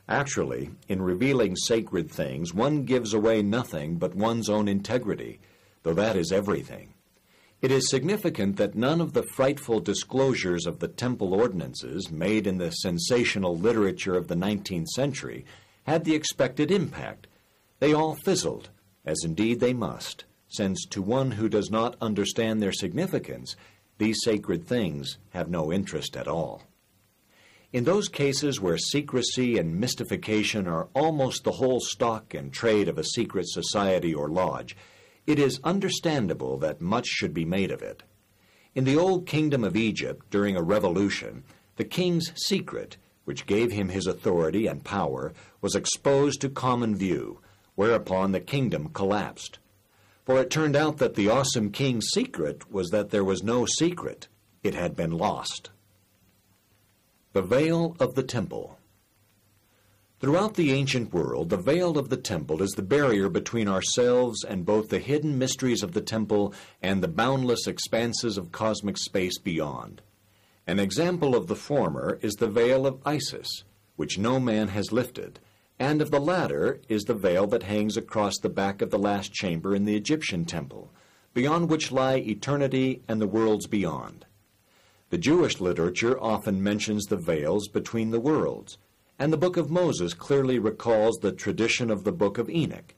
Actually, 0.08 0.70
in 0.88 1.02
revealing 1.02 1.54
sacred 1.54 2.10
things, 2.10 2.52
one 2.52 2.84
gives 2.84 3.14
away 3.14 3.42
nothing 3.42 3.96
but 3.96 4.14
one's 4.14 4.48
own 4.48 4.66
integrity, 4.66 5.38
though 5.82 5.94
that 5.94 6.16
is 6.16 6.32
everything. 6.32 6.94
It 7.62 7.70
is 7.70 7.90
significant 7.90 8.56
that 8.56 8.74
none 8.74 9.02
of 9.02 9.12
the 9.12 9.22
frightful 9.22 9.80
disclosures 9.80 10.66
of 10.66 10.78
the 10.78 10.88
temple 10.88 11.34
ordinances 11.34 12.10
made 12.10 12.46
in 12.46 12.56
the 12.56 12.70
sensational 12.70 13.54
literature 13.54 14.16
of 14.16 14.28
the 14.28 14.34
19th 14.34 14.88
century 14.88 15.44
had 15.82 16.04
the 16.04 16.14
expected 16.14 16.70
impact. 16.70 17.26
They 17.78 17.92
all 17.92 18.14
fizzled, 18.14 18.70
as 19.04 19.24
indeed 19.24 19.60
they 19.60 19.74
must, 19.74 20.24
since 20.48 20.86
to 20.86 21.02
one 21.02 21.32
who 21.32 21.50
does 21.50 21.70
not 21.70 21.96
understand 22.00 22.62
their 22.62 22.72
significance, 22.72 23.56
these 23.98 24.24
sacred 24.24 24.66
things 24.66 25.18
have 25.30 25.50
no 25.50 25.70
interest 25.70 26.16
at 26.16 26.26
all. 26.26 26.62
In 27.74 27.84
those 27.84 28.08
cases 28.08 28.58
where 28.58 28.78
secrecy 28.78 29.58
and 29.58 29.78
mystification 29.78 30.66
are 30.66 30.88
almost 30.94 31.44
the 31.44 31.52
whole 31.52 31.80
stock 31.80 32.32
and 32.32 32.52
trade 32.52 32.88
of 32.88 32.96
a 32.96 33.04
secret 33.04 33.46
society 33.48 34.14
or 34.14 34.28
lodge, 34.28 34.74
it 35.26 35.38
is 35.38 35.60
understandable 35.64 36.58
that 36.58 36.80
much 36.80 37.06
should 37.06 37.34
be 37.34 37.44
made 37.44 37.70
of 37.70 37.82
it. 37.82 38.02
In 38.74 38.84
the 38.84 38.96
old 38.96 39.26
kingdom 39.26 39.64
of 39.64 39.76
Egypt, 39.76 40.28
during 40.30 40.56
a 40.56 40.62
revolution, 40.62 41.44
the 41.76 41.84
king's 41.84 42.32
secret, 42.34 42.96
which 43.24 43.46
gave 43.46 43.72
him 43.72 43.88
his 43.88 44.06
authority 44.06 44.66
and 44.66 44.84
power, 44.84 45.32
was 45.60 45.74
exposed 45.74 46.40
to 46.40 46.48
common 46.48 46.96
view, 46.96 47.40
whereupon 47.74 48.32
the 48.32 48.40
kingdom 48.40 48.88
collapsed. 48.88 49.58
For 50.24 50.40
it 50.40 50.50
turned 50.50 50.76
out 50.76 50.98
that 50.98 51.14
the 51.14 51.28
awesome 51.28 51.70
king's 51.70 52.08
secret 52.12 52.70
was 52.70 52.90
that 52.90 53.10
there 53.10 53.24
was 53.24 53.42
no 53.42 53.66
secret, 53.66 54.28
it 54.62 54.74
had 54.74 54.94
been 54.96 55.12
lost. 55.12 55.70
The 57.32 57.42
Veil 57.42 57.96
of 58.00 58.14
the 58.14 58.22
Temple 58.22 58.79
Throughout 60.20 60.52
the 60.52 60.72
ancient 60.72 61.14
world, 61.14 61.48
the 61.48 61.56
veil 61.56 61.96
of 61.96 62.10
the 62.10 62.16
temple 62.18 62.60
is 62.60 62.72
the 62.72 62.82
barrier 62.82 63.30
between 63.30 63.66
ourselves 63.66 64.44
and 64.44 64.66
both 64.66 64.90
the 64.90 64.98
hidden 64.98 65.38
mysteries 65.38 65.82
of 65.82 65.92
the 65.92 66.02
temple 66.02 66.52
and 66.82 67.02
the 67.02 67.08
boundless 67.08 67.66
expanses 67.66 68.36
of 68.36 68.52
cosmic 68.52 68.98
space 68.98 69.38
beyond. 69.38 70.02
An 70.66 70.78
example 70.78 71.34
of 71.34 71.46
the 71.46 71.56
former 71.56 72.18
is 72.20 72.34
the 72.34 72.50
veil 72.50 72.86
of 72.86 73.00
Isis, 73.06 73.64
which 73.96 74.18
no 74.18 74.38
man 74.38 74.68
has 74.68 74.92
lifted, 74.92 75.40
and 75.78 76.02
of 76.02 76.10
the 76.10 76.20
latter 76.20 76.82
is 76.86 77.04
the 77.04 77.14
veil 77.14 77.46
that 77.46 77.62
hangs 77.62 77.96
across 77.96 78.38
the 78.38 78.50
back 78.50 78.82
of 78.82 78.90
the 78.90 78.98
last 78.98 79.32
chamber 79.32 79.74
in 79.74 79.86
the 79.86 79.96
Egyptian 79.96 80.44
temple, 80.44 80.92
beyond 81.32 81.70
which 81.70 81.90
lie 81.90 82.16
eternity 82.16 83.00
and 83.08 83.22
the 83.22 83.26
worlds 83.26 83.66
beyond. 83.66 84.26
The 85.08 85.16
Jewish 85.16 85.62
literature 85.62 86.20
often 86.20 86.62
mentions 86.62 87.06
the 87.06 87.16
veils 87.16 87.68
between 87.68 88.10
the 88.10 88.20
worlds, 88.20 88.76
and 89.20 89.30
the 89.30 89.36
book 89.36 89.58
of 89.58 89.70
Moses 89.70 90.14
clearly 90.14 90.58
recalls 90.58 91.18
the 91.18 91.30
tradition 91.30 91.90
of 91.90 92.04
the 92.04 92.12
book 92.12 92.38
of 92.38 92.48
Enoch. 92.48 92.94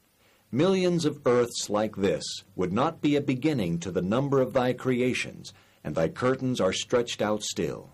Millions 0.52 1.04
of 1.04 1.20
earths 1.26 1.68
like 1.68 1.96
this 1.96 2.22
would 2.54 2.72
not 2.72 3.00
be 3.00 3.16
a 3.16 3.20
beginning 3.20 3.80
to 3.80 3.90
the 3.90 4.00
number 4.00 4.40
of 4.40 4.52
thy 4.52 4.72
creations, 4.72 5.52
and 5.82 5.96
thy 5.96 6.06
curtains 6.06 6.60
are 6.60 6.72
stretched 6.72 7.20
out 7.20 7.42
still. 7.42 7.90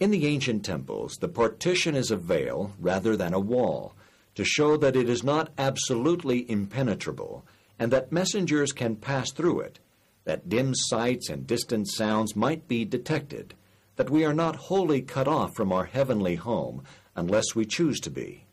In 0.00 0.10
the 0.10 0.26
ancient 0.26 0.64
temples, 0.64 1.18
the 1.20 1.28
partition 1.28 1.94
is 1.94 2.10
a 2.10 2.16
veil 2.16 2.72
rather 2.80 3.14
than 3.14 3.34
a 3.34 3.40
wall, 3.40 3.94
to 4.34 4.42
show 4.42 4.78
that 4.78 4.96
it 4.96 5.10
is 5.10 5.22
not 5.22 5.52
absolutely 5.58 6.50
impenetrable, 6.50 7.44
and 7.78 7.92
that 7.92 8.10
messengers 8.10 8.72
can 8.72 8.96
pass 8.96 9.32
through 9.32 9.60
it, 9.60 9.80
that 10.24 10.48
dim 10.48 10.72
sights 10.74 11.28
and 11.28 11.46
distant 11.46 11.88
sounds 11.88 12.34
might 12.34 12.66
be 12.66 12.86
detected, 12.86 13.54
that 13.96 14.10
we 14.10 14.24
are 14.24 14.34
not 14.34 14.56
wholly 14.56 15.02
cut 15.02 15.26
off 15.26 15.54
from 15.54 15.72
our 15.72 15.84
heavenly 15.84 16.36
home 16.36 16.82
unless 17.14 17.54
we 17.54 17.64
choose 17.64 17.98
to 18.00 18.10
be. 18.10 18.44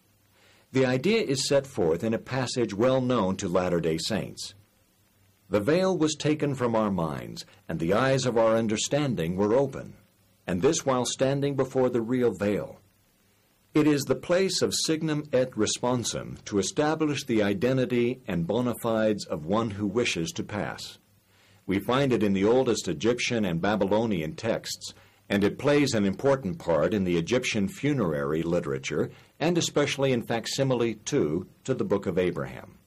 The 0.72 0.86
idea 0.86 1.22
is 1.22 1.48
set 1.48 1.68
forth 1.68 2.04
in 2.04 2.14
a 2.14 2.18
passage 2.18 2.74
well 2.74 3.00
known 3.00 3.36
to 3.38 3.48
Latter 3.48 3.80
day 3.80 4.00
Saints. 4.00 4.56
The 5.50 5.60
veil 5.60 5.96
was 5.96 6.16
taken 6.16 6.56
from 6.56 6.76
our 6.76 6.90
minds, 6.90 7.46
and 7.70 7.80
the 7.80 7.94
eyes 7.94 8.26
of 8.26 8.38
our 8.38 8.56
understanding 8.56 9.36
were 9.36 9.54
open, 9.54 9.94
and 10.48 10.62
this 10.62 10.86
while 10.86 11.06
standing 11.06 11.56
before 11.56 11.90
the 11.90 12.02
real 12.02 12.34
veil. 12.34 12.80
It 13.74 13.86
is 13.86 14.04
the 14.04 14.16
place 14.16 14.62
of 14.62 14.74
signum 14.74 15.24
et 15.34 15.52
responsum 15.52 16.44
to 16.46 16.60
establish 16.60 17.24
the 17.24 17.44
identity 17.44 18.22
and 18.28 18.48
bona 18.48 18.74
fides 18.82 19.26
of 19.26 19.46
one 19.46 19.72
who 19.72 19.88
wishes 19.88 20.32
to 20.34 20.44
pass. 20.44 20.98
We 21.66 21.80
find 21.80 22.14
it 22.14 22.24
in 22.24 22.34
the 22.34 22.46
oldest 22.46 22.88
Egyptian 22.88 23.46
and 23.46 23.62
Babylonian 23.62 24.36
texts, 24.36 24.94
and 25.30 25.44
it 25.44 25.58
plays 25.58 25.94
an 25.94 26.06
important 26.06 26.60
part 26.60 26.94
in 26.94 27.04
the 27.04 27.18
Egyptian 27.18 27.68
funerary 27.68 28.44
literature, 28.44 29.10
and 29.40 29.58
especially 29.58 30.12
in 30.12 30.22
facsimile 30.22 30.96
2 30.96 31.48
to 31.64 31.74
the 31.74 31.86
Book 31.86 32.06
of 32.06 32.18
Abraham. 32.18 32.78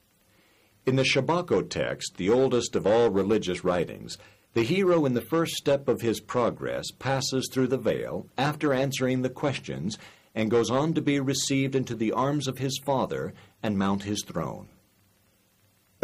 In 0.85 0.95
the 0.95 1.03
Shabako 1.03 1.69
text, 1.69 2.15
the 2.17 2.29
oldest 2.29 2.75
of 2.75 2.87
all 2.87 3.09
religious 3.09 3.63
writings, 3.63 4.17
the 4.53 4.63
hero 4.63 5.05
in 5.05 5.13
the 5.13 5.21
first 5.21 5.53
step 5.55 5.87
of 5.87 6.01
his 6.01 6.19
progress 6.19 6.91
passes 6.97 7.49
through 7.51 7.67
the 7.67 7.77
veil 7.77 8.27
after 8.37 8.73
answering 8.73 9.21
the 9.21 9.29
questions 9.29 9.97
and 10.33 10.49
goes 10.49 10.69
on 10.69 10.93
to 10.93 11.01
be 11.01 11.19
received 11.19 11.75
into 11.75 11.95
the 11.95 12.11
arms 12.11 12.47
of 12.47 12.59
his 12.59 12.79
father 12.85 13.33
and 13.61 13.77
mount 13.77 14.03
his 14.03 14.23
throne. 14.23 14.67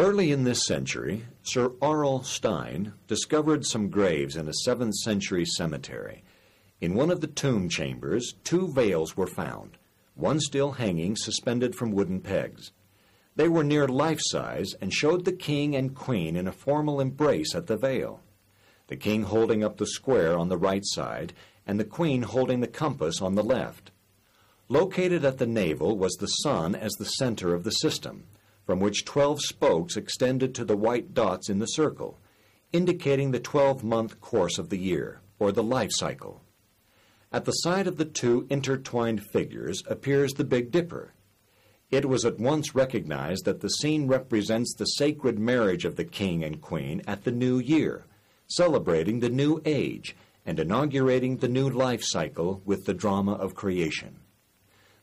Early 0.04 0.32
in 0.32 0.44
this 0.44 0.66
century, 0.66 1.24
Sir 1.44 1.70
Aurel 1.80 2.26
Stein 2.26 2.92
discovered 3.06 3.64
some 3.64 3.88
graves 3.88 4.36
in 4.36 4.46
a 4.46 4.68
7th 4.68 4.92
century 4.96 5.46
cemetery. 5.46 6.22
In 6.78 6.92
one 6.92 7.10
of 7.10 7.22
the 7.22 7.26
tomb 7.26 7.70
chambers, 7.70 8.34
two 8.44 8.70
veils 8.70 9.16
were 9.16 9.26
found, 9.26 9.78
one 10.14 10.40
still 10.40 10.72
hanging 10.72 11.16
suspended 11.16 11.74
from 11.74 11.90
wooden 11.90 12.20
pegs. 12.20 12.72
They 13.34 13.48
were 13.48 13.64
near 13.64 13.88
life 13.88 14.18
size 14.20 14.74
and 14.78 14.92
showed 14.92 15.24
the 15.24 15.32
king 15.32 15.74
and 15.74 15.94
queen 15.94 16.36
in 16.36 16.46
a 16.46 16.52
formal 16.52 17.00
embrace 17.00 17.54
at 17.54 17.66
the 17.66 17.78
veil, 17.78 18.20
the 18.88 18.96
king 18.96 19.22
holding 19.22 19.64
up 19.64 19.78
the 19.78 19.86
square 19.86 20.36
on 20.36 20.50
the 20.50 20.58
right 20.58 20.84
side 20.84 21.32
and 21.66 21.80
the 21.80 21.84
queen 21.84 22.24
holding 22.24 22.60
the 22.60 22.66
compass 22.66 23.22
on 23.22 23.36
the 23.36 23.42
left. 23.42 23.90
Located 24.68 25.24
at 25.24 25.38
the 25.38 25.46
navel 25.46 25.96
was 25.96 26.12
the 26.16 26.26
sun 26.26 26.74
as 26.74 26.92
the 26.92 27.06
center 27.06 27.54
of 27.54 27.64
the 27.64 27.70
system 27.70 28.24
from 28.64 28.80
which 28.80 29.04
12 29.04 29.40
spokes 29.42 29.96
extended 29.96 30.54
to 30.54 30.64
the 30.64 30.76
white 30.76 31.14
dots 31.14 31.48
in 31.48 31.58
the 31.58 31.66
circle, 31.66 32.18
indicating 32.72 33.30
the 33.30 33.40
12 33.40 33.84
month 33.84 34.20
course 34.20 34.58
of 34.58 34.70
the 34.70 34.78
year, 34.78 35.20
or 35.38 35.52
the 35.52 35.62
life 35.62 35.90
cycle. 35.92 36.42
At 37.32 37.44
the 37.44 37.52
side 37.52 37.86
of 37.86 37.96
the 37.96 38.04
two 38.04 38.46
intertwined 38.48 39.22
figures 39.32 39.82
appears 39.88 40.32
the 40.32 40.44
Big 40.44 40.70
Dipper. 40.70 41.14
It 41.90 42.08
was 42.08 42.24
at 42.24 42.38
once 42.38 42.74
recognized 42.74 43.44
that 43.44 43.60
the 43.60 43.68
scene 43.68 44.06
represents 44.06 44.74
the 44.74 44.84
sacred 44.84 45.38
marriage 45.38 45.84
of 45.84 45.96
the 45.96 46.04
king 46.04 46.42
and 46.42 46.60
queen 46.60 47.02
at 47.06 47.24
the 47.24 47.32
new 47.32 47.58
year, 47.58 48.06
celebrating 48.46 49.20
the 49.20 49.28
new 49.28 49.60
age 49.64 50.16
and 50.46 50.58
inaugurating 50.58 51.36
the 51.36 51.48
new 51.48 51.68
life 51.68 52.02
cycle 52.02 52.62
with 52.64 52.84
the 52.84 52.94
drama 52.94 53.32
of 53.32 53.54
creation. 53.54 54.20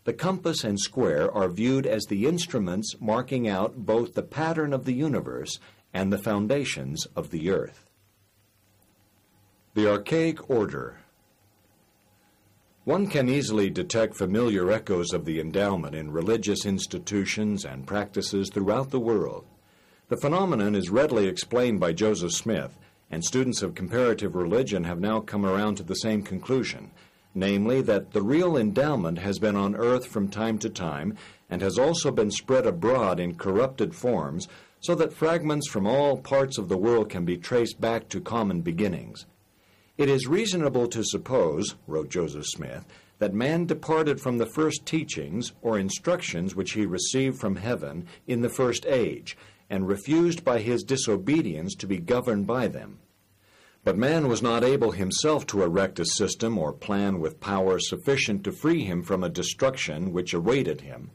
The 0.03 0.13
compass 0.13 0.63
and 0.63 0.79
square 0.79 1.31
are 1.31 1.47
viewed 1.47 1.85
as 1.85 2.05
the 2.05 2.25
instruments 2.25 2.95
marking 2.99 3.47
out 3.47 3.85
both 3.85 4.15
the 4.15 4.23
pattern 4.23 4.73
of 4.73 4.85
the 4.85 4.93
universe 4.93 5.59
and 5.93 6.11
the 6.11 6.17
foundations 6.17 7.05
of 7.15 7.29
the 7.29 7.51
earth. 7.51 7.85
The 9.75 9.87
Archaic 9.87 10.49
Order 10.49 10.97
One 12.83 13.05
can 13.05 13.29
easily 13.29 13.69
detect 13.69 14.17
familiar 14.17 14.71
echoes 14.71 15.13
of 15.13 15.25
the 15.25 15.39
endowment 15.39 15.93
in 15.93 16.11
religious 16.11 16.65
institutions 16.65 17.63
and 17.63 17.85
practices 17.85 18.49
throughout 18.49 18.89
the 18.89 18.99
world. 18.99 19.45
The 20.09 20.17
phenomenon 20.17 20.73
is 20.73 20.89
readily 20.89 21.27
explained 21.27 21.79
by 21.79 21.93
Joseph 21.93 22.33
Smith, 22.33 22.75
and 23.11 23.23
students 23.23 23.61
of 23.61 23.75
comparative 23.75 24.35
religion 24.35 24.83
have 24.85 24.99
now 24.99 25.19
come 25.19 25.45
around 25.45 25.75
to 25.75 25.83
the 25.83 25.95
same 25.95 26.23
conclusion 26.23 26.89
namely, 27.33 27.81
that 27.81 28.11
the 28.11 28.21
real 28.21 28.57
endowment 28.57 29.19
has 29.19 29.39
been 29.39 29.55
on 29.55 29.75
earth 29.75 30.05
from 30.05 30.27
time 30.27 30.57
to 30.59 30.69
time 30.69 31.15
and 31.49 31.61
has 31.61 31.77
also 31.77 32.11
been 32.11 32.31
spread 32.31 32.65
abroad 32.65 33.19
in 33.19 33.35
corrupted 33.35 33.93
forms, 33.93 34.47
so 34.79 34.95
that 34.95 35.13
fragments 35.13 35.69
from 35.69 35.85
all 35.85 36.17
parts 36.17 36.57
of 36.57 36.69
the 36.69 36.77
world 36.77 37.09
can 37.09 37.25
be 37.25 37.37
traced 37.37 37.79
back 37.79 38.09
to 38.09 38.19
common 38.19 38.61
beginnings. 38.61 39.25
It 39.97 40.09
is 40.09 40.27
reasonable 40.27 40.87
to 40.87 41.03
suppose, 41.03 41.75
wrote 41.85 42.09
Joseph 42.09 42.45
Smith, 42.47 42.85
that 43.19 43.35
man 43.35 43.67
departed 43.67 44.19
from 44.19 44.39
the 44.39 44.49
first 44.55 44.85
teachings 44.85 45.53
or 45.61 45.77
instructions 45.77 46.55
which 46.55 46.71
he 46.71 46.87
received 46.87 47.39
from 47.39 47.55
heaven 47.55 48.07
in 48.25 48.41
the 48.41 48.49
first 48.49 48.85
age, 48.87 49.37
and 49.69 49.87
refused 49.87 50.43
by 50.43 50.59
his 50.59 50.83
disobedience 50.83 51.75
to 51.75 51.85
be 51.85 51.99
governed 51.99 52.47
by 52.47 52.67
them. 52.67 52.97
But 53.83 53.97
man 53.97 54.27
was 54.27 54.43
not 54.43 54.63
able 54.63 54.91
himself 54.91 55.47
to 55.47 55.63
erect 55.63 55.99
a 55.99 56.05
system 56.05 56.57
or 56.57 56.71
plan 56.71 57.19
with 57.19 57.39
power 57.39 57.79
sufficient 57.79 58.43
to 58.43 58.51
free 58.51 58.83
him 58.83 59.01
from 59.01 59.23
a 59.23 59.29
destruction 59.29 60.13
which 60.13 60.33
awaited 60.33 60.81
him. 60.81 61.09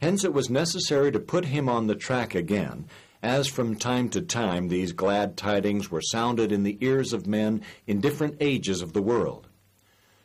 Hence 0.00 0.24
it 0.24 0.32
was 0.32 0.50
necessary 0.50 1.12
to 1.12 1.20
put 1.20 1.46
him 1.46 1.68
on 1.68 1.86
the 1.86 1.94
track 1.94 2.34
again, 2.34 2.86
as 3.22 3.46
from 3.46 3.76
time 3.76 4.08
to 4.10 4.20
time 4.20 4.68
these 4.68 4.92
glad 4.92 5.36
tidings 5.36 5.90
were 5.90 6.02
sounded 6.02 6.50
in 6.50 6.64
the 6.64 6.78
ears 6.80 7.12
of 7.12 7.26
men 7.26 7.62
in 7.86 8.00
different 8.00 8.36
ages 8.40 8.82
of 8.82 8.92
the 8.92 9.02
world. 9.02 9.48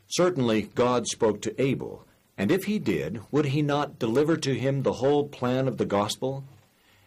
Certainly 0.07 0.69
God 0.75 1.07
spoke 1.07 1.41
to 1.41 1.61
Abel, 1.61 2.05
and 2.37 2.51
if 2.51 2.65
he 2.65 2.79
did, 2.79 3.21
would 3.31 3.45
he 3.45 3.61
not 3.61 3.99
deliver 3.99 4.37
to 4.37 4.53
him 4.53 4.81
the 4.81 4.93
whole 4.93 5.27
plan 5.27 5.67
of 5.67 5.77
the 5.77 5.85
gospel? 5.85 6.43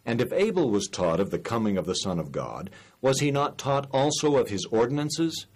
And 0.06 0.20
if 0.20 0.32
Abel 0.32 0.70
was 0.70 0.86
taught 0.86 1.18
of 1.18 1.30
the 1.30 1.38
coming 1.38 1.76
of 1.76 1.84
the 1.84 1.94
Son 1.94 2.20
of 2.20 2.30
God, 2.30 2.70
was 3.00 3.18
he 3.18 3.32
not 3.32 3.58
taught 3.58 3.88
also 3.90 4.36
of 4.36 4.50
his 4.50 4.64
ordinances? 4.70 5.46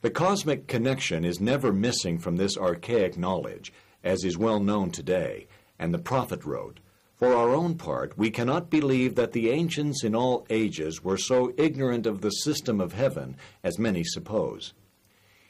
The 0.00 0.10
cosmic 0.10 0.66
connection 0.66 1.26
is 1.26 1.40
never 1.40 1.74
missing 1.74 2.18
from 2.18 2.36
this 2.36 2.56
archaic 2.56 3.18
knowledge, 3.18 3.70
as 4.02 4.24
is 4.24 4.38
well 4.38 4.60
known 4.60 4.90
today, 4.92 5.46
and 5.78 5.92
the 5.92 5.98
prophet 5.98 6.46
wrote, 6.46 6.80
For 7.16 7.34
our 7.34 7.50
own 7.50 7.76
part, 7.76 8.16
we 8.16 8.30
cannot 8.30 8.70
believe 8.70 9.14
that 9.16 9.32
the 9.32 9.50
ancients 9.50 10.02
in 10.02 10.14
all 10.14 10.46
ages 10.48 11.04
were 11.04 11.18
so 11.18 11.52
ignorant 11.58 12.06
of 12.06 12.22
the 12.22 12.30
system 12.30 12.80
of 12.80 12.94
heaven 12.94 13.36
as 13.62 13.78
many 13.78 14.04
suppose. 14.04 14.72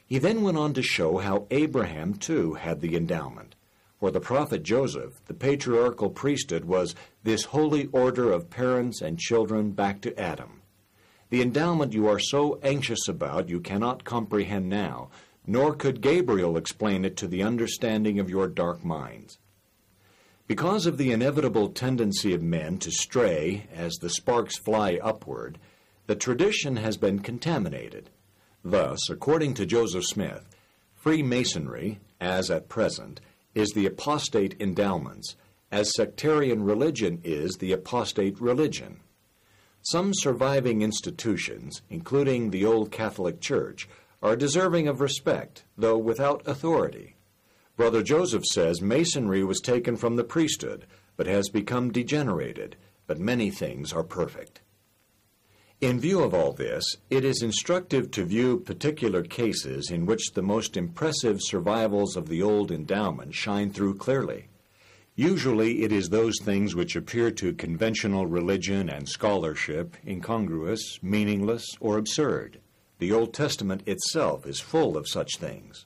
He 0.05 0.19
then 0.19 0.41
went 0.41 0.57
on 0.57 0.73
to 0.73 0.83
show 0.83 1.19
how 1.19 1.47
Abraham, 1.49 2.15
too, 2.15 2.55
had 2.55 2.81
the 2.81 2.97
endowment. 2.97 3.52
For 4.03 4.11
the 4.11 4.19
prophet 4.19 4.63
Joseph, 4.63 5.23
the 5.27 5.33
patriarchal 5.33 6.09
priesthood 6.09 6.65
was 6.65 6.93
this 7.23 7.45
holy 7.45 7.85
order 7.93 8.33
of 8.33 8.49
parents 8.49 9.01
and 9.01 9.17
children 9.17 9.71
back 9.71 10.01
to 10.01 10.19
Adam. 10.19 10.61
The 11.29 11.41
endowment 11.41 11.93
you 11.93 12.09
are 12.09 12.19
so 12.19 12.59
anxious 12.63 13.07
about 13.07 13.47
you 13.47 13.61
cannot 13.61 14.03
comprehend 14.03 14.67
now, 14.67 15.09
nor 15.47 15.73
could 15.73 16.01
Gabriel 16.01 16.57
explain 16.57 17.05
it 17.05 17.15
to 17.15 17.29
the 17.29 17.43
understanding 17.43 18.19
of 18.19 18.29
your 18.29 18.49
dark 18.49 18.83
minds. 18.83 19.39
Because 20.47 20.85
of 20.85 20.97
the 20.97 21.13
inevitable 21.13 21.69
tendency 21.69 22.33
of 22.33 22.43
men 22.43 22.79
to 22.79 22.91
stray 22.91 23.67
as 23.73 23.93
the 23.93 24.09
sparks 24.09 24.57
fly 24.57 24.99
upward, 25.01 25.59
the 26.07 26.15
tradition 26.17 26.75
has 26.75 26.97
been 26.97 27.19
contaminated. 27.19 28.09
Thus, 28.65 28.99
according 29.09 29.53
to 29.53 29.65
Joseph 29.65 30.03
Smith, 30.03 30.49
Freemasonry, 30.93 32.01
as 32.19 32.51
at 32.51 32.67
present, 32.67 33.21
is 33.55 33.69
the 33.71 33.85
apostate 33.85 34.55
endowments, 34.59 35.35
as 35.71 35.93
sectarian 35.95 36.63
religion 36.63 37.19
is 37.23 37.55
the 37.55 37.71
apostate 37.71 38.39
religion. 38.39 38.99
Some 39.81 40.13
surviving 40.13 40.81
institutions, 40.81 41.81
including 41.89 42.49
the 42.49 42.65
Old 42.65 42.91
Catholic 42.91 43.41
Church, 43.41 43.89
are 44.21 44.35
deserving 44.35 44.87
of 44.87 45.01
respect, 45.01 45.65
though 45.77 45.97
without 45.97 46.47
authority. 46.47 47.15
Brother 47.75 48.01
Joseph 48.01 48.45
says 48.45 48.81
Masonry 48.81 49.43
was 49.43 49.59
taken 49.59 49.97
from 49.97 50.15
the 50.15 50.23
priesthood, 50.23 50.85
but 51.17 51.27
has 51.27 51.49
become 51.49 51.91
degenerated, 51.91 52.77
but 53.07 53.19
many 53.19 53.51
things 53.51 53.91
are 53.91 54.03
perfect. 54.03 54.61
In 55.83 55.99
view 55.99 56.23
of 56.23 56.33
all 56.33 56.53
this, 56.53 56.85
it 57.09 57.25
is 57.25 57.41
instructive 57.41 58.09
to 58.11 58.23
view 58.23 58.57
particular 58.57 59.21
cases 59.21 59.91
in 59.91 60.05
which 60.05 60.31
the 60.31 60.41
most 60.41 60.77
impressive 60.77 61.39
survivals 61.41 62.15
of 62.15 62.29
the 62.29 62.41
old 62.41 62.71
endowment 62.71 63.35
shine 63.35 63.69
through 63.69 63.95
clearly. 63.95 64.47
Usually 65.17 65.83
it 65.83 65.91
is 65.91 66.07
those 66.07 66.39
things 66.41 66.73
which 66.73 66.95
appear 66.95 67.31
to 67.31 67.51
conventional 67.51 68.27
religion 68.27 68.87
and 68.87 69.09
scholarship 69.09 69.97
incongruous, 70.07 70.99
meaningless, 71.03 71.65
or 71.81 71.97
absurd. 71.97 72.61
The 72.99 73.11
Old 73.11 73.33
Testament 73.33 73.83
itself 73.85 74.47
is 74.47 74.61
full 74.61 74.95
of 74.95 75.09
such 75.09 75.35
things. 75.35 75.85